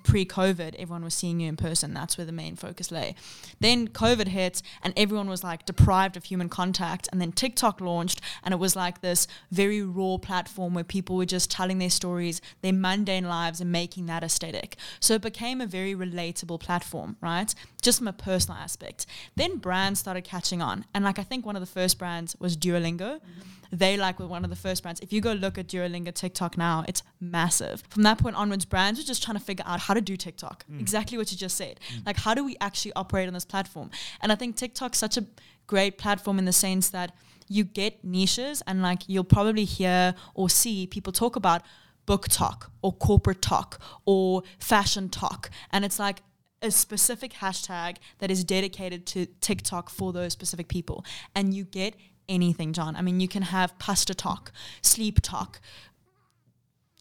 pre-COVID, 0.02 0.74
everyone 0.74 1.04
was 1.04 1.14
seeing 1.14 1.40
you 1.40 1.48
in 1.48 1.56
person. 1.56 1.94
That's 1.94 2.16
where 2.16 2.24
the 2.24 2.32
main 2.32 2.56
focus 2.56 2.90
lay. 2.90 3.14
Then 3.60 3.88
COVID 3.88 4.28
hit, 4.28 4.62
and 4.82 4.94
everyone 4.96 5.28
was 5.28 5.44
like 5.44 5.66
deprived 5.66 6.16
of 6.16 6.24
human 6.24 6.48
contact. 6.48 7.08
And 7.12 7.20
then 7.20 7.32
TikTok 7.32 7.80
launched, 7.80 8.20
and 8.42 8.52
it 8.52 8.58
was 8.58 8.74
like 8.76 9.00
this 9.00 9.26
very 9.50 9.82
raw 9.82 10.16
platform 10.16 10.74
where 10.74 10.84
people 10.84 11.16
were 11.16 11.26
just 11.26 11.50
telling 11.50 11.78
their 11.78 11.90
stories, 11.90 12.40
their 12.62 12.72
mundane 12.72 13.28
lives, 13.28 13.60
and 13.60 13.70
making 13.70 14.06
that 14.06 14.22
aesthetic. 14.22 14.76
So 15.00 15.14
it 15.14 15.22
became 15.22 15.60
a 15.60 15.66
very 15.66 15.94
relatable 15.94 16.60
platform, 16.60 17.16
right? 17.20 17.54
Just 17.82 17.98
from 17.98 18.08
a 18.08 18.12
personal 18.12 18.58
aspect. 18.58 19.06
Then 19.36 19.58
brands 19.58 20.00
started 20.00 20.22
catching 20.24 20.62
on, 20.62 20.84
and 20.94 21.04
like 21.04 21.18
I 21.18 21.22
think 21.22 21.44
one 21.44 21.56
of 21.56 21.60
the 21.60 21.66
first 21.66 21.98
brands 21.98 22.36
was 22.38 22.56
Duolingo. 22.56 23.20
Mm-hmm. 23.20 23.40
They 23.72 23.96
like 23.96 24.18
were 24.18 24.26
one 24.26 24.44
of 24.44 24.50
the 24.50 24.56
first 24.56 24.82
brands. 24.82 25.00
If 25.00 25.12
you 25.12 25.20
go 25.20 25.32
look 25.32 25.58
at 25.58 25.68
Duolingo 25.68 26.14
TikTok 26.14 26.56
now, 26.56 26.84
it's 26.88 27.02
massive. 27.20 27.82
From 27.88 28.02
that 28.02 28.18
point 28.18 28.36
onwards, 28.36 28.64
brands 28.64 29.00
were 29.00 29.06
just 29.06 29.22
trying 29.22 29.36
to 29.36 29.42
figure 29.42 29.64
out 29.66 29.80
how 29.80 29.94
to 29.94 30.00
do 30.00 30.16
TikTok. 30.16 30.64
Mm. 30.70 30.80
Exactly 30.80 31.18
what 31.18 31.30
you 31.30 31.38
just 31.38 31.56
said. 31.56 31.80
Mm. 31.94 32.06
Like, 32.06 32.16
how 32.18 32.34
do 32.34 32.44
we 32.44 32.56
actually 32.60 32.92
operate 32.94 33.28
on 33.28 33.34
this 33.34 33.44
platform? 33.44 33.90
And 34.20 34.32
I 34.32 34.34
think 34.34 34.56
TikTok's 34.56 34.98
such 34.98 35.16
a 35.16 35.26
great 35.66 35.98
platform 35.98 36.38
in 36.38 36.44
the 36.44 36.52
sense 36.52 36.90
that 36.90 37.12
you 37.48 37.64
get 37.64 38.04
niches 38.04 38.62
and 38.66 38.82
like 38.82 39.08
you'll 39.08 39.24
probably 39.24 39.64
hear 39.64 40.14
or 40.34 40.50
see 40.50 40.86
people 40.86 41.12
talk 41.12 41.36
about 41.36 41.62
book 42.04 42.28
talk 42.28 42.70
or 42.82 42.92
corporate 42.92 43.42
talk 43.42 43.80
or 44.04 44.42
fashion 44.58 45.08
talk. 45.08 45.50
And 45.70 45.84
it's 45.84 45.98
like 45.98 46.22
a 46.62 46.70
specific 46.70 47.34
hashtag 47.34 47.96
that 48.18 48.30
is 48.30 48.44
dedicated 48.44 49.06
to 49.06 49.26
TikTok 49.40 49.90
for 49.90 50.12
those 50.12 50.32
specific 50.32 50.68
people. 50.68 51.04
And 51.34 51.52
you 51.52 51.64
get 51.64 51.94
anything, 52.28 52.72
John. 52.72 52.96
I 52.96 53.02
mean, 53.02 53.20
you 53.20 53.28
can 53.28 53.42
have 53.42 53.78
pasta 53.78 54.14
talk, 54.14 54.52
sleep 54.82 55.20
talk, 55.22 55.60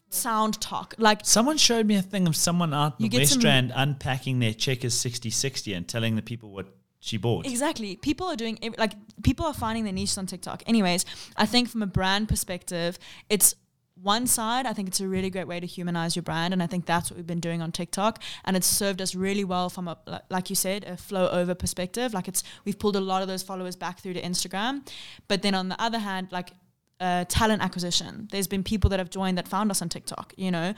sound 0.09 0.59
talk. 0.61 0.95
Like, 0.97 1.21
Someone 1.23 1.57
showed 1.57 1.85
me 1.85 1.95
a 1.95 2.01
thing 2.01 2.27
of 2.27 2.35
someone 2.35 2.73
out 2.73 2.99
in 2.99 3.09
the 3.09 3.17
West 3.17 3.33
Strand 3.33 3.71
unpacking 3.75 4.39
their 4.39 4.53
checkers 4.53 4.93
6060 4.93 5.73
and 5.73 5.87
telling 5.87 6.15
the 6.15 6.21
people 6.21 6.51
what 6.51 6.67
she 6.99 7.17
bought. 7.17 7.45
Exactly. 7.45 7.97
People 7.97 8.27
are 8.27 8.35
doing 8.35 8.57
like 8.77 8.93
people 9.21 9.45
are 9.45 9.53
finding 9.53 9.83
their 9.83 9.93
niches 9.93 10.17
on 10.17 10.25
TikTok. 10.25 10.63
Anyways, 10.65 11.05
I 11.37 11.45
think 11.45 11.69
from 11.69 11.83
a 11.83 11.87
brand 11.87 12.27
perspective, 12.27 12.97
it's 13.29 13.53
one 14.01 14.27
side. 14.27 14.65
I 14.65 14.73
think 14.73 14.87
it's 14.87 14.99
a 14.99 15.07
really 15.07 15.29
great 15.29 15.47
way 15.47 15.59
to 15.59 15.65
humanize 15.65 16.15
your 16.15 16.23
brand, 16.23 16.53
and 16.53 16.61
I 16.61 16.67
think 16.67 16.85
that's 16.85 17.09
what 17.09 17.17
we've 17.17 17.27
been 17.27 17.39
doing 17.39 17.61
on 17.61 17.71
TikTok, 17.71 18.21
and 18.43 18.57
it's 18.57 18.67
served 18.67 19.01
us 19.01 19.15
really 19.15 19.43
well 19.43 19.69
from 19.69 19.87
a 19.87 20.21
like 20.29 20.49
you 20.49 20.55
said 20.55 20.83
a 20.83 20.97
flow 20.97 21.27
over 21.29 21.55
perspective. 21.55 22.13
Like 22.13 22.27
it's 22.27 22.43
we've 22.65 22.77
pulled 22.77 22.95
a 22.95 23.01
lot 23.01 23.21
of 23.21 23.27
those 23.27 23.43
followers 23.43 23.75
back 23.75 23.99
through 23.99 24.13
to 24.13 24.21
Instagram, 24.21 24.87
but 25.27 25.41
then 25.41 25.55
on 25.55 25.69
the 25.69 25.81
other 25.81 25.99
hand, 25.99 26.27
like 26.31 26.51
uh, 26.99 27.25
talent 27.27 27.61
acquisition. 27.61 28.27
There's 28.31 28.47
been 28.47 28.63
people 28.63 28.89
that 28.89 28.99
have 28.99 29.09
joined 29.09 29.37
that 29.37 29.47
found 29.47 29.69
us 29.69 29.81
on 29.81 29.89
TikTok, 29.89 30.33
you 30.37 30.51
know. 30.51 30.73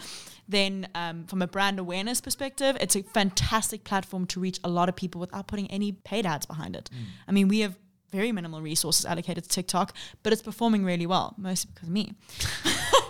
Then, 0.49 0.87
um, 0.95 1.25
from 1.25 1.41
a 1.41 1.47
brand 1.47 1.77
awareness 1.77 2.21
perspective, 2.21 2.77
it's 2.81 2.95
a 2.95 3.03
fantastic 3.03 3.83
platform 3.83 4.25
to 4.27 4.39
reach 4.39 4.59
a 4.63 4.69
lot 4.69 4.89
of 4.89 4.95
people 4.95 5.21
without 5.21 5.47
putting 5.47 5.69
any 5.69 5.91
paid 5.91 6.25
ads 6.25 6.45
behind 6.45 6.75
it. 6.75 6.89
I 7.27 7.31
mean, 7.31 7.47
we 7.47 7.59
have 7.59 7.77
very 8.11 8.31
minimal 8.31 8.61
resources 8.61 9.05
allocated 9.05 9.43
to 9.43 9.49
TikTok, 9.49 9.93
but 10.23 10.33
it's 10.33 10.41
performing 10.41 10.83
really 10.85 11.05
well, 11.05 11.35
mostly 11.37 11.71
because 11.73 11.87
of 11.87 11.93
me 11.93 12.13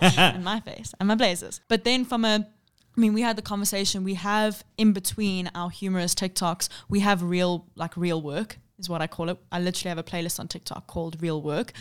and 0.02 0.44
my 0.44 0.60
face 0.60 0.94
and 0.98 1.08
my 1.08 1.14
blazers. 1.14 1.60
But 1.68 1.84
then, 1.84 2.04
from 2.04 2.24
a 2.24 2.46
I 2.96 3.00
mean, 3.00 3.14
we 3.14 3.22
had 3.22 3.36
the 3.36 3.42
conversation. 3.42 4.02
We 4.02 4.14
have 4.14 4.64
in 4.76 4.92
between 4.92 5.50
our 5.54 5.70
humorous 5.70 6.16
TikToks, 6.16 6.68
we 6.88 6.98
have 6.98 7.22
real, 7.22 7.64
like 7.76 7.96
real 7.96 8.20
work 8.20 8.58
is 8.78 8.88
what 8.88 9.02
I 9.02 9.06
call 9.06 9.28
it. 9.28 9.38
I 9.52 9.60
literally 9.60 9.88
have 9.88 9.98
a 9.98 10.02
playlist 10.02 10.40
on 10.40 10.48
TikTok 10.48 10.86
called 10.86 11.20
Real 11.20 11.42
Work. 11.42 11.72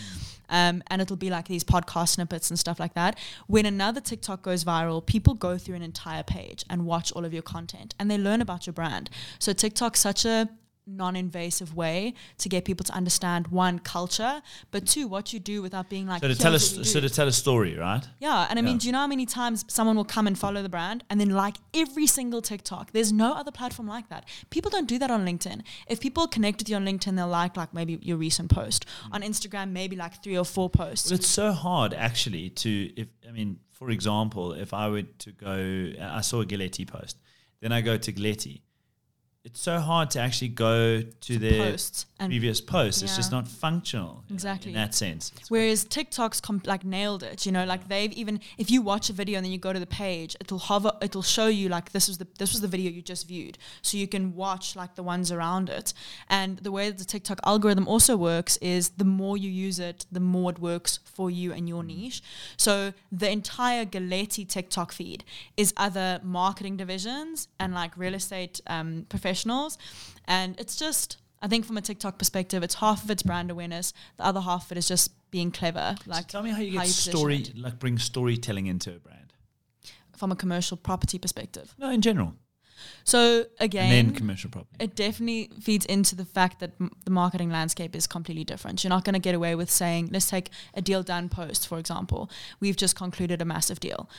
Um, 0.49 0.82
and 0.88 1.01
it'll 1.01 1.17
be 1.17 1.30
like 1.30 1.47
these 1.47 1.63
podcast 1.63 2.10
snippets 2.10 2.49
and 2.49 2.58
stuff 2.58 2.80
like 2.80 2.93
that. 2.93 3.17
When 3.47 3.65
another 3.65 3.99
TikTok 3.99 4.41
goes 4.41 4.63
viral, 4.63 5.06
people 5.06 5.34
go 5.34 5.58
through 5.58 5.75
an 5.75 5.82
entire 5.82 6.23
page 6.23 6.63
and 6.69 6.86
watch 6.86 7.12
all 7.12 7.25
of 7.25 7.34
your 7.34 7.43
content 7.43 7.95
and 7.99 8.10
they 8.10 8.17
learn 8.17 8.41
about 8.41 8.65
your 8.65 8.73
brand. 8.73 9.10
So 9.39 9.53
TikTok's 9.53 9.99
such 9.99 10.23
a 10.25 10.49
non-invasive 10.88 11.76
way 11.76 12.13
to 12.38 12.50
get 12.50 12.65
people 12.65 12.84
to 12.86 12.93
understand 12.93 13.47
one 13.47 13.80
culture, 13.80 14.41
but 14.71 14.86
two 14.88 15.08
what 15.08 15.34
you 15.34 15.39
do 15.39 15.62
without 15.62 15.89
being 15.89 16.08
like 16.08 16.21
So 16.21 16.28
to 16.28 16.36
tell 16.36 16.56
us, 16.56 16.91
so 16.91 17.00
to 17.00 17.10
tell 17.10 17.28
a 17.28 17.32
story, 17.32 17.78
right? 17.78 18.08
Yeah, 18.19 18.47
and 18.50 18.58
I 18.58 18.62
mean, 18.62 18.78
do 18.78 18.88
you 18.88 18.91
know 18.91 19.00
how 19.00 19.08
many 19.08 19.26
times 19.26 19.65
someone 19.67 19.95
will 19.95 20.06
come 20.06 20.28
and 20.28 20.38
follow 20.38 20.62
the 20.62 20.69
brand 20.69 21.04
and 21.10 21.19
then 21.19 21.30
like 21.30 21.58
every 21.73 22.08
single 22.08 22.41
TikTok? 22.41 22.91
There's 22.91 23.12
no 23.12 23.34
other 23.34 23.52
platform 23.52 23.88
like 23.88 24.10
that. 24.10 24.26
People 24.50 24.71
don't 24.71 24.88
do 24.88 24.97
that 25.00 25.12
on 25.12 25.26
LinkedIn. 25.26 25.62
If 25.88 26.00
people 26.00 26.28
connect 26.28 26.60
with 26.60 26.69
you 26.69 26.76
on 26.76 26.86
LinkedIn, 26.86 27.15
they'll 27.15 27.28
like 27.28 27.58
like 27.58 27.73
maybe 27.73 28.00
your 28.02 28.17
recent 28.17 28.50
post. 28.50 28.86
Mm. 29.10 29.15
On 29.15 29.21
Instagram, 29.21 29.71
maybe 29.71 29.95
like 29.95 30.23
three 30.23 30.38
or 30.38 30.45
four 30.45 30.69
posts. 30.69 31.10
Well, 31.10 31.19
it's 31.19 31.28
so 31.28 31.52
hard 31.52 31.93
actually 31.93 32.50
to 32.52 32.91
if 32.95 33.08
I 33.28 33.32
mean, 33.32 33.60
for 33.71 33.89
example, 33.89 34.54
if 34.54 34.73
I 34.73 34.89
were 34.89 35.04
to 35.04 35.32
go, 35.32 35.91
I 36.02 36.21
saw 36.21 36.41
a 36.41 36.45
Galetti 36.45 36.88
post, 36.88 37.19
then 37.62 37.71
I 37.71 37.82
go 37.82 37.97
to 37.97 38.13
Galetti. 38.13 38.62
It's 39.48 39.62
so 39.62 39.80
hard 39.80 40.12
to 40.12 40.20
actually 40.20 40.50
go 40.50 41.02
to 41.28 41.38
their 41.40 41.72
posts 41.72 42.06
previous 42.20 42.60
posts. 42.60 43.02
It's 43.02 43.16
just 43.16 43.32
not 43.32 43.48
functional 43.48 44.24
in- 44.30 44.36
Exactly. 44.36 44.72
in 44.72 44.76
that 44.76 44.94
sense. 44.94 45.32
It's- 45.36 45.50
Whereas 45.50 45.86
TikTok's 45.86 46.42
com- 46.42 46.62
like 46.66 46.84
nailed 46.84 47.24
it, 47.24 47.46
you 47.46 47.52
know, 47.54 47.64
like 47.64 47.88
they've 47.88 48.12
even 48.14 48.42
if 48.58 48.70
you 48.70 48.82
watch 48.82 49.10
a 49.10 49.14
video 49.14 49.38
and 49.38 49.46
then 49.46 49.52
you 49.54 49.58
go 49.70 49.72
to 49.72 49.80
the 49.80 49.86
page, 50.04 50.36
it'll 50.42 50.60
hover, 50.72 50.92
it'll 51.02 51.22
show 51.38 51.48
you 51.48 51.70
like 51.70 51.92
this 51.94 52.08
was 52.10 52.18
the 52.18 52.28
this 52.40 52.52
was 52.52 52.60
the 52.62 52.68
video 52.68 52.92
you 52.92 53.02
just 53.02 53.26
viewed, 53.28 53.58
so 53.82 53.98
you 53.98 54.08
can 54.16 54.36
watch 54.36 54.76
like 54.76 54.96
the 54.96 55.04
ones 55.04 55.32
around 55.32 55.70
it. 55.70 55.94
And 56.30 56.58
the 56.58 56.72
way 56.72 56.90
that 56.90 56.98
the 56.98 57.06
TikTok 57.06 57.40
algorithm 57.46 57.88
also 57.88 58.18
works 58.18 58.58
is 58.58 58.90
the 59.04 59.06
more 59.06 59.38
you 59.38 59.50
use 59.50 59.80
it, 59.80 60.06
the 60.12 60.20
more 60.20 60.52
it 60.52 60.60
works 60.60 61.00
for 61.06 61.30
you 61.32 61.54
and 61.54 61.70
your 61.70 61.84
niche. 61.84 62.22
So 62.58 62.94
the 63.12 63.30
entire 63.30 63.86
Galetti 63.86 64.46
TikTok 64.46 64.92
feed 64.92 65.24
is 65.56 65.74
other 65.78 66.20
marketing 66.24 66.76
divisions 66.78 67.48
and 67.62 67.74
like 67.74 67.92
real 67.98 68.16
estate 68.16 68.60
um, 68.68 69.06
professionals, 69.08 69.37
and 70.26 70.60
it's 70.60 70.76
just. 70.76 71.17
I 71.39 71.47
think 71.47 71.65
from 71.65 71.78
a 71.78 71.82
TikTok 71.82 72.17
perspective, 72.17 72.63
it's 72.63 72.73
half 72.73 73.04
of 73.04 73.12
it's 73.12 73.21
brand 73.21 73.52
awareness, 73.52 73.93
the 74.17 74.26
other 74.26 74.41
half 74.41 74.65
of 74.65 74.71
it 74.71 74.80
is 74.80 74.88
just 74.88 75.12
being 75.30 75.52
clever. 75.52 75.95
So 76.04 76.10
Like 76.10 76.28
tell 76.28 76.41
me 76.41 76.50
how 76.50 76.62
you 76.62 76.71
get 76.71 76.82
position 76.82 77.12
story, 77.13 77.36
it 77.38 77.56
like 77.56 77.78
bring 77.78 78.00
storytelling 78.00 78.65
into 78.65 78.95
a 78.95 79.00
brand. 79.00 79.34
from 80.17 80.32
a 80.32 80.36
commercial 80.36 80.78
property 80.78 81.19
perspective. 81.19 81.76
No, 81.78 81.91
in 81.91 82.02
general, 82.02 82.34
So 83.08 83.38
and 83.38 83.48
again, 83.62 83.89
then 83.89 84.13
commercial 84.13 84.50
property. 84.50 84.76
it 84.84 84.93
definitely 84.96 85.50
feeds 85.62 85.86
into 85.86 86.13
the 86.13 86.26
fact 86.26 86.60
that 86.60 86.72
m- 86.80 86.91
the 87.06 87.12
marketing 87.12 87.50
landscape 87.50 87.96
is 87.96 88.06
completely 88.06 88.43
different. 88.43 88.84
You're 88.84 88.89
not 88.89 89.06
going 89.06 89.13
to 89.13 89.20
get 89.20 89.34
away 89.34 89.56
with 89.56 89.72
saying, 89.72 90.10
let's 90.12 90.30
take 90.30 90.50
a 90.74 90.82
deal 90.82 91.04
done 91.04 91.30
post, 91.30 91.70
for 91.70 91.80
example. 91.80 92.30
We've 92.60 92.76
just 92.76 92.98
concluded 92.98 93.41
a 93.41 93.46
massive 93.46 93.80
deal. 93.80 94.10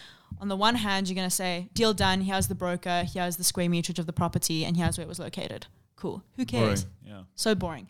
On 0.40 0.48
the 0.48 0.56
one 0.56 0.76
hand, 0.76 1.06
you're 1.06 1.14
going 1.16 1.28
to 1.28 1.34
say, 1.34 1.68
deal 1.74 1.92
done, 1.92 2.22
here's 2.22 2.48
the 2.48 2.54
broker, 2.54 3.04
here's 3.12 3.36
the 3.36 3.44
square 3.44 3.68
meterage 3.68 3.98
of 3.98 4.06
the 4.06 4.12
property, 4.14 4.64
and 4.64 4.74
here's 4.74 4.96
where 4.96 5.04
it 5.04 5.08
was 5.08 5.18
located. 5.18 5.66
Cool. 5.96 6.22
Who 6.36 6.46
cares? 6.46 6.84
Boring. 6.84 6.96
Yeah. 7.06 7.22
so 7.34 7.54
boring. 7.54 7.88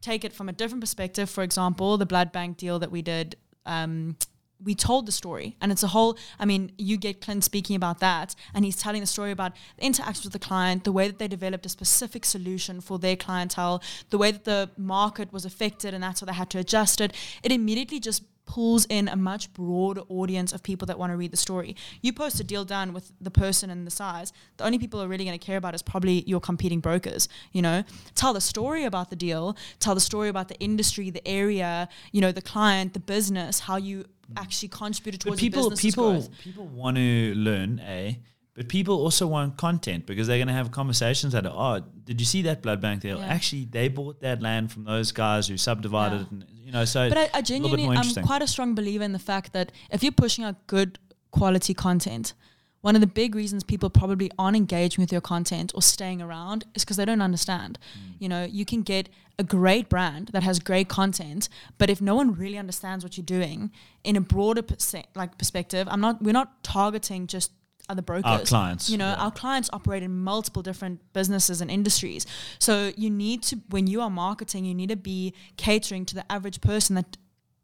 Take 0.00 0.24
it 0.24 0.32
from 0.32 0.48
a 0.48 0.52
different 0.52 0.80
perspective. 0.80 1.28
For 1.28 1.42
example, 1.42 1.98
the 1.98 2.06
blood 2.06 2.32
bank 2.32 2.56
deal 2.56 2.78
that 2.78 2.90
we 2.90 3.02
did, 3.02 3.36
um, 3.66 4.16
we 4.64 4.74
told 4.74 5.06
the 5.06 5.12
story, 5.12 5.56
and 5.60 5.72
it's 5.72 5.82
a 5.82 5.88
whole. 5.88 6.16
I 6.38 6.44
mean, 6.44 6.72
you 6.78 6.96
get 6.96 7.20
Clint 7.20 7.44
speaking 7.44 7.76
about 7.76 8.00
that, 8.00 8.34
and 8.54 8.64
he's 8.64 8.76
telling 8.76 9.00
the 9.00 9.06
story 9.06 9.30
about 9.30 9.52
the 9.76 9.84
interactions 9.84 10.24
with 10.24 10.32
the 10.32 10.38
client, 10.38 10.84
the 10.84 10.92
way 10.92 11.06
that 11.06 11.18
they 11.18 11.28
developed 11.28 11.66
a 11.66 11.68
specific 11.68 12.24
solution 12.24 12.80
for 12.80 12.98
their 12.98 13.16
clientele, 13.16 13.82
the 14.10 14.18
way 14.18 14.30
that 14.30 14.44
the 14.44 14.70
market 14.76 15.32
was 15.32 15.44
affected, 15.44 15.94
and 15.94 16.02
that's 16.02 16.20
how 16.20 16.26
they 16.26 16.32
had 16.32 16.50
to 16.50 16.58
adjust 16.58 17.00
it. 17.00 17.12
It 17.42 17.52
immediately 17.52 18.00
just 18.00 18.22
pulls 18.44 18.84
in 18.86 19.08
a 19.08 19.16
much 19.16 19.52
broader 19.54 20.02
audience 20.08 20.52
of 20.52 20.62
people 20.62 20.86
that 20.86 20.98
want 20.98 21.12
to 21.12 21.16
read 21.16 21.30
the 21.30 21.36
story. 21.36 21.76
You 22.00 22.12
post 22.12 22.40
a 22.40 22.44
deal 22.44 22.64
done 22.64 22.92
with 22.92 23.12
the 23.20 23.30
person 23.30 23.70
and 23.70 23.86
the 23.86 23.90
size, 23.90 24.32
the 24.56 24.64
only 24.64 24.78
people 24.78 25.00
are 25.00 25.08
really 25.08 25.24
going 25.24 25.38
to 25.38 25.44
care 25.44 25.56
about 25.56 25.74
is 25.74 25.82
probably 25.82 26.22
your 26.26 26.40
competing 26.40 26.80
brokers, 26.80 27.28
you 27.52 27.62
know. 27.62 27.84
Tell 28.14 28.32
the 28.32 28.40
story 28.40 28.84
about 28.84 29.10
the 29.10 29.16
deal, 29.16 29.56
tell 29.78 29.94
the 29.94 30.00
story 30.00 30.28
about 30.28 30.48
the 30.48 30.58
industry, 30.58 31.10
the 31.10 31.26
area, 31.26 31.88
you 32.10 32.20
know, 32.20 32.32
the 32.32 32.42
client, 32.42 32.94
the 32.94 33.00
business, 33.00 33.60
how 33.60 33.76
you 33.76 34.04
actually 34.36 34.68
contributed 34.68 35.20
But 35.20 35.30
towards 35.30 35.40
people, 35.40 35.62
the 35.64 35.70
business's 35.70 35.94
people, 35.94 36.12
growth. 36.12 36.38
people 36.40 36.66
want 36.66 36.96
to 36.96 37.34
learn, 37.34 37.78
eh? 37.80 38.14
But 38.54 38.68
people 38.68 38.96
also 39.00 39.26
want 39.26 39.56
content 39.56 40.04
because 40.04 40.26
they're 40.26 40.36
going 40.36 40.48
to 40.48 40.52
have 40.54 40.70
conversations 40.70 41.32
that, 41.32 41.46
are, 41.46 41.78
oh, 41.78 41.84
did 42.04 42.20
you 42.20 42.26
see 42.26 42.42
that 42.42 42.60
blood 42.60 42.82
bank 42.82 43.00
deal? 43.00 43.18
Yeah. 43.18 43.26
Actually, 43.26 43.64
they 43.64 43.88
bought 43.88 44.20
that 44.20 44.42
land 44.42 44.70
from 44.70 44.84
those 44.84 45.10
guys 45.10 45.48
who 45.48 45.56
subdivided 45.56 46.16
Yeah. 46.18 46.22
it, 46.26 46.30
and 46.32 46.44
you 46.50 46.72
know, 46.72 46.84
so 46.84 47.08
But 47.08 47.16
I, 47.18 47.28
bit 47.38 47.44
genuinely, 47.46 47.88
I'm 47.96 48.14
quite 48.24 48.42
a 48.42 48.46
strong 48.46 48.74
believer 48.74 49.04
in 49.04 49.12
the 49.12 49.18
fact 49.18 49.54
that 49.54 49.72
if 49.90 50.02
you're 50.02 50.12
pushing 50.12 50.44
out 50.44 50.66
good 50.66 50.98
quality 51.30 51.72
content, 51.72 52.34
one 52.82 52.94
of 52.94 53.00
the 53.00 53.06
big 53.06 53.34
reasons 53.34 53.64
people 53.64 53.90
probably 53.90 54.30
aren't 54.38 54.56
engaging 54.56 55.02
with 55.02 55.10
your 55.10 55.20
content 55.20 55.72
or 55.74 55.82
staying 55.82 56.20
around 56.20 56.64
is 56.74 56.84
because 56.84 56.98
they 56.98 57.04
don't 57.04 57.22
understand. 57.22 57.78
Mm. 57.80 58.14
You 58.18 58.28
know, 58.28 58.44
you 58.44 58.64
can 58.64 58.82
get 58.82 59.08
a 59.38 59.44
great 59.44 59.88
brand 59.88 60.28
that 60.28 60.42
has 60.42 60.58
great 60.58 60.88
content, 60.88 61.48
but 61.78 61.88
if 61.88 62.00
no 62.00 62.14
one 62.14 62.34
really 62.34 62.58
understands 62.58 63.02
what 63.04 63.16
you're 63.16 63.24
doing 63.24 63.70
in 64.04 64.16
a 64.16 64.20
broader 64.20 64.62
perse- 64.62 65.06
like 65.14 65.38
perspective, 65.38 65.88
I'm 65.90 66.00
not. 66.00 66.22
We're 66.22 66.32
not 66.32 66.62
targeting 66.62 67.26
just 67.26 67.52
other 67.88 68.02
brokers. 68.02 68.24
Our 68.30 68.40
clients, 68.40 68.90
You 68.90 68.98
know, 68.98 69.08
yeah. 69.08 69.24
our 69.24 69.30
clients 69.30 69.68
operate 69.72 70.02
in 70.02 70.16
multiple 70.16 70.62
different 70.62 71.00
businesses 71.12 71.60
and 71.60 71.70
industries. 71.70 72.26
So 72.58 72.92
you 72.96 73.10
need 73.10 73.42
to, 73.44 73.60
when 73.70 73.86
you 73.86 74.00
are 74.00 74.10
marketing, 74.10 74.64
you 74.64 74.74
need 74.74 74.90
to 74.90 74.96
be 74.96 75.34
catering 75.56 76.04
to 76.06 76.14
the 76.14 76.30
average 76.30 76.60
person 76.60 76.94
that, 76.96 77.16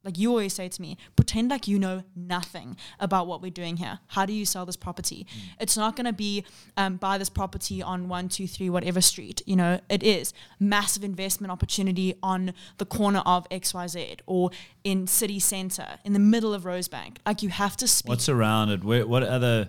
like 0.08 0.16
you 0.16 0.30
always 0.30 0.54
say 0.54 0.68
to 0.70 0.80
me, 0.80 0.96
pretend 1.16 1.50
like 1.50 1.68
you 1.68 1.78
know 1.78 2.02
nothing 2.16 2.78
about 2.98 3.26
what 3.26 3.42
we're 3.42 3.50
doing 3.50 3.76
here. 3.76 3.98
How 4.06 4.24
do 4.24 4.32
you 4.32 4.46
sell 4.46 4.64
this 4.64 4.74
property? 4.74 5.26
Mm. 5.30 5.40
It's 5.60 5.76
not 5.76 5.96
going 5.96 6.06
to 6.06 6.14
be 6.14 6.44
um, 6.78 6.96
buy 6.96 7.18
this 7.18 7.28
property 7.28 7.82
on 7.82 8.08
one, 8.08 8.30
two, 8.30 8.46
three, 8.48 8.70
whatever 8.70 9.02
street. 9.02 9.42
You 9.44 9.56
know, 9.56 9.80
it 9.90 10.02
is 10.02 10.32
massive 10.58 11.04
investment 11.04 11.50
opportunity 11.50 12.14
on 12.22 12.54
the 12.78 12.86
corner 12.86 13.22
of 13.26 13.46
XYZ 13.50 14.20
or 14.24 14.50
in 14.82 15.06
city 15.06 15.38
center 15.38 15.86
in 16.06 16.14
the 16.14 16.18
middle 16.18 16.54
of 16.54 16.62
Rosebank. 16.62 17.18
Like 17.26 17.42
you 17.42 17.50
have 17.50 17.76
to 17.76 17.86
speak. 17.86 18.08
What's 18.08 18.30
around 18.30 18.70
it? 18.70 18.82
Where, 18.82 19.06
what 19.06 19.22
other 19.24 19.68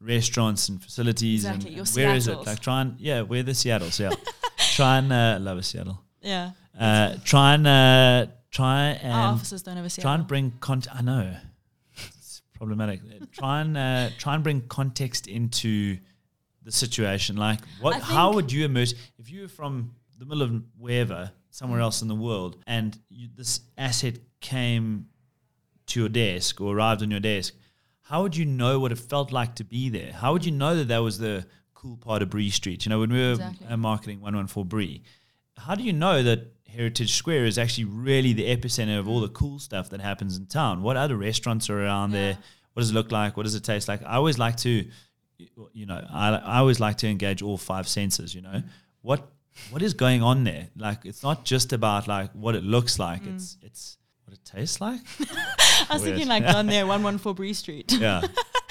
restaurants 0.00 0.70
and 0.70 0.82
facilities? 0.82 1.44
Exactly, 1.44 1.68
And, 1.68 1.76
your 1.76 1.84
and 1.84 1.94
where 1.94 2.14
is 2.14 2.26
it? 2.26 2.38
Like 2.46 2.60
try 2.60 2.80
and 2.80 2.98
yeah, 2.98 3.20
where 3.20 3.42
the 3.42 3.52
Seattle's? 3.54 4.00
Yeah, 4.00 4.12
try 4.56 4.96
and 4.96 5.12
uh, 5.12 5.36
love 5.42 5.58
a 5.58 5.62
Seattle. 5.62 6.00
yeah. 6.22 6.52
Uh, 6.76 7.14
try 7.24 7.54
and 7.54 7.66
uh, 7.68 8.26
try 8.54 8.94
Our 9.02 9.32
and 9.32 9.62
don't 9.64 9.78
ever 9.78 9.88
see 9.88 10.02
try 10.02 10.14
and 10.14 10.26
bring 10.26 10.52
content. 10.60 10.96
I 10.96 11.02
know 11.02 11.36
it's 11.96 12.42
problematic. 12.54 13.00
try 13.32 13.60
and 13.60 13.76
uh, 13.76 14.10
try 14.18 14.34
and 14.34 14.44
bring 14.44 14.62
context 14.62 15.26
into 15.26 15.98
the 16.62 16.72
situation. 16.72 17.36
Like, 17.36 17.60
what? 17.80 18.00
How 18.00 18.32
would 18.32 18.50
you 18.50 18.64
emerge 18.64 18.94
if 19.18 19.30
you 19.30 19.42
were 19.42 19.48
from 19.48 19.94
the 20.18 20.24
middle 20.24 20.42
of 20.42 20.62
wherever, 20.78 21.30
somewhere 21.50 21.80
else 21.80 22.02
in 22.02 22.08
the 22.08 22.14
world, 22.14 22.56
and 22.66 22.98
you, 23.10 23.28
this 23.34 23.60
asset 23.76 24.18
came 24.40 25.08
to 25.86 26.00
your 26.00 26.08
desk 26.08 26.60
or 26.60 26.74
arrived 26.76 27.02
on 27.02 27.10
your 27.10 27.20
desk? 27.20 27.54
How 28.02 28.22
would 28.22 28.36
you 28.36 28.44
know 28.44 28.78
what 28.80 28.92
it 28.92 28.98
felt 28.98 29.32
like 29.32 29.54
to 29.56 29.64
be 29.64 29.88
there? 29.88 30.12
How 30.12 30.32
would 30.32 30.44
you 30.44 30.52
know 30.52 30.76
that 30.76 30.88
that 30.88 30.98
was 30.98 31.18
the 31.18 31.46
cool 31.72 31.96
part 31.96 32.20
of 32.22 32.28
Bree 32.30 32.50
Street? 32.50 32.84
You 32.84 32.90
know, 32.90 33.00
when 33.00 33.10
we 33.10 33.18
were 33.18 33.32
Exactly. 33.32 33.76
marketing 33.76 34.20
114 34.20 34.68
Bree, 34.68 35.02
how 35.56 35.74
do 35.74 35.82
you 35.82 35.92
know 35.92 36.22
that 36.22 36.52
Heritage 36.74 37.14
Square 37.14 37.46
is 37.46 37.58
actually 37.58 37.84
really 37.84 38.32
the 38.32 38.44
epicenter 38.44 38.98
of 38.98 39.08
all 39.08 39.20
the 39.20 39.28
cool 39.28 39.58
stuff 39.58 39.90
that 39.90 40.00
happens 40.00 40.36
in 40.36 40.46
town? 40.46 40.82
What 40.82 40.96
other 40.96 41.16
restaurants 41.16 41.70
are 41.70 41.84
around 41.84 42.10
there? 42.10 42.38
What 42.72 42.80
does 42.82 42.90
it 42.90 42.94
look 42.94 43.12
like? 43.12 43.36
What 43.36 43.44
does 43.44 43.54
it 43.54 43.62
taste 43.64 43.88
like? 43.88 44.02
I 44.02 44.16
always 44.16 44.38
like 44.38 44.56
to, 44.58 44.86
you 45.72 45.86
know, 45.86 46.04
I, 46.12 46.30
I 46.30 46.58
always 46.58 46.80
like 46.80 46.98
to 46.98 47.08
engage 47.08 47.42
all 47.42 47.56
five 47.56 47.86
senses. 47.88 48.34
You 48.34 48.42
know, 48.42 48.62
what 49.02 49.28
what 49.70 49.82
is 49.82 49.94
going 49.94 50.22
on 50.22 50.44
there? 50.44 50.68
Like, 50.76 51.04
it's 51.04 51.22
not 51.22 51.44
just 51.44 51.72
about 51.72 52.08
like 52.08 52.32
what 52.32 52.54
it 52.54 52.64
looks 52.64 52.98
like. 52.98 53.22
Mm. 53.22 53.34
It's 53.34 53.56
it's 53.62 53.98
what 54.24 54.34
it 54.34 54.44
tastes 54.44 54.80
like. 54.80 55.00
I 55.20 55.86
was 55.94 56.02
Weird. 56.02 56.14
thinking 56.16 56.28
like 56.28 56.44
down 56.44 56.66
there, 56.66 56.86
114 56.86 57.34
Bree 57.34 57.52
Street. 57.52 57.92
yeah. 57.98 58.22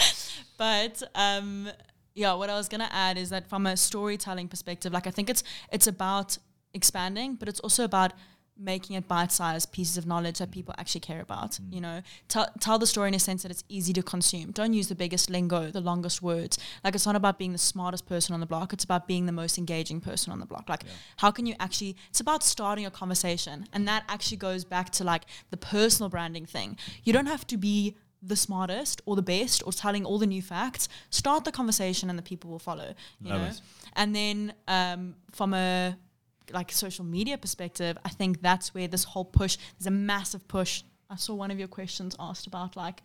but 0.58 1.02
um, 1.16 1.70
yeah, 2.16 2.34
what 2.34 2.50
I 2.50 2.56
was 2.56 2.68
gonna 2.68 2.90
add 2.92 3.18
is 3.18 3.30
that 3.30 3.48
from 3.48 3.66
a 3.66 3.78
storytelling 3.78 4.48
perspective, 4.48 4.92
like 4.92 5.08
I 5.08 5.12
think 5.12 5.30
it's 5.30 5.44
it's 5.72 5.88
about 5.88 6.38
expanding, 6.74 7.36
but 7.36 7.48
it's 7.50 7.60
also 7.60 7.84
about 7.84 8.14
making 8.58 8.96
it 8.96 9.08
bite-sized 9.08 9.72
pieces 9.72 9.98
of 9.98 10.06
knowledge 10.06 10.38
that 10.38 10.52
people 10.52 10.76
actually 10.78 11.02
care 11.02 11.22
about. 11.22 11.52
Mm. 11.54 11.74
You 11.74 11.82
know, 11.82 12.02
tell 12.28 12.48
tell 12.60 12.78
the 12.78 12.86
story 12.86 13.08
in 13.08 13.16
a 13.16 13.20
sense 13.20 13.44
that 13.44 13.52
it's 13.52 13.64
easy 13.68 13.94
to 13.94 14.04
consume. 14.04 14.52
Don't 14.52 14.74
use 14.74 14.88
the 14.88 14.96
biggest 14.96 15.30
lingo, 15.30 15.72
the 15.72 15.82
longest 15.82 16.22
words. 16.22 16.58
Like 16.84 16.96
it's 16.96 17.06
not 17.06 17.16
about 17.16 17.40
being 17.40 17.52
the 17.52 17.58
smartest 17.58 18.06
person 18.06 18.34
on 18.34 18.40
the 18.40 18.46
block. 18.46 18.74
It's 18.74 18.84
about 18.84 19.08
being 19.08 19.26
the 19.26 19.32
most 19.32 19.58
engaging 19.58 20.02
person 20.02 20.32
on 20.32 20.40
the 20.40 20.46
block. 20.46 20.70
Like 20.70 20.84
how 21.18 21.32
can 21.32 21.46
you 21.46 21.56
actually? 21.60 21.96
It's 22.10 22.20
about 22.20 22.44
starting 22.44 22.86
a 22.86 22.92
conversation, 22.92 23.66
and 23.74 23.88
that 23.88 24.04
actually 24.08 24.38
goes 24.38 24.64
back 24.64 24.92
to 24.92 25.04
like 25.04 25.24
the 25.50 25.58
personal 25.58 26.10
branding 26.10 26.46
thing. 26.46 26.78
You 27.04 27.14
don't 27.14 27.28
have 27.28 27.48
to 27.48 27.58
be 27.58 27.96
the 28.26 28.36
smartest 28.36 29.02
or 29.06 29.18
the 29.18 29.22
best 29.22 29.64
or 29.66 29.74
telling 29.74 30.06
all 30.06 30.18
the 30.18 30.28
new 30.28 30.42
facts. 30.42 30.88
Start 31.10 31.44
the 31.44 31.52
conversation, 31.52 32.10
and 32.10 32.20
the 32.20 32.24
people 32.24 32.52
will 32.52 32.60
follow. 32.60 32.94
You 33.20 33.32
Love 33.32 33.42
know, 33.42 33.48
it. 33.48 33.62
and 33.96 34.16
then 34.16 34.54
um, 34.68 35.16
from 35.32 35.54
a 35.56 35.98
like 36.52 36.72
social 36.72 37.06
media 37.06 37.38
perspective, 37.38 37.98
I 38.04 38.10
think 38.10 38.42
that's 38.42 38.74
where 38.74 38.88
this 38.88 39.04
whole 39.04 39.26
push. 39.26 39.58
There's 39.78 39.88
a 39.88 39.92
massive 39.92 40.48
push. 40.48 40.84
I 41.10 41.16
saw 41.16 41.36
one 41.36 41.52
of 41.52 41.60
your 41.60 41.68
questions 41.68 42.16
asked 42.20 42.48
about 42.48 42.76
like 42.76 43.02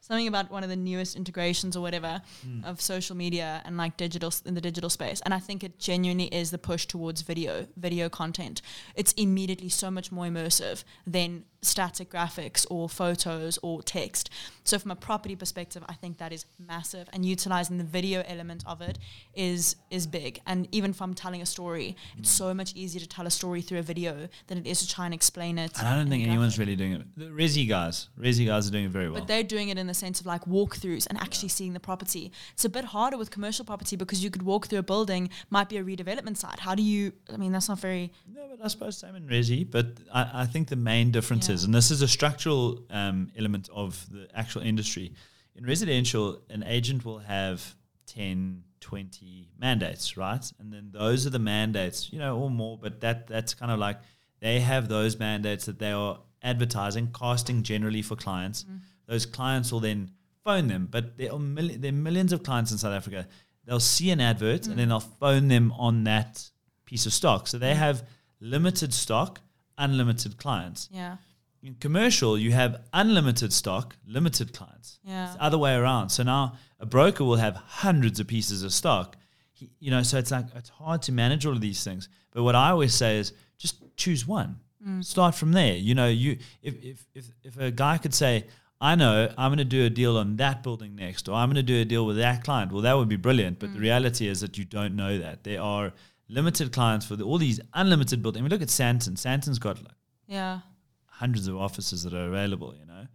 something 0.00 0.28
about 0.28 0.50
one 0.50 0.62
of 0.62 0.68
the 0.68 0.76
newest 0.76 1.16
integrations 1.16 1.76
or 1.76 1.80
whatever 1.80 2.22
hmm. 2.42 2.64
of 2.64 2.80
social 2.80 3.16
media 3.16 3.62
and 3.64 3.76
like 3.76 3.96
digital 3.96 4.32
in 4.44 4.54
the 4.54 4.60
digital 4.60 4.88
space. 4.88 5.20
And 5.24 5.34
I 5.34 5.38
think 5.38 5.64
it 5.64 5.78
genuinely 5.78 6.26
is 6.26 6.50
the 6.50 6.58
push 6.58 6.86
towards 6.86 7.22
video, 7.22 7.66
video 7.76 8.08
content. 8.08 8.62
It's 8.94 9.12
immediately 9.14 9.68
so 9.68 9.90
much 9.90 10.12
more 10.12 10.26
immersive 10.26 10.84
than 11.06 11.44
static 11.62 12.10
graphics 12.10 12.64
or 12.70 12.88
photos 12.88 13.58
or 13.62 13.82
text. 13.82 14.30
So 14.62 14.78
from 14.78 14.92
a 14.92 14.96
property 14.96 15.34
perspective, 15.34 15.82
I 15.88 15.94
think 15.94 16.18
that 16.18 16.32
is 16.32 16.46
massive 16.58 17.08
and 17.12 17.26
utilizing 17.26 17.78
the 17.78 17.84
video 17.84 18.22
element 18.26 18.62
of 18.66 18.80
it 18.80 18.98
is 19.34 19.76
is 19.90 20.06
big. 20.06 20.40
And 20.46 20.68
even 20.70 20.92
from 20.92 21.14
telling 21.14 21.42
a 21.42 21.46
story, 21.46 21.96
it's 22.18 22.30
hmm. 22.30 22.44
so 22.44 22.54
much 22.54 22.74
easier 22.74 23.00
to 23.00 23.08
tell 23.08 23.26
a 23.26 23.30
story 23.30 23.60
through 23.60 23.80
a 23.80 23.82
video 23.82 24.28
than 24.46 24.58
it 24.58 24.66
is 24.66 24.80
to 24.80 24.88
try 24.88 25.04
and 25.06 25.14
explain 25.14 25.58
it. 25.58 25.76
And 25.78 25.88
I 25.88 25.96
don't 25.96 26.08
think 26.08 26.26
anyone's 26.26 26.56
graphic. 26.56 26.58
really 26.58 26.76
doing 26.76 26.92
it. 26.92 27.06
The 27.16 27.26
Resi 27.26 27.68
guys, 27.68 28.08
Resi 28.18 28.46
guys 28.46 28.68
are 28.68 28.70
doing 28.70 28.84
it 28.84 28.90
very 28.90 29.08
well. 29.08 29.20
But 29.20 29.28
they're 29.28 29.42
doing 29.42 29.68
it 29.70 29.78
in 29.78 29.86
the 29.86 29.95
sense 29.96 30.20
of 30.20 30.26
like 30.26 30.44
walkthroughs 30.44 31.06
and 31.08 31.18
actually 31.18 31.48
seeing 31.48 31.72
the 31.72 31.80
property. 31.80 32.30
It's 32.52 32.64
a 32.64 32.68
bit 32.68 32.84
harder 32.84 33.16
with 33.18 33.30
commercial 33.30 33.64
property 33.64 33.96
because 33.96 34.22
you 34.24 34.30
could 34.30 34.42
walk 34.42 34.66
through 34.68 34.78
a 34.80 34.82
building, 34.94 35.30
might 35.50 35.68
be 35.68 35.76
a 35.78 35.84
redevelopment 35.84 36.36
site. 36.36 36.60
How 36.60 36.74
do 36.74 36.82
you? 36.82 37.12
I 37.32 37.36
mean, 37.36 37.52
that's 37.52 37.68
not 37.68 37.80
very. 37.80 38.12
No, 38.32 38.42
but 38.50 38.64
I 38.64 38.68
suppose 38.68 38.98
same 38.98 39.14
in 39.16 39.26
Resi. 39.26 39.68
But 39.70 39.86
I, 40.12 40.42
I 40.42 40.46
think 40.46 40.68
the 40.68 40.76
main 40.92 41.10
difference 41.10 41.48
Yeah. 41.48 41.54
is, 41.56 41.64
and 41.64 41.74
this 41.74 41.90
is 41.90 42.02
a 42.02 42.08
structural 42.08 42.84
um, 42.90 43.30
element 43.36 43.68
of 43.72 44.06
the 44.10 44.28
actual 44.34 44.62
industry. 44.62 45.12
In 45.56 45.64
residential, 45.66 46.38
an 46.50 46.62
agent 46.64 47.04
will 47.04 47.18
have 47.20 47.74
10, 48.08 48.62
20 48.80 49.48
mandates, 49.58 50.16
right? 50.16 50.44
And 50.60 50.72
then 50.72 50.90
those 50.92 51.26
are 51.26 51.30
the 51.30 51.38
mandates, 51.38 52.12
you 52.12 52.18
know, 52.18 52.38
or 52.38 52.50
more, 52.50 52.76
but 52.78 53.00
that 53.00 53.26
that's 53.26 53.54
kind 53.54 53.72
of 53.72 53.78
like 53.78 53.98
they 54.40 54.60
have 54.60 54.88
those 54.88 55.18
mandates 55.18 55.64
that 55.64 55.78
they 55.78 55.92
are 55.92 56.18
advertising, 56.42 57.10
casting 57.18 57.62
generally 57.62 58.02
for 58.02 58.14
clients. 58.16 58.64
Those 59.06 59.26
clients 59.26 59.72
will 59.72 59.80
then 59.80 60.10
phone 60.44 60.68
them, 60.68 60.88
but 60.90 61.16
there 61.18 61.32
are, 61.32 61.38
mil- 61.38 61.76
there 61.76 61.90
are 61.90 61.94
millions 61.94 62.32
of 62.32 62.42
clients 62.42 62.72
in 62.72 62.78
South 62.78 62.92
Africa. 62.92 63.26
They'll 63.64 63.80
see 63.80 64.10
an 64.10 64.20
advert 64.20 64.66
and 64.66 64.78
then 64.78 64.88
they'll 64.88 65.00
phone 65.00 65.48
them 65.48 65.72
on 65.72 66.04
that 66.04 66.48
piece 66.84 67.04
of 67.06 67.12
stock. 67.12 67.48
So 67.48 67.58
they 67.58 67.74
have 67.74 68.04
limited 68.40 68.94
stock, 68.94 69.40
unlimited 69.76 70.36
clients. 70.36 70.88
Yeah. 70.92 71.16
In 71.62 71.74
commercial, 71.74 72.38
you 72.38 72.52
have 72.52 72.82
unlimited 72.92 73.52
stock, 73.52 73.96
limited 74.06 74.52
clients. 74.52 75.00
Yeah. 75.02 75.26
It's 75.26 75.34
the 75.34 75.42
other 75.42 75.58
way 75.58 75.74
around. 75.74 76.10
So 76.10 76.22
now 76.22 76.56
a 76.78 76.86
broker 76.86 77.24
will 77.24 77.36
have 77.36 77.56
hundreds 77.56 78.20
of 78.20 78.28
pieces 78.28 78.62
of 78.62 78.72
stock. 78.72 79.16
He, 79.52 79.70
you 79.80 79.90
know, 79.90 80.04
so 80.04 80.18
it's 80.18 80.30
like 80.30 80.46
it's 80.54 80.68
hard 80.68 81.02
to 81.02 81.12
manage 81.12 81.44
all 81.44 81.52
of 81.52 81.60
these 81.60 81.82
things. 81.82 82.08
But 82.30 82.44
what 82.44 82.54
I 82.54 82.70
always 82.70 82.94
say 82.94 83.18
is 83.18 83.32
just 83.58 83.82
choose 83.96 84.28
one. 84.28 84.60
Mm. 84.86 85.04
Start 85.04 85.34
from 85.34 85.52
there. 85.52 85.74
You 85.74 85.94
know, 85.96 86.06
you 86.06 86.38
if 86.62 86.74
if 86.84 87.06
if, 87.14 87.24
if 87.42 87.58
a 87.58 87.70
guy 87.72 87.98
could 87.98 88.14
say, 88.14 88.44
I 88.80 88.94
know 88.94 89.32
I'm 89.38 89.48
going 89.50 89.58
to 89.58 89.64
do 89.64 89.84
a 89.86 89.90
deal 89.90 90.16
on 90.18 90.36
that 90.36 90.62
building 90.62 90.94
next, 90.96 91.28
or 91.28 91.34
I'm 91.34 91.48
going 91.48 91.56
to 91.56 91.62
do 91.62 91.80
a 91.80 91.84
deal 91.84 92.04
with 92.04 92.18
that 92.18 92.44
client. 92.44 92.72
Well, 92.72 92.82
that 92.82 92.92
would 92.94 93.08
be 93.08 93.16
brilliant. 93.16 93.58
But 93.58 93.72
the 93.72 93.80
reality 93.80 94.28
is 94.28 94.40
that 94.42 94.58
you 94.58 94.64
don't 94.64 94.94
know 94.96 95.18
that. 95.18 95.44
There 95.44 95.62
are 95.62 95.92
limited 96.28 96.72
clients 96.72 97.06
for 97.06 97.16
the, 97.16 97.24
all 97.24 97.38
these 97.38 97.58
unlimited 97.72 98.20
buildings. 98.22 98.40
I 98.40 98.42
mean, 98.42 98.50
look 98.50 98.60
at 98.62 98.68
Sandton. 98.68 99.16
Sandton's 99.16 99.58
got 99.58 99.78
like 99.82 99.94
Yeah. 100.26 100.60
hundreds 101.06 101.48
of 101.48 101.56
offices 101.56 102.02
that 102.02 102.12
are 102.12 102.26
available, 102.28 102.74
you 102.78 102.84
know. 102.84 103.06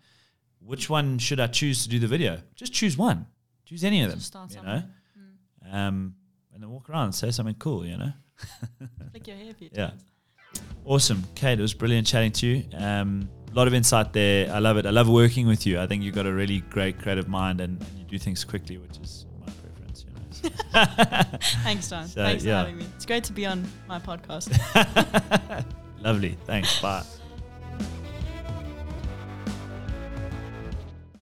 Which 0.63 0.89
one 0.89 1.19
should 1.19 1.39
I 1.39 1.47
choose 1.47 1.83
to 1.83 1.89
do 1.89 1.99
the 1.99 2.07
video? 2.07 2.39
Just 2.55 2.73
choose 2.73 2.97
one. 2.97 3.27
Choose 3.65 3.83
any 3.83 4.01
of 4.01 4.09
them. 4.09 4.19
Just 4.19 4.33
you 4.33 4.47
somewhere. 4.49 4.85
know. 5.65 5.71
Um, 5.71 6.15
and 6.53 6.61
then 6.63 6.69
walk 6.71 6.89
around 6.89 7.05
and 7.05 7.15
say 7.15 7.29
something 7.31 7.55
cool, 7.55 7.85
you 7.85 7.97
know. 7.97 8.11
Flick 9.11 9.27
your 9.27 9.37
hair 9.37 9.51
a 9.51 9.53
few 9.53 9.69
Yeah. 9.73 9.87
times. 9.89 10.03
Awesome. 10.85 11.23
Kate, 11.35 11.59
it 11.59 11.61
was 11.61 11.73
brilliant 11.75 12.07
chatting 12.07 12.31
to 12.31 12.47
you. 12.47 12.63
Um, 12.75 13.29
a 13.51 13.55
lot 13.55 13.67
of 13.67 13.73
insight 13.73 14.13
there. 14.13 14.51
I 14.53 14.59
love 14.59 14.77
it. 14.77 14.85
I 14.85 14.89
love 14.91 15.09
working 15.09 15.47
with 15.47 15.65
you. 15.67 15.79
I 15.79 15.87
think 15.87 16.03
you've 16.03 16.15
got 16.15 16.25
a 16.25 16.33
really 16.33 16.61
great 16.69 16.99
creative 16.99 17.27
mind 17.27 17.59
and, 17.61 17.79
and 17.81 17.99
you 17.99 18.05
do 18.05 18.17
things 18.17 18.43
quickly, 18.45 18.77
which 18.77 18.97
is 18.99 19.25
my 19.45 19.51
preference, 19.61 20.05
you 20.07 20.49
know. 20.49 21.23
So- 21.31 21.57
Thanks, 21.63 21.89
Don. 21.89 22.07
So, 22.07 22.23
Thanks 22.23 22.43
yeah. 22.43 22.53
for 22.53 22.57
having 22.69 22.77
me. 22.77 22.85
It's 22.95 23.05
great 23.05 23.23
to 23.25 23.33
be 23.33 23.45
on 23.45 23.67
my 23.87 23.99
podcast. 23.99 24.49
Lovely. 26.01 26.37
Thanks. 26.45 26.81
Bye. 26.81 27.03